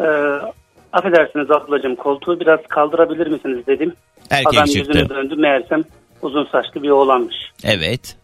Ee, 0.00 0.04
affedersiniz 0.92 1.50
ablacığım 1.50 1.96
koltuğu 1.96 2.40
biraz 2.40 2.60
kaldırabilir 2.68 3.26
misiniz 3.26 3.66
dedim. 3.66 3.92
Erkek 4.30 4.46
Adam 4.54 4.64
çıktı. 4.64 4.78
yüzünü 4.78 5.08
döndü 5.08 5.36
meğersem 5.36 5.82
uzun 6.22 6.44
saçlı 6.52 6.82
bir 6.82 6.90
oğlanmış. 6.90 7.36
Evet. 7.64 8.16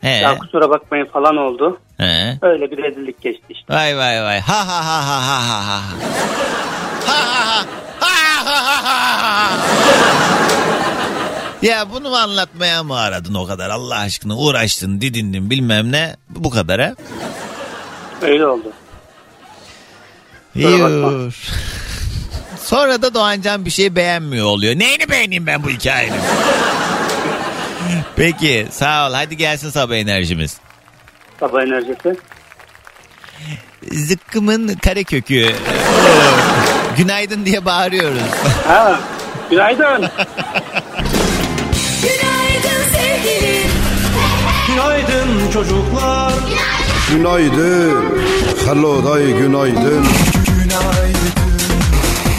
He. 0.00 0.08
Ya 0.10 0.38
kusura 0.38 0.70
bakmayın 0.70 1.04
falan 1.06 1.36
oldu. 1.36 1.78
He. 1.98 2.38
Öyle 2.42 2.70
bir 2.70 2.82
rezillik 2.82 3.20
geçti 3.22 3.44
işte. 3.48 3.74
Vay 3.74 3.96
vay 3.96 4.22
vay. 4.22 4.40
Ha 4.40 4.66
ha 4.68 4.86
ha 4.86 5.06
ha 5.06 5.28
ha 5.28 5.66
ha 5.66 5.80
Ya 11.62 11.90
bunu 11.90 12.10
mu 12.10 12.16
anlatmaya 12.16 12.82
mı 12.82 12.98
aradın 12.98 13.34
o 13.34 13.46
kadar 13.46 13.70
Allah 13.70 13.98
aşkına 13.98 14.36
uğraştın 14.36 15.00
didindin 15.00 15.50
bilmem 15.50 15.92
ne 15.92 16.16
bu 16.28 16.50
kadar 16.50 16.80
ha? 16.80 16.94
Öyle 18.22 18.46
oldu. 18.46 18.72
Yuh. 20.54 21.32
Sonra 22.64 23.02
da 23.02 23.14
Doğancan 23.14 23.64
bir 23.64 23.70
şey 23.70 23.96
beğenmiyor 23.96 24.46
oluyor. 24.46 24.78
Neyini 24.78 25.10
beğeneyim 25.10 25.46
ben 25.46 25.64
bu 25.64 25.70
hikayenin? 25.70 26.20
Peki 28.16 28.66
sağ 28.70 29.08
ol 29.08 29.14
hadi 29.14 29.36
gelsin 29.36 29.70
sabah 29.70 29.94
enerjimiz. 29.94 30.56
Sabah 31.40 31.62
enerjisi. 31.62 32.16
Zıkkımın 33.92 34.74
karekökü. 34.74 35.54
Günaydın 36.96 37.46
diye 37.46 37.64
bağırıyoruz. 37.64 38.22
Ha, 38.66 39.00
günaydın. 39.50 40.08
Günaydın 42.02 42.82
sevgilim. 42.92 43.70
Günaydın 44.68 45.50
çocuklar. 45.52 46.32
Günaydın. 47.10 48.22
Hello 48.66 49.04
day 49.04 49.26
günaydın. 49.26 50.06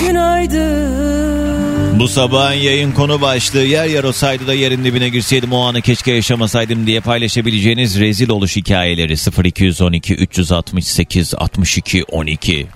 Günaydın. 0.07 1.99
Bu 1.99 2.07
sabahın 2.07 2.53
yayın 2.53 2.91
konu 2.91 3.21
başlığı 3.21 3.63
yer 3.63 3.85
yer 3.85 4.03
olsaydı 4.03 4.47
da 4.47 4.53
yerin 4.53 4.83
dibine 4.83 5.09
girseydim 5.09 5.53
o 5.53 5.61
anı 5.61 5.81
keşke 5.81 6.11
yaşamasaydım 6.11 6.87
diye 6.87 6.99
paylaşabileceğiniz 6.99 7.99
rezil 7.99 8.29
oluş 8.29 8.55
hikayeleri 8.55 9.15
0212 9.43 10.15
368 10.15 11.33
62 11.35 12.03
12. 12.03 12.67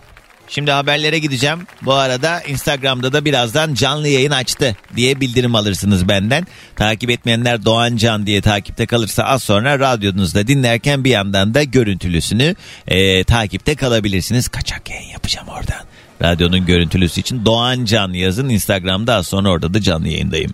Şimdi 0.49 0.71
haberlere 0.71 1.19
gideceğim. 1.19 1.59
Bu 1.81 1.93
arada 1.93 2.41
Instagram'da 2.41 3.13
da 3.13 3.25
birazdan 3.25 3.73
canlı 3.73 4.07
yayın 4.07 4.31
açtı 4.31 4.75
diye 4.95 5.19
bildirim 5.19 5.55
alırsınız 5.55 6.07
benden. 6.09 6.47
Takip 6.75 7.09
etmeyenler 7.09 7.65
Doğan 7.65 7.97
Can 7.97 8.25
diye 8.25 8.41
takipte 8.41 8.85
kalırsa 8.85 9.23
az 9.23 9.43
sonra 9.43 9.79
radyonuzda 9.79 10.47
dinlerken 10.47 11.03
bir 11.03 11.09
yandan 11.11 11.53
da 11.53 11.63
görüntülüsünü 11.63 12.55
eee, 12.91 13.23
takipte 13.23 13.75
kalabilirsiniz. 13.75 14.47
Kaçak 14.47 14.89
yayın 14.89 15.09
yapacağım 15.09 15.47
oradan. 15.47 15.85
Radyonun 16.21 16.65
görüntülüsü 16.65 17.21
için 17.21 17.45
Doğan 17.45 17.85
Can 17.85 18.13
yazın 18.13 18.49
Instagram'da 18.49 19.15
az 19.15 19.27
sonra 19.27 19.49
orada 19.49 19.73
da 19.73 19.81
canlı 19.81 20.07
yayındayım. 20.07 20.51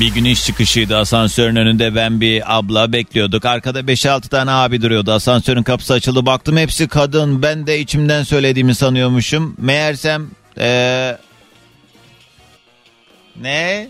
Bir 0.00 0.14
gün 0.14 0.24
iş 0.24 0.44
çıkışıydı 0.44 0.96
asansörün 0.96 1.56
önünde 1.56 1.94
ben 1.94 2.20
bir 2.20 2.58
abla 2.58 2.92
bekliyorduk. 2.92 3.44
Arkada 3.44 3.80
5-6 3.80 4.28
tane 4.28 4.50
abi 4.50 4.82
duruyordu. 4.82 5.12
Asansörün 5.12 5.62
kapısı 5.62 5.94
açıldı 5.94 6.26
baktım 6.26 6.56
hepsi 6.56 6.88
kadın. 6.88 7.42
Ben 7.42 7.66
de 7.66 7.80
içimden 7.80 8.22
söylediğimi 8.22 8.74
sanıyormuşum. 8.74 9.54
Meğersem 9.58 10.30
ee, 10.58 11.16
Ne? 13.40 13.88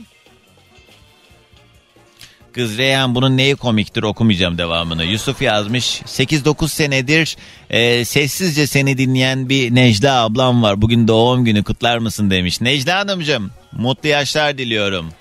Kız 2.52 2.78
Reyhan 2.78 3.14
bunun 3.14 3.36
neyi 3.36 3.56
komiktir 3.56 4.02
okumayacağım 4.02 4.58
devamını. 4.58 5.04
Yusuf 5.04 5.42
yazmış 5.42 6.02
8-9 6.06 6.68
senedir 6.68 7.36
e, 7.70 8.04
sessizce 8.04 8.66
seni 8.66 8.98
dinleyen 8.98 9.48
bir 9.48 9.74
Necla 9.74 10.22
ablam 10.22 10.62
var. 10.62 10.82
Bugün 10.82 11.08
doğum 11.08 11.44
günü 11.44 11.64
kutlar 11.64 11.98
mısın 11.98 12.30
demiş. 12.30 12.60
Necla 12.60 12.98
Hanımcığım 12.98 13.50
mutlu 13.72 14.08
yaşlar 14.08 14.58
diliyorum. 14.58 15.12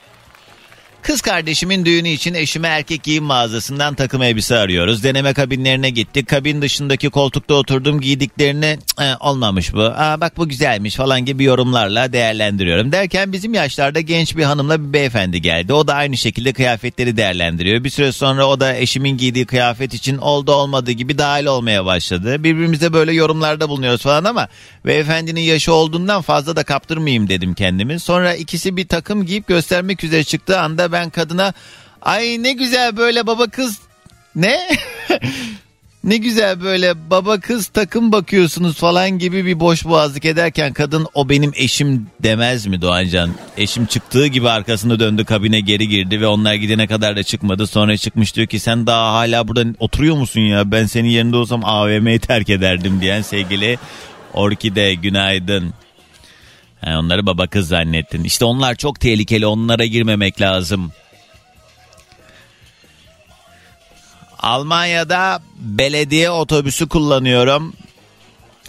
Kız 1.08 1.22
kardeşimin 1.22 1.86
düğünü 1.86 2.10
için 2.10 2.34
eşime 2.34 2.68
erkek 2.68 3.04
giyim 3.04 3.24
mağazasından 3.24 3.96
takım 3.96 4.22
elbise 4.22 4.58
arıyoruz. 4.58 5.04
Deneme 5.04 5.34
kabinlerine 5.34 5.90
gittik. 5.90 6.28
Kabin 6.28 6.62
dışındaki 6.62 7.10
koltukta 7.10 7.54
oturdum 7.54 8.02
giydiklerini 8.02 8.80
"Cık, 8.88 9.02
e, 9.02 9.16
olmamış 9.20 9.74
bu. 9.74 9.82
Aa, 9.82 10.22
bak 10.22 10.38
bu 10.38 10.50
güzelmiş 10.50 10.96
falan 10.96 11.26
gibi 11.26 11.44
yorumlarla 11.44 12.14
değerlendiriyorum. 12.14 12.92
Derken 12.92 13.34
bizim 13.34 13.54
yaşlarda 13.54 14.02
genç 14.02 14.38
bir 14.38 14.44
hanımla 14.44 14.88
bir 14.88 14.94
beyefendi 14.94 15.42
geldi. 15.42 15.74
O 15.74 15.88
da 15.88 15.94
aynı 15.94 16.18
şekilde 16.18 16.54
kıyafetleri 16.54 17.18
değerlendiriyor. 17.18 17.84
Bir 17.84 17.90
süre 17.90 18.12
sonra 18.12 18.46
o 18.48 18.60
da 18.60 18.76
eşimin 18.76 19.18
giydiği 19.18 19.46
kıyafet 19.46 19.94
için 19.94 20.18
oldu 20.18 20.52
olmadığı 20.52 20.92
gibi 20.92 21.18
dahil 21.18 21.46
olmaya 21.46 21.86
başladı. 21.86 22.44
Birbirimize 22.44 22.94
böyle 22.94 23.14
yorumlarda 23.14 23.70
bulunuyoruz 23.70 24.02
falan 24.02 24.24
ama 24.24 24.48
beyefendinin 24.86 25.42
yaşı 25.42 25.74
olduğundan 25.74 26.22
fazla 26.22 26.56
da 26.56 26.64
kaptırmayayım 26.64 27.30
dedim 27.30 27.54
kendimi. 27.54 28.00
Sonra 28.00 28.36
ikisi 28.36 28.78
bir 28.78 28.88
takım 28.88 29.26
giyip 29.26 29.48
göstermek 29.48 30.04
üzere 30.04 30.24
çıktığı 30.24 30.60
anda 30.60 30.92
ben 30.92 30.97
kadına 31.10 31.54
ay 32.02 32.44
ne 32.44 32.52
güzel 32.54 32.98
böyle 32.98 33.28
baba 33.28 33.48
kız 33.48 33.80
ne? 34.36 34.60
ne 36.04 36.18
güzel 36.18 36.62
böyle 36.62 37.10
baba 37.10 37.40
kız 37.40 37.68
takım 37.68 38.12
bakıyorsunuz 38.12 38.78
falan 38.78 39.10
gibi 39.10 39.46
bir 39.46 39.60
boş 39.60 39.86
boğazlık 39.86 40.26
ederken 40.26 40.74
kadın 40.74 41.08
o 41.14 41.30
benim 41.30 41.52
eşim 41.56 42.08
demez 42.24 42.66
mi 42.66 42.82
Doğancan? 42.82 43.30
Eşim 43.58 43.86
çıktığı 43.86 44.28
gibi 44.28 44.50
arkasını 44.50 45.00
döndü 45.00 45.26
kabine 45.26 45.60
geri 45.60 45.88
girdi 45.88 46.22
ve 46.22 46.28
onlar 46.28 46.54
gidene 46.54 46.88
kadar 46.88 47.16
da 47.16 47.24
çıkmadı. 47.24 47.68
Sonra 47.68 47.98
çıkmış 47.98 48.36
diyor 48.36 48.48
ki 48.48 48.60
sen 48.60 48.88
daha 48.88 49.14
hala 49.14 49.48
burada 49.48 49.66
oturuyor 49.80 50.16
musun 50.16 50.42
ya? 50.42 50.72
Ben 50.72 50.86
senin 50.86 51.10
yerinde 51.10 51.38
olsam 51.38 51.66
AVM'yi 51.66 52.20
terk 52.20 52.50
ederdim 52.50 53.02
diyen 53.02 53.22
sevgili 53.22 53.78
Orkide 54.34 54.94
günaydın. 54.94 55.74
Ha, 56.86 57.00
onları 57.00 57.26
baba 57.26 57.48
kız 57.48 57.68
zannettin. 57.68 58.24
İşte 58.24 58.46
onlar 58.46 58.76
çok 58.76 59.00
tehlikeli 59.00 59.46
onlara 59.46 59.86
girmemek 59.86 60.42
lazım. 60.42 60.92
Almanya'da 64.40 65.40
belediye 65.60 66.30
otobüsü 66.30 66.88
kullanıyorum. 66.90 67.74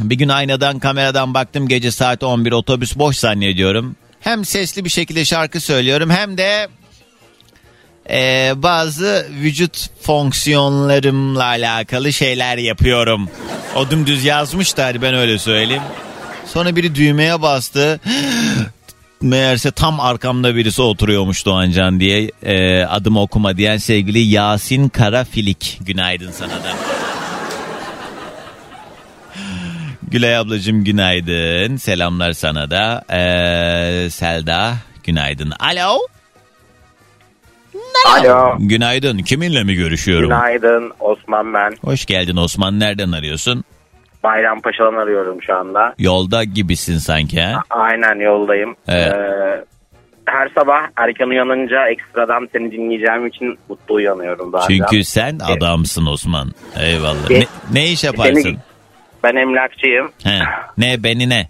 Bir 0.00 0.14
gün 0.16 0.28
aynadan 0.28 0.78
kameradan 0.78 1.34
baktım 1.34 1.68
gece 1.68 1.90
saat 1.90 2.22
11 2.22 2.52
otobüs 2.52 2.96
boş 2.96 3.16
zannediyorum. 3.16 3.96
Hem 4.20 4.44
sesli 4.44 4.84
bir 4.84 4.90
şekilde 4.90 5.24
şarkı 5.24 5.60
söylüyorum 5.60 6.10
hem 6.10 6.38
de 6.38 6.68
eee, 8.10 8.52
bazı 8.56 9.26
vücut 9.30 9.86
fonksiyonlarımla 10.02 11.44
alakalı 11.44 12.12
şeyler 12.12 12.58
yapıyorum. 12.58 13.28
O 13.76 13.90
dümdüz 13.90 14.24
yazmıştı 14.24 14.82
hadi 14.82 15.02
ben 15.02 15.14
öyle 15.14 15.38
söyleyeyim. 15.38 15.82
Sonra 16.52 16.76
biri 16.76 16.94
düğmeye 16.94 17.42
bastı. 17.42 18.00
Meğerse 19.22 19.70
tam 19.70 20.00
arkamda 20.00 20.56
birisi 20.56 20.82
oturuyormuş 20.82 21.46
Doğancan 21.46 22.00
diye 22.00 22.30
e, 22.42 22.84
adım 22.84 23.16
okuma 23.16 23.56
diyen 23.56 23.76
sevgili 23.76 24.18
Yasin 24.18 24.88
Karafilik. 24.88 25.78
Günaydın 25.86 26.30
sana 26.30 26.50
da. 26.52 26.72
Gülay 30.02 30.36
ablacığım 30.36 30.84
günaydın. 30.84 31.76
Selamlar 31.76 32.32
sana 32.32 32.70
da. 32.70 33.04
Ee, 33.10 34.10
Selda 34.10 34.74
günaydın. 35.04 35.50
Alo. 35.50 35.98
Alo. 38.06 38.56
Günaydın. 38.58 39.18
Kiminle 39.18 39.64
mi 39.64 39.74
görüşüyorum? 39.74 40.28
Günaydın 40.28 40.92
Osman 41.00 41.54
ben. 41.54 41.76
Hoş 41.84 42.06
geldin 42.06 42.36
Osman. 42.36 42.80
Nereden 42.80 43.12
arıyorsun? 43.12 43.64
Bayrampaşa'dan 44.22 44.94
arıyorum 44.94 45.42
şu 45.42 45.56
anda. 45.56 45.94
Yolda 45.98 46.44
gibisin 46.44 46.98
sanki 46.98 47.40
ha? 47.40 47.62
Aynen 47.70 48.20
yoldayım. 48.24 48.76
Evet. 48.88 49.12
Ee, 49.14 49.64
her 50.26 50.48
sabah 50.58 50.80
erken 50.96 51.26
uyanınca 51.26 51.88
ekstradan 51.88 52.48
seni 52.52 52.72
dinleyeceğim 52.72 53.26
için 53.26 53.58
mutlu 53.68 53.94
uyanıyorum 53.94 54.50
zaten. 54.50 54.66
Çünkü 54.68 55.04
sen 55.04 55.38
adamsın 55.56 56.06
Osman. 56.06 56.52
Eyvallah. 56.80 57.30
Ne, 57.30 57.44
ne 57.72 57.86
iş 57.86 58.04
yaparsın? 58.04 58.42
Seni- 58.42 58.58
ben 59.24 59.36
emlakçıyım. 59.36 60.12
He. 60.24 60.38
Ne 60.78 61.02
beni 61.02 61.28
ne? 61.28 61.48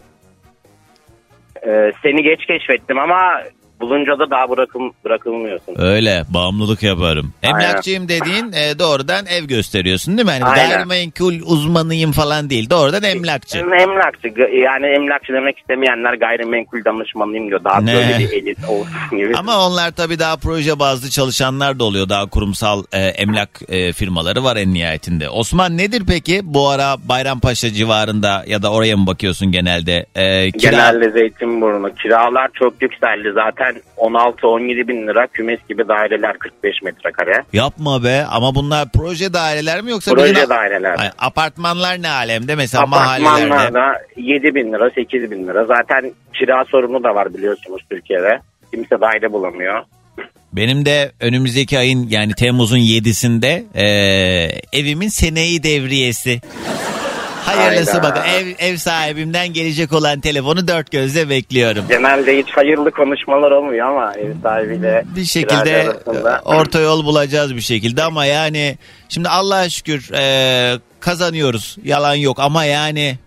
Ee, 1.67 1.93
seni 2.03 2.23
geç 2.23 2.47
keşfettim 2.47 2.99
ama 2.99 3.41
bulunca 3.81 4.19
da 4.19 4.31
daha 4.31 4.51
bırakıl, 4.51 4.81
bırakılmıyorsun. 5.05 5.75
Öyle 5.79 6.25
bağımlılık 6.29 6.83
yaparım. 6.83 7.33
Emlakçıyım 7.43 8.09
dediğin 8.09 8.53
e, 8.53 8.79
doğrudan 8.79 9.27
ev 9.27 9.45
gösteriyorsun 9.45 10.17
değil 10.19 10.27
mi? 10.27 10.33
Hani 10.33 10.45
Aynen. 10.45 10.71
gayrimenkul 10.71 11.35
uzmanıyım 11.47 12.13
falan 12.13 12.51
değil. 12.51 12.71
Doğrudan 12.71 13.03
emlakçı. 13.03 13.59
Emlakçı 13.59 14.29
yani 14.63 14.87
emlakçı 14.87 15.33
demek 15.33 15.59
istemeyenler 15.59 16.15
gayrimenkul 16.15 16.85
danışmanıyım 16.85 17.49
diyor. 17.49 17.65
Daha 17.65 17.81
Ne? 17.81 17.95
böyle 17.95 18.19
bir 18.19 18.33
elit 18.33 18.59
olsun 18.69 19.19
gibi. 19.19 19.37
Ama 19.37 19.67
onlar 19.67 19.91
tabii 19.91 20.19
daha 20.19 20.37
proje 20.37 20.79
bazlı 20.79 21.11
çalışanlar 21.11 21.79
da 21.79 21.85
oluyor. 21.85 22.09
Daha 22.09 22.27
kurumsal 22.27 22.83
e, 22.93 22.99
emlak 23.01 23.49
e, 23.69 23.93
firmaları 23.93 24.45
var 24.45 24.57
en 24.57 24.75
nihayetinde. 24.75 25.29
Osman 25.29 25.79
nedir 25.79 26.03
peki 26.09 26.41
bu 26.45 26.69
ara 26.69 26.97
Bayrampaşa 27.09 27.71
civarında 27.71 28.45
ya 28.47 28.63
da 28.63 28.73
oraya 28.73 28.97
mı 28.97 29.07
bakıyorsun 29.07 29.53
genelde? 29.53 30.07
E, 30.15 30.49
kira- 30.51 30.71
Genelde 30.71 31.11
Zeytinburnu. 31.11 31.95
Kiralar 32.03 32.51
çok 32.55 32.83
yükseldi. 32.83 33.33
Zaten 33.35 33.68
16-17 33.97 34.89
bin 34.89 35.07
lira 35.09 35.27
kümes 35.27 35.59
gibi 35.69 35.89
daireler 35.89 36.39
45 36.39 36.83
metrekare. 36.83 37.45
Yapma 37.53 38.05
be 38.05 38.25
ama 38.31 38.55
bunlar 38.55 38.89
proje 38.95 39.33
daireler 39.33 39.81
mi 39.83 39.91
yoksa 39.91 40.15
Proje 40.15 40.35
bizim- 40.35 40.49
daireler. 40.51 40.99
Ay, 40.99 41.11
apartmanlar 41.19 42.03
ne 42.03 42.09
alemde 42.09 42.55
mesela 42.55 42.87
mahallelerde? 42.87 43.29
Apartmanlarda 43.55 43.99
7 44.17 44.55
bin 44.55 44.73
lira 44.73 44.91
8 44.95 45.31
bin 45.31 45.47
lira. 45.49 45.65
Zaten 45.65 46.13
kira 46.39 46.65
sorunu 46.65 47.05
da 47.05 47.15
var 47.15 47.35
biliyorsunuz 47.35 47.83
Türkiye'de. 47.91 48.41
Kimse 48.75 49.01
daire 49.01 49.33
bulamıyor. 49.33 49.83
Benim 50.53 50.85
de 50.87 51.13
önümüzdeki 51.21 51.79
ayın 51.79 52.09
yani 52.11 52.33
Temmuz'un 52.35 52.79
7'sinde 52.79 53.65
e, 53.75 53.87
evimin 54.73 55.09
seneyi 55.09 55.63
devriyesi. 55.63 56.41
Hayırlısı 57.57 57.93
Hayda. 57.93 58.03
bakın 58.03 58.23
ev, 58.29 58.47
ev 58.59 58.77
sahibimden 58.77 59.53
gelecek 59.53 59.93
olan 59.93 60.21
telefonu 60.21 60.69
dört 60.69 60.91
gözle 60.91 61.29
bekliyorum. 61.29 61.85
Genelde 61.89 62.39
hiç 62.39 62.51
hayırlı 62.51 62.91
konuşmalar 62.91 63.51
olmuyor 63.51 63.87
ama 63.89 64.13
ev 64.15 64.33
sahibiyle 64.43 65.05
Bir 65.17 65.25
şekilde 65.25 65.83
arasında. 66.07 66.41
orta 66.45 66.81
yol 66.81 67.05
bulacağız 67.05 67.57
bir 67.57 67.61
şekilde 67.61 68.03
ama 68.03 68.25
yani 68.25 68.79
şimdi 69.09 69.29
Allah'a 69.29 69.69
şükür 69.69 70.11
e, 70.15 70.79
kazanıyoruz 71.01 71.77
yalan 71.85 72.15
yok 72.15 72.41
ama 72.41 72.65
yani 72.65 73.19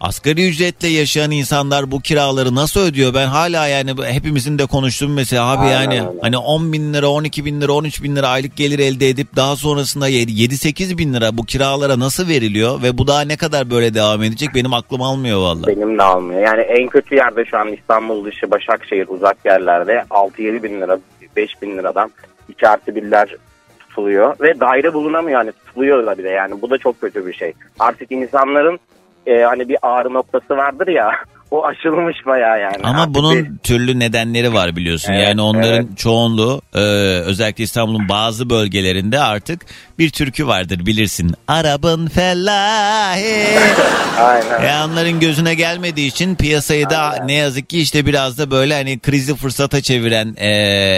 asgari 0.00 0.48
ücretle 0.48 0.88
yaşayan 0.88 1.30
insanlar 1.30 1.90
bu 1.90 2.00
kiraları 2.00 2.54
nasıl 2.54 2.80
ödüyor 2.80 3.14
ben 3.14 3.26
hala 3.26 3.66
yani 3.66 3.94
hepimizin 4.04 4.58
de 4.58 4.66
konuştuğum 4.66 5.14
mesela 5.14 5.52
abi 5.52 5.64
Aynen 5.64 5.74
yani 5.74 6.08
öyle. 6.08 6.20
hani 6.22 6.38
10 6.38 6.72
bin 6.72 6.94
lira 6.94 7.08
12 7.08 7.44
bin 7.44 7.60
lira 7.60 7.72
13 7.72 8.02
bin 8.02 8.16
lira 8.16 8.28
aylık 8.28 8.56
gelir 8.56 8.78
elde 8.78 9.08
edip 9.08 9.36
daha 9.36 9.56
sonrasında 9.56 10.10
7-8 10.10 10.98
bin 10.98 11.14
lira 11.14 11.36
bu 11.38 11.44
kiralara 11.44 11.98
nasıl 11.98 12.28
veriliyor 12.28 12.82
ve 12.82 12.98
bu 12.98 13.06
daha 13.06 13.20
ne 13.20 13.36
kadar 13.36 13.70
böyle 13.70 13.94
devam 13.94 14.22
edecek 14.22 14.48
benim 14.54 14.74
aklım 14.74 15.02
almıyor 15.02 15.38
vallahi. 15.38 15.66
Benim 15.66 15.98
de 15.98 16.02
almıyor. 16.02 16.40
Yani 16.40 16.60
en 16.60 16.88
kötü 16.88 17.14
yerde 17.14 17.44
şu 17.44 17.58
an 17.58 17.72
İstanbul 17.72 18.24
dışı 18.24 18.50
Başakşehir 18.50 19.08
uzak 19.08 19.36
yerlerde 19.44 20.04
6-7 20.10 20.62
bin 20.62 20.80
lira 20.80 20.98
5 21.36 21.62
bin 21.62 21.78
liradan 21.78 22.10
2 22.48 22.68
artı 22.68 22.94
birler 22.94 23.36
tutuluyor. 23.78 24.36
Ve 24.40 24.60
daire 24.60 24.94
bulunamıyor 24.94 25.40
yani 25.40 25.52
tutuluyor 25.52 26.06
da 26.06 26.18
bir 26.18 26.24
de 26.24 26.28
yani 26.28 26.62
bu 26.62 26.70
da 26.70 26.78
çok 26.78 27.00
kötü 27.00 27.26
bir 27.26 27.32
şey. 27.32 27.52
Artık 27.78 28.12
insanların 28.12 28.80
e, 29.26 29.42
hani 29.42 29.68
bir 29.68 29.78
ağrı 29.82 30.14
noktası 30.14 30.56
vardır 30.56 30.86
ya 30.86 31.12
o 31.50 31.64
aşılmış 31.64 32.16
bayağı 32.26 32.60
yani. 32.60 32.76
Ama 32.82 33.00
Artık 33.00 33.14
bunun 33.14 33.34
bir- 33.44 33.58
türlü 33.62 33.98
nedenleri 33.98 34.52
var 34.54 34.76
biliyorsun. 34.76 35.12
Evet, 35.12 35.24
yani 35.28 35.40
onların 35.40 35.86
evet. 35.86 35.98
çoğunluğu 35.98 36.62
e, 36.74 36.78
özellikle 37.24 37.64
İstanbul'un 37.64 38.08
bazı 38.08 38.50
bölgelerinde 38.50 39.20
artık 39.20 39.60
bir 39.98 40.10
türkü 40.10 40.46
vardır 40.46 40.86
bilirsin. 40.86 41.34
Arabın 41.48 42.06
fellahi. 42.08 43.46
Aynen. 44.20 44.62
E 44.62 44.84
onların 44.84 45.20
gözüne 45.20 45.54
gelmediği 45.54 46.08
için 46.08 46.34
piyasayı 46.34 46.90
da 46.90 46.98
Aynen. 46.98 47.28
ne 47.28 47.32
yazık 47.32 47.68
ki 47.70 47.80
işte 47.80 48.06
biraz 48.06 48.38
da 48.38 48.50
böyle 48.50 48.74
hani 48.74 48.98
krizi 48.98 49.34
fırsata 49.36 49.80
çeviren 49.80 50.34
e, 50.38 50.48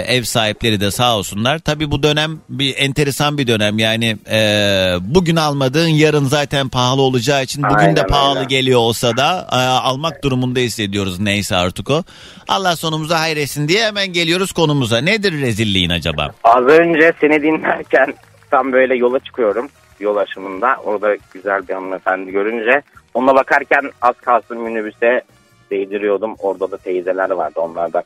ev 0.07 0.23
sahipleri 0.23 0.81
de 0.81 0.91
sağ 0.91 1.17
olsunlar. 1.17 1.59
Tabii 1.59 1.91
bu 1.91 2.03
dönem 2.03 2.39
bir 2.49 2.75
enteresan 2.77 3.37
bir 3.37 3.47
dönem. 3.47 3.79
Yani 3.79 4.17
e, 4.31 4.39
bugün 5.01 5.35
almadığın 5.35 5.87
yarın 5.87 6.25
zaten 6.25 6.69
pahalı 6.69 7.01
olacağı 7.01 7.43
için 7.43 7.63
bugün 7.63 7.75
de 7.75 7.83
Aynen 8.01 8.07
pahalı 8.07 8.37
öyle. 8.39 8.47
geliyor 8.47 8.79
olsa 8.79 9.17
da 9.17 9.47
e, 9.51 9.55
almak 9.55 10.23
durumunda 10.23 10.38
hissediyoruz 10.47 11.19
neyse 11.19 11.55
artık 11.55 11.89
o. 11.89 12.03
Allah 12.47 12.75
sonumuza 12.75 13.19
hayretsin 13.19 13.67
diye 13.67 13.85
hemen 13.85 14.13
geliyoruz 14.13 14.51
konumuza. 14.51 14.97
Nedir 14.97 15.41
rezilliğin 15.41 15.89
acaba? 15.89 16.31
Az 16.43 16.65
önce 16.65 17.13
seni 17.21 17.41
dinlerken 17.41 18.13
tam 18.51 18.71
böyle 18.73 18.95
yola 18.95 19.19
çıkıyorum 19.19 19.69
yol 19.99 20.17
aşımında. 20.17 20.75
Orada 20.83 21.15
güzel 21.33 21.67
bir 21.67 21.73
hanımefendi 21.73 22.31
görünce 22.31 22.81
ona 23.13 23.35
bakarken 23.35 23.91
az 24.01 24.15
kalsın 24.15 24.61
minibüse 24.61 25.21
değdiriyordum. 25.71 26.35
Orada 26.39 26.71
da 26.71 26.77
teyzeler 26.77 27.29
vardı. 27.29 27.59
Onlar 27.59 27.93
da 27.93 28.03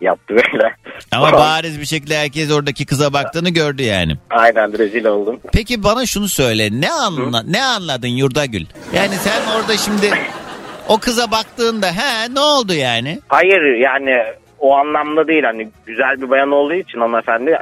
yaptı 0.00 0.34
böyle. 0.34 0.74
Ama 1.12 1.32
bariz 1.38 1.80
bir 1.80 1.86
şekilde 1.86 2.18
herkes 2.18 2.50
oradaki 2.50 2.86
kıza 2.86 3.12
baktığını 3.12 3.50
gördü 3.50 3.82
yani. 3.82 4.16
Aynen 4.30 4.78
rezil 4.78 5.04
oldum. 5.04 5.40
Peki 5.52 5.82
bana 5.82 6.06
şunu 6.06 6.28
söyle. 6.28 6.80
Ne 6.80 6.92
anla 6.92 7.42
ne 7.42 7.64
anladın 7.64 8.08
Yurdagül? 8.08 8.66
Yani 8.94 9.14
sen 9.14 9.40
orada 9.56 9.76
şimdi 9.76 10.10
o 10.88 10.98
kıza 10.98 11.30
baktığında 11.30 11.86
he 11.86 12.34
ne 12.34 12.40
oldu 12.40 12.72
yani? 12.74 13.18
Hayır 13.28 13.62
yani 13.78 14.22
o 14.58 14.74
anlamda 14.76 15.26
değil 15.28 15.44
hani 15.44 15.68
güzel 15.86 16.20
bir 16.22 16.30
bayan 16.30 16.50
olduğu 16.52 16.74
için 16.74 16.98
hanımefendi 17.00 17.58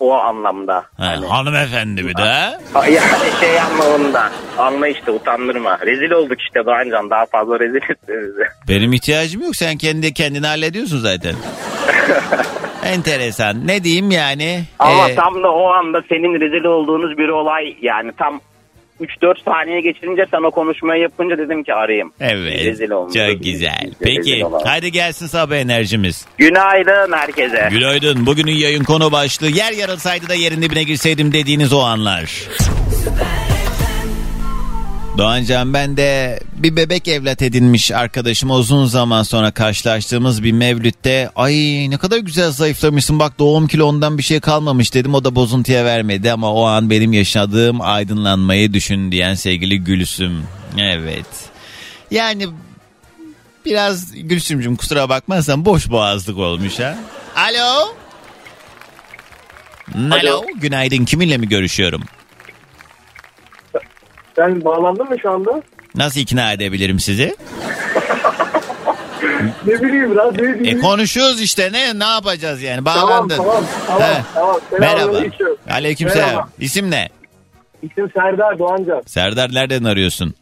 o 0.00 0.14
anlamda. 0.14 0.74
Ha, 0.74 0.84
Hani, 0.98 1.26
hanımefendi 1.26 2.06
bir 2.06 2.16
de. 2.16 2.22
ha? 2.22 2.52
Yani 2.74 3.40
şey 3.40 3.60
anlamında 3.60 4.30
anla 4.58 4.88
işte 4.88 5.10
utandırma. 5.10 5.78
Rezil 5.86 6.10
olduk 6.10 6.40
işte 6.40 6.64
Doğancan 6.66 7.10
daha 7.10 7.26
fazla 7.26 7.60
rezil 7.60 7.76
etti 7.76 8.08
bizi. 8.08 8.44
Benim 8.68 8.92
ihtiyacım 8.92 9.42
yok. 9.42 9.56
Sen 9.56 9.76
kendi 9.76 10.14
kendini 10.14 10.46
hallediyorsun 10.46 10.98
zaten. 10.98 11.34
Enteresan. 12.84 13.66
Ne 13.66 13.84
diyeyim 13.84 14.10
yani? 14.10 14.64
Ama 14.78 15.10
Ee, 15.10 15.14
tam 15.14 15.42
da 15.42 15.52
o 15.52 15.68
anda 15.72 16.02
senin 16.08 16.40
rezil 16.40 16.64
olduğunuz 16.64 17.18
bir 17.18 17.28
olay 17.28 17.76
yani 17.82 18.12
tam 18.18 18.40
3-4 19.04 19.44
saniye 19.44 19.80
geçirince 19.80 20.26
sen 20.30 20.42
o 20.42 20.50
konuşmayı 20.50 21.02
yapınca 21.02 21.38
dedim 21.38 21.64
ki 21.64 21.74
arayayım. 21.74 22.12
Evet. 22.20 22.64
Rezil 22.64 22.90
olmuş. 22.90 23.14
Çok 23.14 23.44
güzel. 23.44 23.80
Rezil 23.82 23.94
Peki. 24.02 24.44
olan. 24.44 24.60
Hadi 24.64 24.92
gelsin 24.92 25.26
sabah 25.26 25.56
enerjimiz. 25.56 26.26
Günaydın 26.38 27.12
herkese. 27.12 27.68
Günaydın. 27.70 28.26
Bugünün 28.26 28.52
yayın 28.52 28.84
konu 28.84 29.12
başlığı 29.12 29.48
yer 29.50 29.72
yarılsaydı 29.72 30.28
da 30.28 30.34
yerin 30.34 30.62
dibine 30.62 30.82
girseydim 30.82 31.32
dediğiniz 31.32 31.72
o 31.72 31.80
anlar. 31.80 32.30
Doğancan 35.18 35.74
ben 35.74 35.96
de 35.96 36.40
bir 36.56 36.76
bebek 36.76 37.08
evlat 37.08 37.42
edinmiş 37.42 37.90
arkadaşım 37.90 38.50
uzun 38.50 38.86
zaman 38.86 39.22
sonra 39.22 39.50
karşılaştığımız 39.50 40.42
bir 40.42 40.52
mevlütte 40.52 41.30
ay 41.36 41.54
ne 41.90 41.96
kadar 41.96 42.18
güzel 42.18 42.50
zayıflamışsın 42.50 43.18
bak 43.18 43.38
doğum 43.38 43.68
kilondan 43.68 44.18
bir 44.18 44.22
şey 44.22 44.40
kalmamış 44.40 44.94
dedim 44.94 45.14
o 45.14 45.24
da 45.24 45.34
bozuntuya 45.34 45.84
vermedi 45.84 46.32
ama 46.32 46.52
o 46.52 46.64
an 46.64 46.90
benim 46.90 47.12
yaşadığım 47.12 47.80
aydınlanmayı 47.80 48.72
düşün 48.72 49.12
diyen 49.12 49.34
sevgili 49.34 49.78
Gülsüm. 49.78 50.42
Evet. 50.78 51.26
Yani 52.10 52.48
biraz 53.64 54.12
Gülsümcüm 54.14 54.76
kusura 54.76 55.08
bakmazsan 55.08 55.64
boş 55.64 55.90
boğazlık 55.90 56.38
olmuş 56.38 56.78
ha. 56.78 56.98
Alo. 57.36 57.94
Alo. 60.10 60.44
Günaydın 60.56 61.04
kiminle 61.04 61.38
mi 61.38 61.48
görüşüyorum? 61.48 62.02
Sen 64.36 64.64
bağlandın 64.64 65.08
mı 65.08 65.16
şu 65.22 65.30
anda? 65.30 65.62
Nasıl 65.94 66.20
ikna 66.20 66.52
edebilirim 66.52 67.00
sizi? 67.00 67.36
Ne 69.66 69.82
bileyim 69.82 70.10
bileyim. 70.10 70.78
E 70.78 70.80
konuşuyoruz 70.80 71.40
işte 71.40 71.72
ne 71.72 71.98
ne 71.98 72.04
yapacağız 72.04 72.62
yani 72.62 72.84
tamam 72.84 73.08
bağlandın. 73.08 73.36
tamam 73.36 73.64
tamam. 73.86 74.02
He. 74.02 74.22
tamam. 74.34 74.60
Merhaba. 74.80 74.98
Selamünaleyküm. 74.98 75.56
Aleykümselam. 75.70 76.28
Merhaba. 76.28 76.48
İsim 76.60 76.90
ne? 76.90 77.08
İsim 77.82 78.10
Serdar 78.14 78.58
Doğancan. 78.58 79.02
Serdar 79.06 79.54
nereden 79.54 79.84
arıyorsun? 79.84 80.34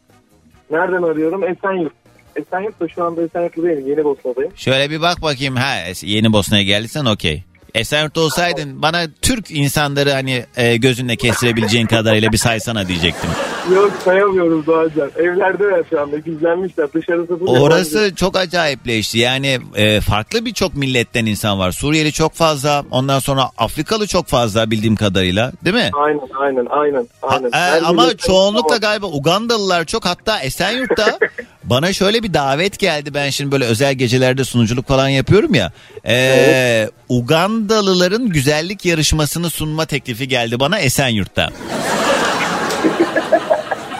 Nereden 0.71 1.03
arıyorum? 1.03 1.43
Esenyurt. 1.43 1.93
Esenyurt'ta 2.35 2.87
şu 2.87 3.03
anda 3.03 3.21
Esenyurt'ta 3.23 3.63
değilim. 3.63 3.87
Yeni 3.87 4.03
Bosna'dayım. 4.03 4.51
Şöyle 4.55 4.89
bir 4.89 5.01
bak 5.01 5.21
bakayım. 5.21 5.55
Ha 5.55 5.75
yeni 6.01 6.33
Bosna'ya 6.33 6.63
geldiysen 6.63 7.05
okey. 7.05 7.43
Esenyurt'ta 7.73 8.21
olsaydın 8.21 8.81
bana 8.81 9.03
Türk 9.21 9.51
insanları 9.51 10.11
hani 10.11 10.45
e, 10.55 10.77
gözünle 10.77 11.15
kestirebileceğin 11.15 11.87
kadarıyla 11.87 12.31
bir 12.31 12.37
saysana 12.37 12.87
diyecektim. 12.87 13.29
Yok 13.75 13.91
sayamıyoruz 14.05 14.67
Doğancan. 14.67 15.11
Evlerdeler 15.15 15.83
şu 15.89 16.01
anda. 16.01 16.17
Gizlenmişler. 16.17 16.93
Dışarısı 16.93 17.39
bu. 17.39 17.45
Orası 17.45 18.15
çok 18.15 18.37
acayipleşti. 18.37 19.17
Yani 19.17 19.59
e, 19.75 20.01
farklı 20.01 20.45
birçok 20.45 20.75
milletten 20.75 21.25
insan 21.25 21.59
var. 21.59 21.71
Suriyeli 21.71 22.11
çok 22.11 22.33
fazla. 22.33 22.85
Ondan 22.91 23.19
sonra 23.19 23.49
Afrikalı 23.57 24.07
çok 24.07 24.27
fazla 24.27 24.71
bildiğim 24.71 24.95
kadarıyla. 24.95 25.51
Değil 25.65 25.75
mi? 25.75 25.89
Aynen 25.93 26.19
aynen 26.39 26.65
aynen. 26.69 27.07
aynen. 27.21 27.51
Ha, 27.51 27.77
e, 27.77 27.81
ama 27.81 28.17
çoğunlukla 28.17 28.77
galiba 28.77 29.05
Ugandalılar 29.05 29.85
çok 29.85 30.05
hatta 30.05 30.39
Esenyurt'ta 30.39 31.17
bana 31.63 31.93
şöyle 31.93 32.23
bir 32.23 32.33
davet 32.33 32.79
geldi 32.79 33.13
ben 33.13 33.29
şimdi 33.29 33.51
böyle 33.51 33.65
özel 33.65 33.93
gecelerde 33.93 34.43
sunuculuk 34.43 34.87
falan 34.87 35.07
yapıyorum 35.09 35.53
ya 35.53 35.71
Ee, 36.07 36.89
Ugandalıların 37.09 38.29
güzellik 38.29 38.85
yarışmasını 38.85 39.49
sunma 39.49 39.85
teklifi 39.85 40.27
geldi 40.27 40.59
bana 40.59 40.79
Esenyurt'ta. 40.79 41.49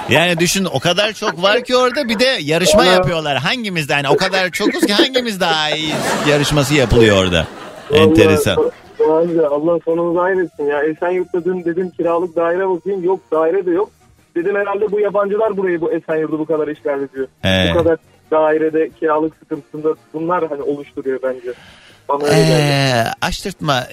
Yani 0.10 0.40
düşün 0.40 0.66
o 0.66 0.80
kadar 0.80 1.14
çok 1.14 1.42
var 1.42 1.64
ki 1.64 1.76
orada 1.76 2.10
bir 2.10 2.20
de 2.20 2.38
yarışma 2.42 2.86
yapıyorlar. 2.86 3.38
Hangimiz 3.38 3.90
de 3.90 3.94
hani 3.94 4.10
o 4.10 4.18
kadar 4.18 4.50
çokuz 4.50 4.86
ki 4.86 4.94
hangimiz 4.94 5.40
daha 5.40 5.70
iyi 5.72 5.94
yarışması 6.30 6.74
yapılıyor 6.74 7.18
orada. 7.18 7.48
Enteresan. 7.94 8.72
Allah, 9.52 9.80
sonumuzu 9.86 10.20
hayretsin 10.20 10.64
ya. 10.64 10.84
Esenyurt'ta 10.84 11.46
dün 11.46 11.66
dedim 11.66 11.92
kiralık 11.98 12.36
daire 12.36 12.70
bakayım. 12.70 13.04
Yok 13.04 13.20
daire 13.32 13.66
de 13.66 13.72
yok. 13.72 13.90
Dedim 14.36 14.56
herhalde 14.56 14.92
bu 14.92 15.00
yabancılar 15.00 15.58
burayı 15.58 15.82
bu 15.82 15.92
Esenyurt'u 15.92 16.40
bu 16.40 16.46
kadar 16.46 16.68
işgal 16.68 17.02
ediyor. 17.02 17.28
He. 17.42 17.70
Bu 17.74 17.78
kadar 17.78 17.98
dairede 18.32 18.90
kiralık 19.00 19.36
sıkıntısında 19.36 19.96
bunlar 20.14 20.48
hani 20.50 20.62
oluşturuyor 20.62 21.20
bence. 21.24 21.54
Bana. 22.10 22.28
Ee, 22.34 23.04
açtırtma 23.22 23.84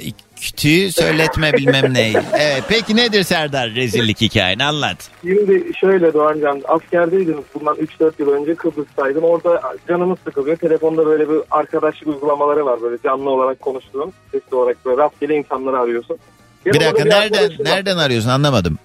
kütüğü 0.41 0.93
söyletme 0.93 1.53
bilmem 1.53 1.95
neyi. 1.95 2.16
Evet, 2.34 2.62
peki 2.68 2.97
nedir 2.97 3.22
Serdar 3.22 3.70
rezillik 3.70 4.20
hikayeni 4.20 4.64
anlat. 4.64 5.11
Şimdi 5.22 5.64
şöyle 5.80 6.12
Doğancan 6.14 6.62
askerdeydim 6.68 7.36
bundan 7.55 7.76
3-4 7.76 8.12
yıl 8.18 8.28
önce 8.32 8.55
Kıbrıs'taydım. 8.55 9.24
Orada 9.24 9.62
canımız 9.88 10.18
sıkılıyor. 10.24 10.57
Telefonda 10.57 11.07
böyle 11.07 11.28
bir 11.28 11.38
arkadaşlık 11.51 12.09
uygulamaları 12.09 12.66
var 12.66 12.82
böyle 12.82 12.97
canlı 13.05 13.30
olarak 13.30 13.61
konuştuğun. 13.61 14.12
Sesli 14.32 14.57
olarak 14.57 14.86
böyle 14.86 15.03
rastgele 15.03 15.34
insanları 15.34 15.78
arıyorsun. 15.78 16.18
Bir 16.66 16.74
Yanımda 16.80 16.99
dakika 16.99 17.18
nereden 17.18 17.43
var. 17.49 17.57
nereden 17.64 17.97
arıyorsun 17.97 18.30
anlamadım. 18.30 18.78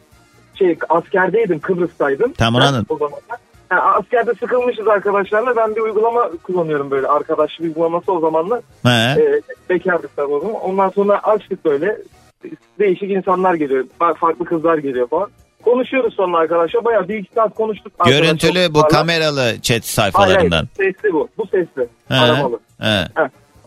Şey 0.59 0.77
askerdeydim 0.89 1.59
Kıbrıs'taydım. 1.59 2.33
Tamam, 2.33 2.61
anladım. 2.61 2.85
O 2.89 2.97
zamanlar. 2.97 3.37
Ha, 3.69 3.81
askerde 3.99 4.33
sıkılmışız 4.33 4.87
arkadaşlarla. 4.87 5.55
Ben 5.55 5.75
bir 5.75 5.81
uygulama 5.81 6.29
kullanıyorum 6.43 6.91
böyle 6.91 7.07
arkadaşlık 7.07 7.61
uygulaması 7.61 8.11
o 8.11 8.19
zamanlar. 8.19 8.61
He. 8.83 9.21
E, 9.21 9.41
bekardık 9.69 10.15
tabii 10.15 10.33
o 10.33 10.39
zaman. 10.39 10.55
Ondan 10.55 10.89
sonra 10.89 11.19
açtık 11.23 11.65
böyle. 11.65 11.97
Değişik 12.79 13.11
insanlar 13.11 13.53
geliyor. 13.53 13.85
Fa- 13.99 14.15
Farklı 14.15 14.45
kızlar 14.45 14.77
geliyor 14.77 15.07
falan. 15.07 15.29
Konuşuyoruz 15.63 16.13
sonra 16.13 16.37
arkadaşlar. 16.37 16.85
Bayağı 16.85 17.07
bir 17.07 17.17
iki 17.17 17.33
saat 17.33 17.55
konuştuk. 17.55 17.93
Görüntülü 18.05 18.73
bu 18.73 18.81
kameralı 18.81 19.61
chat 19.61 19.85
sayfalarından. 19.85 20.67
hayır, 20.77 20.93
sesli 20.93 21.13
bu. 21.13 21.27
Bu 21.37 21.45
sesli. 21.45 21.87
He. 22.07 22.15
Aramalı. 22.15 22.59
He. 22.81 23.07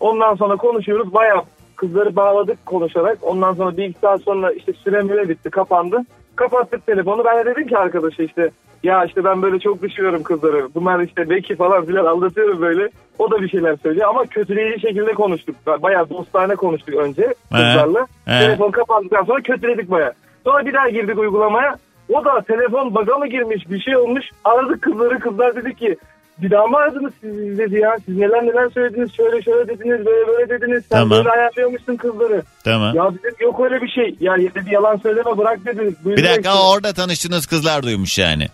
Ondan 0.01 0.35
sonra 0.35 0.57
konuşuyoruz. 0.57 1.15
Bayağı 1.15 1.43
kızları 1.77 2.17
bağladık 2.17 2.67
konuşarak. 2.67 3.19
Ondan 3.23 3.55
sonra 3.55 3.77
bir 3.77 3.85
iki 3.85 3.99
saat 4.01 4.23
sonra 4.23 4.53
işte 4.53 4.73
süre 4.73 5.03
müre 5.03 5.29
bitti 5.29 5.51
kapandı. 5.51 5.99
Kapattık 6.39 6.87
telefonu. 6.87 7.25
Ben 7.25 7.39
de 7.39 7.51
dedim 7.51 7.67
ki 7.67 7.79
arkadaşa 7.79 8.23
işte 8.23 8.51
ya 8.83 9.05
işte 9.05 9.25
ben 9.25 9.43
böyle 9.43 9.59
çok 9.59 9.83
düşüyorum 9.83 10.23
kızları. 10.23 10.69
Bunlar 10.75 11.01
işte 11.01 11.31
Beki 11.31 11.57
falan 11.57 11.85
filan 11.85 12.05
aldatıyorum 12.05 12.61
böyle. 12.61 12.89
O 13.19 13.31
da 13.31 13.43
bir 13.43 13.49
şeyler 13.49 13.77
söylüyor 13.77 14.09
ama 14.09 14.27
kötüleyici 14.27 14.81
şekilde 14.81 15.15
konuştuk. 15.15 15.57
Bayağı 15.67 16.11
dostane 16.11 16.55
konuştuk 16.55 16.95
önce 16.95 17.35
kızlarla. 17.53 18.07
He. 18.25 18.39
Telefon 18.39 18.71
kapandıktan 18.71 19.25
sonra 19.25 19.41
kötüledik 19.41 19.91
bayağı. 19.91 20.13
Sonra 20.45 20.67
bir 20.67 20.73
daha 20.73 20.89
girdik 20.89 21.19
uygulamaya. 21.19 21.77
O 22.09 22.25
da 22.25 22.41
telefon 22.41 22.95
baga 22.95 23.19
mı 23.19 23.27
girmiş 23.27 23.71
bir 23.71 23.81
şey 23.81 23.97
olmuş. 23.97 24.25
Aradık 24.45 24.83
kızları 24.83 25.19
kızlar 25.19 25.57
dedi 25.57 25.75
ki 25.75 25.97
bir 26.43 26.51
daha 26.51 26.67
mı 26.67 26.77
aradınız 26.77 27.13
siz 27.21 27.59
dedi 27.59 27.79
ya. 27.79 27.97
Siz 28.07 28.17
neler 28.17 28.43
neler 28.43 28.71
söylediniz 28.75 29.13
şöyle 29.17 29.43
şöyle 29.43 29.69
dediniz 29.69 30.07
böyle 30.07 30.27
böyle 30.29 30.49
dediniz. 30.49 30.85
Sen 30.93 30.99
Tamam. 30.99 31.11
böyle 31.19 31.31
ayarlıyormuşsun 31.31 31.97
kızları. 31.97 32.43
Tamam. 32.65 32.97
Ya 32.97 33.11
dedim 33.11 33.37
yok 33.41 33.61
öyle 33.61 33.83
bir 33.83 33.89
şey. 33.89 34.17
Ya 34.21 34.37
dedi 34.37 34.75
yalan 34.75 34.97
söyleme 34.97 35.39
bırak 35.39 35.59
dedi. 35.67 35.95
Bir 36.05 36.25
dakika 36.25 36.63
orada 36.71 36.93
tanıştığınız 36.93 37.47
kızlar 37.47 37.83
duymuş 37.83 38.19
yani. 38.19 38.49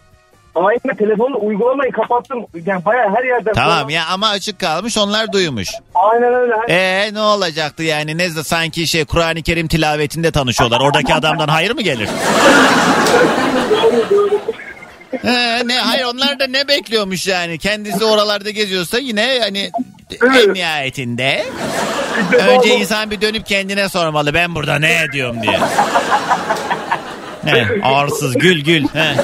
Aynen 0.55 0.97
telefonla 0.99 1.37
uygulamayı 1.37 1.93
kapattım. 1.93 2.47
Yani 2.67 2.85
bayağı 2.85 3.15
her 3.15 3.25
yerden. 3.25 3.53
Tamam 3.53 3.91
ya 3.91 4.03
ama 4.13 4.29
açık 4.29 4.61
kalmış 4.61 4.99
onlar 4.99 5.33
duymuş. 5.33 5.69
Aynen 5.95 6.35
öyle. 6.35 6.55
Ee 6.69 7.15
ne 7.15 7.21
olacaktı 7.21 7.83
yani 7.83 8.19
ne 8.19 8.29
sanki 8.31 8.87
şey 8.87 9.05
Kur'an-ı 9.05 9.43
Kerim 9.43 9.69
tilavetinde 9.69 10.31
tanışıyorlar. 10.31 10.81
Oradaki 10.81 11.15
adamdan 11.15 11.49
hayır 11.49 11.71
mı 11.71 11.83
gelir? 11.83 12.09
Doğru, 13.71 14.11
doğru. 14.11 14.54
Ee, 15.25 15.63
ne 15.67 15.79
hayır 15.79 16.05
onlar 16.05 16.39
da 16.39 16.47
ne 16.47 16.69
bekliyormuş 16.69 17.27
yani 17.27 17.59
kendisi 17.59 18.05
oralarda 18.05 18.51
geziyorsa 18.51 18.99
yine 18.99 19.39
hani 19.43 19.71
en 20.23 20.55
nihayetinde 20.55 21.45
önce 22.33 22.77
insan 22.77 23.11
bir 23.11 23.21
dönüp 23.21 23.47
kendine 23.47 23.89
sormalı 23.89 24.35
ben 24.35 24.55
burada 24.55 24.79
ne 24.79 25.03
ediyorum 25.03 25.37
diye. 25.43 25.59
He, 27.45 27.81
arsız 27.83 28.35
gül 28.39 28.65
gül. 28.65 28.85
He. 28.93 29.15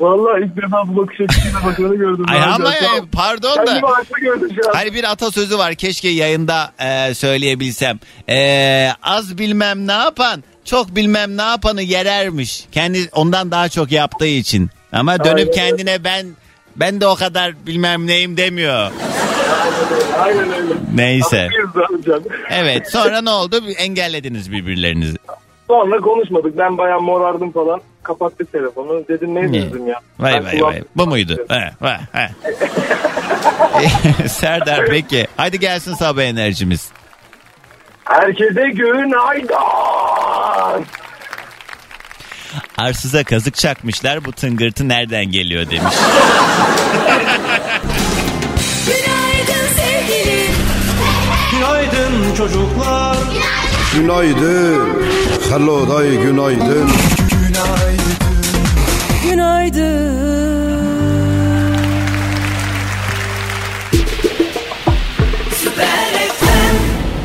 Vallahi 0.00 0.44
ilk 0.44 0.56
defa 0.62 0.88
bu 0.88 0.96
bakış 0.96 1.20
açısıyla 1.20 1.64
bakanı 1.64 1.96
gördüm. 1.96 2.24
Ay 2.28 2.40
Daha 2.40 2.54
ama 2.54 2.68
önce. 2.68 2.84
yani 2.84 3.08
pardon 3.12 3.56
da. 3.56 3.64
Kendimi 3.64 3.86
haklı 3.86 4.20
gördüm 4.20 4.48
şu 4.62 4.70
an. 4.70 4.74
Hani 4.74 4.94
bir 4.94 5.10
atasözü 5.10 5.58
var 5.58 5.74
keşke 5.74 6.08
yayında 6.08 6.72
e, 6.78 7.14
söyleyebilsem. 7.14 7.98
E, 8.28 8.90
az 9.02 9.38
bilmem 9.38 9.86
ne 9.86 9.92
yapan 9.92 10.44
çok 10.64 10.96
bilmem 10.96 11.36
ne 11.36 11.42
yapanı 11.42 11.82
yerermiş. 11.82 12.66
Kendi 12.72 13.08
ondan 13.12 13.50
daha 13.50 13.68
çok 13.68 13.92
yaptığı 13.92 14.26
için. 14.26 14.70
Ama 14.92 15.24
dönüp 15.24 15.38
Aynen. 15.38 15.52
kendine 15.52 16.04
ben 16.04 16.26
ben 16.76 17.00
de 17.00 17.06
o 17.06 17.14
kadar 17.14 17.66
bilmem 17.66 18.06
neyim 18.06 18.36
demiyor. 18.36 18.90
Aynen 20.18 20.52
öyle. 20.52 20.74
Neyse. 20.94 21.48
Evet 22.50 22.90
sonra 22.90 23.20
ne 23.20 23.30
oldu? 23.30 23.60
Engellediniz 23.78 24.52
birbirlerinizi. 24.52 25.16
Sonra 25.68 26.00
konuşmadık. 26.00 26.58
Ben 26.58 26.78
bayağı 26.78 27.00
morardım 27.00 27.52
falan. 27.52 27.80
Kapattık 28.02 28.52
telefonu. 28.52 29.04
Dedim 29.08 29.34
ne 29.34 29.52
dedim 29.52 29.86
ya. 29.88 30.00
Vay 30.18 30.32
Ben 30.32 30.44
vay 30.44 30.62
vay. 30.62 30.82
Bu 30.96 31.06
muydu? 31.06 31.36
He, 31.48 31.70
vay, 31.80 31.98
he. 32.12 32.28
Serdar 34.28 34.86
peki. 34.86 35.26
Hadi 35.36 35.60
gelsin 35.60 35.94
sabah 35.94 36.22
enerjimiz. 36.22 36.88
Herkese 38.10 38.70
günaydın. 38.70 39.56
Arsıza 42.78 43.24
kazık 43.24 43.54
çakmışlar 43.54 44.24
bu 44.24 44.32
tıngırtı 44.32 44.88
nereden 44.88 45.24
geliyor 45.24 45.70
demiş. 45.70 45.94
Günaydın 48.86 49.66
sevgilim. 49.76 50.54
Günaydın 51.52 52.34
çocuklar. 52.36 53.16
Günaydın. 53.94 55.02
Hello 55.50 55.88
day 55.88 56.16
günaydın. 56.16 56.90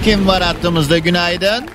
Kim 0.05 0.27
var 0.27 0.43
hattımızda 0.43 0.97
günaydın? 0.97 1.65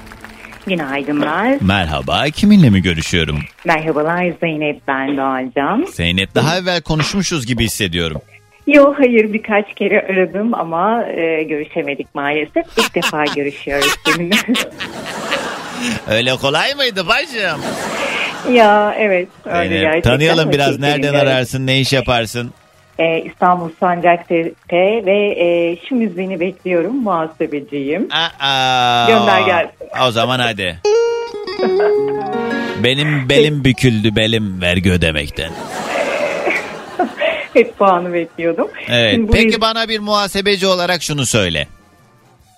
Günaydınlar. 0.66 1.58
Merhaba 1.60 2.24
kiminle 2.24 2.70
mi 2.70 2.82
görüşüyorum? 2.82 3.38
Merhabalar 3.64 4.32
Zeynep 4.40 4.80
ben 4.88 5.16
Doğancan. 5.16 5.86
Zeynep 5.92 6.34
daha 6.34 6.58
evvel 6.58 6.82
konuşmuşuz 6.82 7.46
gibi 7.46 7.64
hissediyorum. 7.64 8.20
Yo 8.66 8.94
hayır 8.98 9.32
birkaç 9.32 9.74
kere 9.74 10.06
aradım 10.10 10.54
ama 10.54 11.04
e, 11.06 11.42
görüşemedik 11.42 12.14
maalesef. 12.14 12.66
İlk 12.78 12.94
defa 12.94 13.24
görüşüyoruz 13.36 13.94
seninle. 14.06 14.36
Öyle 16.10 16.36
kolay 16.36 16.74
mıydı 16.74 17.06
bacım? 17.06 17.60
ya 18.54 18.94
evet 18.98 19.28
öyle 19.44 19.68
Zeynep, 19.68 19.80
gerçekten. 19.82 20.12
tanıyalım 20.12 20.52
biraz 20.52 20.78
nereden 20.78 21.14
ararsın 21.14 21.66
ne 21.66 21.80
iş 21.80 21.92
yaparsın? 21.92 22.50
E, 23.00 23.22
İstanbul 23.24 23.70
Sancaktepe 23.80 25.06
ve 25.06 25.16
e, 25.40 25.76
şu 25.88 25.94
müziğini 25.94 26.40
bekliyorum 26.40 26.96
muhasebeciyim. 27.02 28.08
Aa, 28.40 29.06
Gönder 29.08 29.40
gelsin. 29.40 29.88
O 30.08 30.10
zaman 30.10 30.38
hadi. 30.38 30.78
Benim 32.84 33.28
belim 33.28 33.64
büküldü 33.64 34.16
belim 34.16 34.60
vergi 34.60 34.90
ödemekten. 34.90 35.50
Hep 37.54 37.78
puanı 37.78 38.12
bekliyordum. 38.12 38.68
Evet. 38.88 39.14
Şimdi 39.14 39.32
Peki 39.32 39.44
yüz- 39.46 39.60
bana 39.60 39.88
bir 39.88 39.98
muhasebeci 40.00 40.66
olarak 40.66 41.02
şunu 41.02 41.26
söyle. 41.26 41.68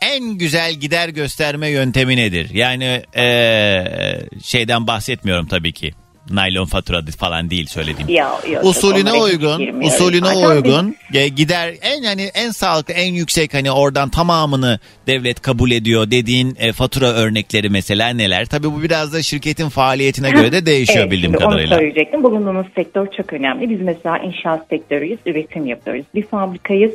En 0.03 0.25
güzel 0.39 0.73
gider 0.75 1.09
gösterme 1.09 1.69
yöntemi 1.69 2.17
nedir? 2.17 2.51
Yani 2.53 3.03
eee, 3.17 4.21
şeyden 4.45 4.87
bahsetmiyorum 4.87 5.47
tabii 5.47 5.73
ki. 5.73 5.93
Naylon 6.31 6.65
fatura 6.65 7.03
falan 7.19 7.51
değil 7.51 7.67
söylediğim. 7.67 8.09
Ya, 8.09 8.33
yok, 8.53 8.65
usulüne 8.65 9.13
uygun, 9.13 9.81
usulüne 9.83 10.27
Zaten 10.27 10.57
uygun 10.57 10.97
e, 11.15 11.29
gider 11.29 11.75
en 11.83 12.03
yani 12.03 12.31
en 12.35 12.51
sağlıklı, 12.51 12.95
en 12.95 13.13
yüksek 13.13 13.55
hani 13.55 13.71
oradan 13.71 14.09
tamamını 14.09 14.79
devlet 15.07 15.41
kabul 15.41 15.71
ediyor 15.71 16.11
dediğin 16.11 16.57
e, 16.59 16.73
fatura 16.73 17.13
örnekleri 17.13 17.69
mesela 17.69 18.09
neler? 18.09 18.47
Tabii 18.47 18.73
bu 18.73 18.83
biraz 18.83 19.13
da 19.13 19.23
şirketin 19.23 19.69
faaliyetine 19.69 20.31
göre 20.31 20.53
de 20.53 20.67
değişiyor 20.67 21.01
Evet, 21.01 21.11
bildiğim 21.13 21.33
şimdi 21.33 21.45
kadarıyla. 21.45 21.77
Onu 21.77 21.81
söyleyecektim. 21.81 22.23
Bulunduğumuz 22.23 22.67
sektör 22.75 23.07
çok 23.17 23.33
önemli. 23.33 23.71
Biz 23.71 23.81
mesela 23.81 24.19
inşaat 24.19 24.67
sektörüyüz, 24.71 25.19
üretim 25.27 25.67
yapıyoruz. 25.67 26.05
Bir 26.15 26.23
fabrikayız. 26.23 26.93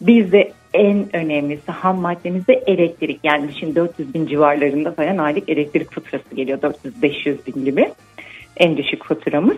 Bizde 0.00 0.52
en 0.74 1.16
önemlisi 1.16 1.72
ham 1.72 2.00
maddemiz 2.00 2.46
de 2.48 2.62
elektrik. 2.66 3.20
Yani 3.24 3.50
şimdi 3.60 3.76
400 3.76 4.14
bin 4.14 4.26
civarlarında 4.26 4.92
falan 4.92 5.18
aylık 5.18 5.48
elektrik 5.48 5.92
faturası 5.92 6.34
geliyor. 6.34 6.58
400-500 6.58 7.36
bin 7.46 7.64
gibi. 7.64 7.88
En 8.56 8.76
düşük 8.76 9.04
faturamız. 9.04 9.56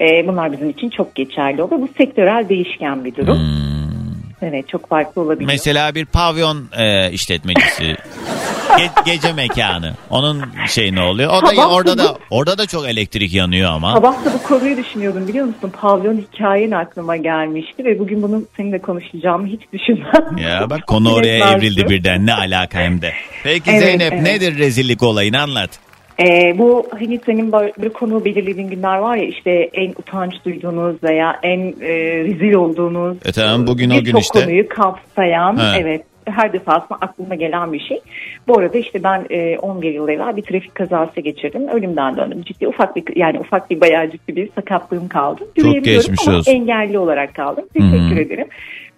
Ee, 0.00 0.26
bunlar 0.26 0.52
bizim 0.52 0.70
için 0.70 0.90
çok 0.90 1.14
geçerli 1.14 1.62
oluyor. 1.62 1.80
Bu 1.80 1.88
sektörel 1.98 2.48
değişken 2.48 3.04
bir 3.04 3.16
durum. 3.16 3.38
Evet 4.42 4.68
çok 4.68 4.88
farklı 4.88 5.22
olabiliyor. 5.22 5.40
Hmm. 5.40 5.54
Mesela 5.54 5.94
bir 5.94 6.04
pavyon 6.06 6.64
e, 6.78 7.10
işletmecisi. 7.12 7.96
Ge- 8.70 9.04
gece 9.06 9.32
mekanı. 9.32 9.94
Onun 10.10 10.42
şey 10.68 10.94
ne 10.94 11.02
oluyor? 11.02 11.32
O 11.32 11.42
da 11.42 11.68
orada 11.68 11.98
da 11.98 12.18
orada 12.30 12.58
da 12.58 12.66
çok 12.66 12.88
elektrik 12.88 13.34
yanıyor 13.34 13.70
ama. 13.72 13.92
Sabah 13.92 14.24
da 14.24 14.32
bu 14.34 14.42
konuyu 14.42 14.76
düşünüyordum 14.76 15.28
biliyor 15.28 15.46
musun? 15.46 15.72
Pavyon 15.80 16.16
hikayen 16.16 16.70
aklıma 16.70 17.16
gelmişti 17.16 17.84
ve 17.84 17.98
bugün 17.98 18.22
bunu 18.22 18.42
seninle 18.56 18.78
konuşacağımı 18.78 19.46
hiç 19.46 19.60
düşünmem. 19.72 20.38
Ya 20.38 20.70
bak 20.70 20.86
konu 20.86 21.12
oraya 21.14 21.50
evrildi 21.50 21.88
birden 21.88 22.26
ne 22.26 22.34
alaka 22.34 22.78
hem 22.78 23.02
de. 23.02 23.12
Peki 23.44 23.70
Evet, 23.70 23.82
Zeynep 23.82 24.12
evet. 24.12 24.22
nedir 24.22 24.58
rezillik 24.58 25.02
olayını 25.02 25.40
anlat. 25.42 25.70
Ee, 26.20 26.58
bu 26.58 26.86
hani 26.98 27.20
senin 27.26 27.52
bir 27.52 27.88
konu 27.88 28.24
belirlediğin 28.24 28.70
günler 28.70 28.98
var 28.98 29.16
ya 29.16 29.24
işte 29.24 29.50
en 29.72 29.90
utanç 29.90 30.34
duyduğunuz 30.44 31.02
veya 31.02 31.38
en 31.42 31.58
e, 31.80 31.88
rezil 32.24 32.54
olduğunuz 32.54 33.16
E 33.24 33.32
tamam 33.32 33.66
bugün 33.66 33.90
o 33.90 34.02
gün 34.02 34.16
işte. 34.16 34.40
konuyu 34.40 34.68
kapsayan 34.68 35.56
Ha. 35.56 35.76
evet 35.78 36.02
her 36.30 36.52
defasında 36.52 36.98
aklıma 37.00 37.34
gelen 37.34 37.72
bir 37.72 37.80
şey. 37.80 38.00
Bu 38.48 38.58
arada 38.58 38.78
işte 38.78 39.02
ben 39.02 39.26
e, 39.30 39.58
11 39.58 39.94
yıl 39.94 40.08
evvel 40.08 40.36
bir 40.36 40.42
trafik 40.42 40.74
kazası 40.74 41.20
geçirdim. 41.20 41.68
Ölümden 41.68 42.16
döndüm. 42.16 42.42
Ciddi 42.42 42.68
ufak 42.68 42.96
bir 42.96 43.16
yani 43.16 43.40
ufak 43.40 43.70
bir 43.70 43.80
bayağı 43.80 44.10
ciddi 44.10 44.36
bir 44.36 44.50
sakatlığım 44.54 45.08
kaldı. 45.08 45.44
Yürüyebiliyorum 45.56 46.00
geçmiş 46.00 46.28
ama 46.28 46.36
olsun. 46.36 46.52
engelli 46.52 46.98
olarak 46.98 47.34
kaldım. 47.34 47.64
Teşekkür 47.74 48.16
Hı. 48.16 48.20
ederim. 48.20 48.46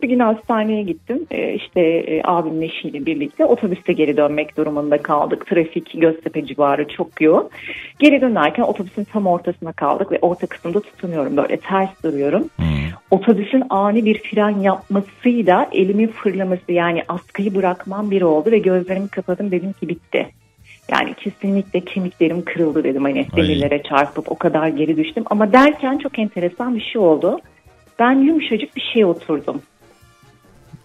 Bir 0.02 0.08
gün 0.08 0.18
hastaneye 0.18 0.82
gittim. 0.82 1.26
Ee, 1.30 1.54
işte 1.54 1.80
e, 1.80 2.22
abimin 2.24 2.62
eşiyle 2.62 3.06
birlikte 3.06 3.44
otobüste 3.44 3.92
geri 3.92 4.16
dönmek 4.16 4.56
durumunda 4.56 4.98
kaldık. 4.98 5.46
Trafik 5.46 6.00
Göztepe 6.00 6.46
civarı 6.46 6.88
çok 6.88 7.20
yoğun. 7.20 7.50
Geri 7.98 8.20
dönerken 8.20 8.62
otobüsün 8.62 9.04
tam 9.04 9.26
ortasına 9.26 9.72
kaldık 9.72 10.12
ve 10.12 10.18
orta 10.22 10.46
kısımda 10.46 10.80
tutunuyorum 10.80 11.36
böyle 11.36 11.56
ters 11.56 12.02
duruyorum. 12.04 12.50
Otobüsün 13.10 13.64
ani 13.70 14.04
bir 14.04 14.22
fren 14.22 14.60
yapmasıyla 14.60 15.68
elimin 15.72 16.08
fırlaması 16.08 16.72
yani 16.72 17.04
askıyı 17.08 17.54
bırakmam 17.54 18.10
bir 18.10 18.22
oldu 18.22 18.50
ve 18.50 18.58
gözlerimi 18.58 19.08
kapadım 19.08 19.50
dedim 19.50 19.72
ki 19.72 19.88
bitti. 19.88 20.28
Yani 20.90 21.14
kesinlikle 21.14 21.80
kemiklerim 21.80 22.44
kırıldı 22.44 22.84
dedim 22.84 23.04
hani 23.04 23.26
delilere 23.36 23.82
çarpıp 23.82 24.32
o 24.32 24.38
kadar 24.38 24.68
geri 24.68 24.96
düştüm. 24.96 25.24
Ama 25.26 25.52
derken 25.52 25.98
çok 25.98 26.18
enteresan 26.18 26.76
bir 26.76 26.80
şey 26.92 27.02
oldu. 27.02 27.40
Ben 27.98 28.12
yumuşacık 28.12 28.76
bir 28.76 28.90
şey 28.94 29.04
oturdum. 29.04 29.62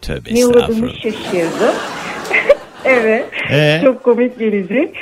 Tövbe 0.02 0.34
Ne 0.34 0.46
uğradığımı 0.46 0.90
şaşırdım. 0.90 1.76
evet. 2.86 3.26
Ee? 3.52 3.82
Çok 3.84 4.04
komik 4.04 4.40
gelecek. 4.40 4.96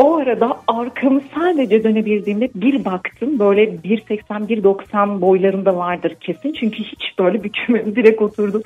O 0.00 0.16
arada 0.16 0.56
arkamı 0.68 1.20
sadece 1.34 1.84
dönebildiğimde 1.84 2.48
bir 2.54 2.84
baktım 2.84 3.38
böyle 3.38 3.64
1.80-1.90 3.64 5.20
boylarında 5.20 5.76
vardır 5.76 6.14
kesin. 6.20 6.52
Çünkü 6.60 6.78
hiç 6.78 7.18
böyle 7.18 7.44
bükülmedim 7.44 7.96
direkt 7.96 8.22
oturdum. 8.22 8.62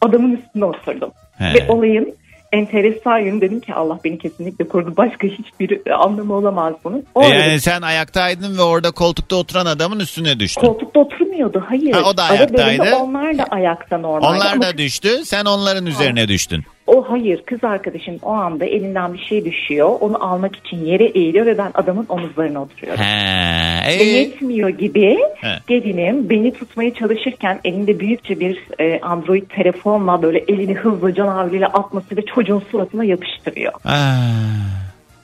Adamın 0.00 0.36
üstüne 0.36 0.64
oturdum. 0.64 1.10
He. 1.38 1.54
Ve 1.54 1.72
olayın 1.72 2.14
enteresan 2.52 3.18
yönü 3.18 3.40
dedim 3.40 3.60
ki 3.60 3.74
Allah 3.74 3.98
beni 4.04 4.18
kesinlikle 4.18 4.68
korudu. 4.68 4.96
Başka 4.96 5.26
hiçbir 5.28 5.90
anlamı 5.90 6.34
olamaz 6.34 6.74
bunun. 6.84 7.04
O 7.14 7.22
E 7.22 7.28
yani 7.28 7.60
sen 7.60 7.82
ayaktaydın 7.82 8.58
ve 8.58 8.62
orada 8.62 8.90
koltukta 8.90 9.36
oturan 9.36 9.66
adamın 9.66 10.00
üstüne 10.00 10.40
düştün. 10.40 10.60
koltukta 10.66 11.00
oturmuyordu. 11.00 11.64
Hayır. 11.68 11.92
Ha, 11.92 12.02
o 12.10 12.16
da 12.16 12.22
ayaktaydı. 12.22 12.96
onlar 12.96 13.38
da 13.38 13.44
ayakta 13.44 13.98
normalde. 13.98 14.26
Onlar 14.36 14.52
Ama 14.52 14.62
da 14.62 14.78
düştü 14.78 15.08
sen 15.24 15.44
onların 15.44 15.86
üzerine 15.86 16.28
düştün. 16.28 16.64
O 16.92 17.10
hayır 17.10 17.42
kız 17.42 17.64
arkadaşım 17.64 18.18
o 18.22 18.30
anda 18.30 18.64
elinden 18.64 19.14
bir 19.14 19.18
şey 19.18 19.44
düşüyor. 19.44 19.88
Onu 20.00 20.24
almak 20.24 20.56
için 20.56 20.84
yere 20.84 21.04
eğiliyor 21.04 21.46
ve 21.46 21.58
ben 21.58 21.70
adamın 21.74 22.06
omuzlarına 22.08 22.62
oturuyorum. 22.62 23.04
He. 23.04 23.98
Ve 23.98 24.02
ee? 24.02 24.04
yetmiyor 24.04 24.68
gibi 24.68 25.18
He. 25.36 25.48
gelinim 25.66 26.30
beni 26.30 26.52
tutmaya 26.52 26.94
çalışırken 26.94 27.60
elinde 27.64 28.00
büyükçe 28.00 28.40
bir 28.40 28.58
e, 28.78 29.00
Android 29.00 29.42
telefonla 29.48 30.22
böyle 30.22 30.38
elini 30.38 30.74
hızlı 30.74 31.14
canavliyle 31.14 31.66
atması 31.66 32.16
ve 32.16 32.22
çocuğun 32.24 32.62
suratına 32.70 33.04
yapıştırıyor. 33.04 33.72
Ah. 33.84 34.81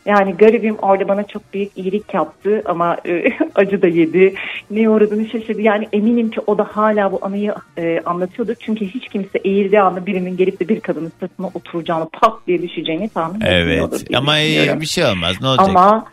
Yani 0.09 0.33
garibim 0.37 0.77
orada 0.83 1.09
bana 1.09 1.23
çok 1.23 1.55
büyük 1.55 1.71
iyilik 1.77 2.15
yaptı 2.15 2.63
ama 2.65 2.97
e, 3.07 3.25
acı 3.55 3.83
da 3.83 3.87
yedi. 3.89 4.35
Ne 4.71 4.89
uğradığını 4.91 5.29
şaşırdı. 5.29 5.61
Yani 5.63 5.89
eminim 5.93 6.31
ki 6.31 6.41
o 6.47 6.59
da 6.59 6.65
hala 6.73 7.13
bu 7.13 7.19
anıyı 7.23 7.55
e, 7.79 8.01
anlatıyordur. 8.07 8.55
Çünkü 8.61 8.87
hiç 8.87 9.09
kimse 9.09 9.39
eğildiği 9.45 9.81
anda 9.81 10.07
birinin 10.07 10.37
gelip 10.37 10.61
de 10.61 10.69
bir 10.69 10.81
kadının 10.81 11.13
sırtına 11.21 11.47
oturacağını 11.47 12.09
pat 12.13 12.33
diye 12.47 12.63
düşeceğini 12.63 13.09
tahmin 13.09 13.41
Evet 13.41 13.83
ama 14.17 14.37
düşünüyorum. 14.37 14.81
bir 14.81 14.87
şey 14.87 15.05
olmaz 15.05 15.37
ne 15.41 15.49
olacak? 15.49 15.69
Ama 15.69 16.05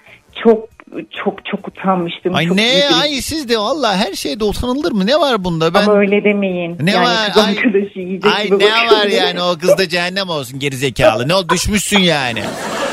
çok 0.44 0.68
çok 1.24 1.46
çok 1.46 1.68
utanmıştım. 1.68 2.36
Ay 2.36 2.48
çok 2.48 2.58
ne 2.58 2.64
bir- 2.90 3.02
ay 3.02 3.10
siz 3.22 3.50
de 3.50 3.58
valla 3.58 3.98
her 3.98 4.14
şeyde 4.14 4.44
utanılır 4.44 4.92
mı? 4.92 5.08
Ne 5.08 5.20
var 5.20 5.44
bunda? 5.44 5.74
Ben 5.74 5.82
Ama 5.84 5.94
öyle 5.94 6.24
demeyin. 6.24 6.78
Ne 6.80 6.92
yani 6.92 7.06
var? 7.06 7.32
kız 7.34 7.44
Ay- 7.44 7.52
arkadaşı 7.52 8.00
yiyecek 8.00 8.32
Ay 8.36 8.46
ne 8.46 8.52
bakıyorum. 8.52 8.92
var 9.00 9.06
yani 9.08 9.42
o 9.42 9.58
kızda 9.60 9.90
cehennem 9.90 10.30
olsun 10.30 10.60
geri 10.60 10.76
zekalı. 10.76 11.28
Ne 11.28 11.36
oldu 11.36 11.50
düşmüşsün 11.50 12.00
yani. 12.00 12.40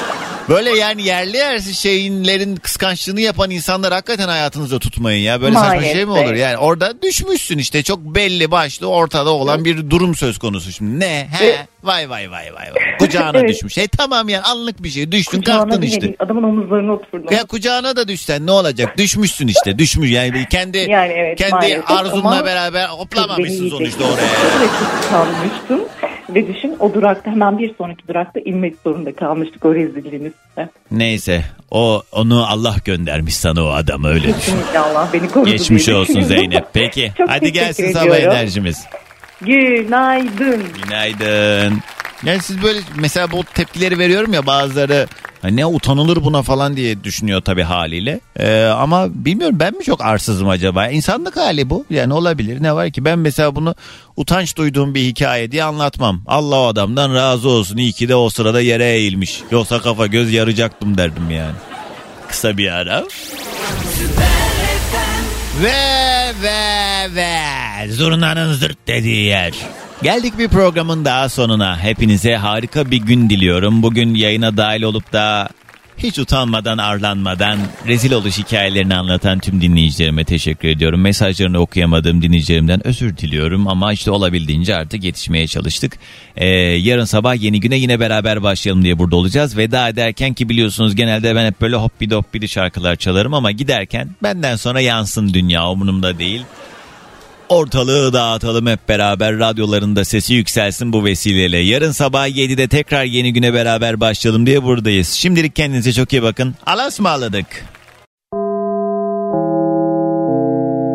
Böyle 0.49 0.71
yani 0.71 1.03
yerli 1.03 1.37
yersiz 1.37 1.79
şeyinlerin 1.79 2.57
kıskançlığını 2.57 3.21
yapan 3.21 3.51
insanlar 3.51 3.93
hakikaten 3.93 4.29
hayatınızda 4.29 4.79
tutmayın 4.79 5.23
ya. 5.23 5.41
Böyle 5.41 5.55
saçma 5.55 5.69
Maalesef. 5.69 5.93
şey 5.93 6.05
mi 6.05 6.11
olur? 6.13 6.35
Yani 6.35 6.57
orada 6.57 7.03
düşmüşsün 7.03 7.59
işte 7.59 7.83
çok 7.83 7.99
belli 7.99 8.51
başlı 8.51 8.87
ortada 8.87 9.31
olan 9.31 9.65
bir 9.65 9.91
durum 9.91 10.15
söz 10.15 10.39
konusu 10.39 10.73
şimdi. 10.73 11.01
Ne? 11.01 11.29
He? 11.33 11.45
Evet. 11.45 11.59
Vay 11.83 12.11
vay 12.11 12.31
vay 12.31 12.55
vay. 12.55 12.67
vay. 12.75 12.97
Kucağına 12.99 13.39
Evet. 13.39 13.49
düşmüş. 13.49 13.79
E 13.79 13.89
tamam 13.89 14.29
yani 14.29 14.43
anlık 14.43 14.83
bir 14.83 14.89
şey. 14.89 15.13
Düştün 15.13 15.43
kalktın 15.43 15.83
işte. 15.83 16.01
değil, 16.01 16.15
Adamın 16.19 16.43
omuzlarına 16.43 16.93
oturdum. 16.93 17.27
Ya 17.31 17.45
kucağına 17.45 17.97
da 17.97 18.09
düşsen 18.09 18.47
ne 18.47 18.51
olacak? 18.51 18.99
Düşmüşsün 18.99 19.49
işte. 19.49 19.79
Düşmüş 19.79 20.11
yani 20.11 20.47
kendi 20.51 20.79
Yani 20.79 21.13
evet, 21.13 21.39
kendi 21.39 21.53
maalesef 21.53 21.91
arzunla 21.91 22.29
ama 22.29 22.45
beraber 22.45 22.89
hoplamamışsın 22.89 23.71
sonuçta 23.71 24.05
oraya. 24.05 24.29
Çok 24.81 25.11
kalmıştım. 25.11 25.81
Ve 26.35 26.49
düşün 26.55 26.77
o 26.81 26.95
durakta 26.95 27.31
hemen 27.31 27.59
bir 27.59 27.75
sonraki 27.75 28.09
durakta 28.09 28.41
inmek 28.41 28.75
zorunda 28.85 29.15
kalmıştık 29.17 29.65
o 29.65 29.75
rezilliğin 29.75 30.25
üstüne. 30.25 30.69
Neyse 30.91 31.45
o 31.71 32.03
onu 32.13 32.47
Allah 32.51 32.75
göndermiş 32.85 33.37
sana 33.37 33.65
o 33.65 33.69
adam 33.69 34.05
öyle 34.05 34.23
düşün. 34.23 34.33
Kesinlikle 34.39 34.79
Allah 34.79 35.09
beni 35.13 35.29
korudu. 35.31 35.51
Geçmiş 35.51 35.87
diye 35.87 35.97
olsun. 35.97 36.21
Zeynep. 36.21 36.65
Peki 36.73 37.13
Çok 37.19 37.31
hadi 37.31 37.53
gelsin 37.53 37.93
sabah 37.93 38.17
ediyorum. 38.17 38.37
enerjimiz. 38.37 38.85
Günaydın. 39.41 40.63
Günaydın. 40.85 41.79
Yani 42.25 42.43
siz 42.43 42.63
böyle 42.63 42.81
mesela 42.97 43.31
bu 43.33 43.45
tepkileri 43.55 43.99
veriyorum 43.99 44.33
ya 44.33 44.47
bazıları 44.47 45.07
"Ha 45.43 45.49
ne 45.49 45.67
utanılır 45.67 46.25
buna 46.25 46.43
falan 46.43 46.77
diye 46.77 47.05
düşünüyor 47.05 47.41
tabii 47.41 47.63
haliyle. 47.63 48.21
Ee, 48.39 48.65
ama 48.65 49.07
bilmiyorum 49.11 49.57
ben 49.61 49.77
mi 49.77 49.85
çok 49.85 50.01
arsızım 50.05 50.49
acaba? 50.49 50.89
İnsanlık 50.89 51.37
hali 51.37 51.71
bu. 51.71 51.87
Yani 51.91 52.13
olabilir. 52.15 52.63
Ne 52.63 52.75
var 52.75 52.91
ki? 52.91 53.05
Ben 53.05 53.19
mesela 53.19 53.57
bunu 53.57 53.75
utanç 54.17 54.57
duyduğum 54.57 54.95
bir 54.95 55.01
hikaye 55.01 55.53
diye 55.53 55.65
anlatmam. 55.65 56.23
Allah 56.27 56.57
o 56.57 56.67
adamdan 56.67 57.15
razı 57.15 57.49
olsun. 57.49 57.77
İyi 57.77 57.93
ki 57.93 58.09
de 58.09 58.15
o 58.15 58.31
sırada 58.31 58.61
yere 58.61 58.85
eğilmiş. 58.93 59.41
Yoksa 59.51 59.81
kafa 59.81 60.07
göz 60.07 60.33
yaracaktım 60.33 60.99
derdim 60.99 61.31
yani. 61.31 61.55
Kısa 62.29 62.57
bir 62.59 62.69
ara. 62.73 63.05
Ve 65.63 66.33
ve 66.43 67.15
ve 67.15 67.93
zurnanın 67.93 68.53
zırt 68.53 68.79
dediği 68.89 69.25
yer. 69.25 69.53
Geldik 70.03 70.39
bir 70.39 70.49
programın 70.49 71.05
daha 71.05 71.29
sonuna. 71.29 71.79
Hepinize 71.79 72.37
harika 72.37 72.91
bir 72.91 72.97
gün 72.97 73.31
diliyorum. 73.31 73.83
Bugün 73.83 74.15
yayına 74.15 74.57
dahil 74.57 74.83
olup 74.83 75.13
da 75.13 75.49
hiç 75.99 76.19
utanmadan 76.19 76.79
arlanmadan 76.79 77.59
rezil 77.87 78.13
oluş 78.13 78.39
hikayelerini 78.39 78.95
anlatan 78.95 79.39
tüm 79.39 79.61
dinleyicilerime 79.61 80.25
teşekkür 80.25 80.69
ediyorum. 80.69 81.01
Mesajlarını 81.01 81.59
okuyamadığım 81.59 82.23
dinleyicilerimden 82.23 82.87
özür 82.87 83.17
diliyorum 83.17 83.69
ama 83.69 83.93
işte 83.93 84.11
olabildiğince 84.11 84.77
artık 84.77 85.05
yetişmeye 85.05 85.47
çalıştık. 85.47 85.99
Ee, 86.37 86.47
yarın 86.57 87.05
sabah 87.05 87.43
yeni 87.43 87.61
güne 87.61 87.77
yine 87.77 88.01
beraber 88.01 88.43
başlayalım 88.43 88.85
diye 88.85 88.99
burada 88.99 89.17
olacağız. 89.17 89.57
Veda 89.57 89.89
ederken 89.89 90.35
ki 90.35 90.49
biliyorsunuz 90.49 90.95
genelde 90.95 91.35
ben 91.37 91.47
hep 91.47 91.61
böyle 91.61 91.77
hoppidi 91.77 92.15
hoppidi 92.15 92.49
şarkılar 92.49 92.97
çalarım 92.97 93.35
ama 93.35 93.51
giderken 93.51 94.09
benden 94.23 94.57
sonra 94.57 94.81
yansın 94.81 95.35
dünya 95.35 95.71
umurumda 95.71 96.19
değil. 96.19 96.43
Ortalığı 97.53 98.13
dağıtalım 98.13 98.67
hep 98.67 98.89
beraber 98.89 99.39
radyolarında 99.39 100.05
sesi 100.05 100.35
yükselsin 100.35 100.93
bu 100.93 101.05
vesileyle. 101.05 101.59
Yarın 101.59 101.93
sabah 101.93 102.29
7'de 102.29 102.69
tekrar 102.69 103.05
yeni 103.05 103.33
güne 103.33 103.55
beraber 103.55 104.01
başlayalım 104.01 104.47
diye 104.47 104.63
buradayız. 104.63 105.09
Şimdilik 105.09 105.57
kendinize 105.57 105.93
çok 105.93 106.13
iyi 106.13 106.23
bakın. 106.23 106.55
Alas 106.67 106.93
ısmarladık. 106.93 107.47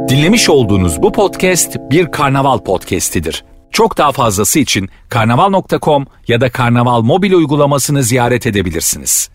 Dinlemiş 0.10 0.50
olduğunuz 0.50 1.02
bu 1.02 1.12
podcast 1.12 1.78
bir 1.92 2.12
karnaval 2.12 2.58
podcastidir. 2.58 3.44
Çok 3.72 3.98
daha 3.98 4.12
fazlası 4.12 4.60
için 4.60 4.90
karnaval.com 5.10 6.08
ya 6.28 6.42
da 6.42 6.50
karnaval 6.50 7.02
mobil 7.02 7.34
uygulamasını 7.34 8.04
ziyaret 8.04 8.48
edebilirsiniz. 8.48 9.30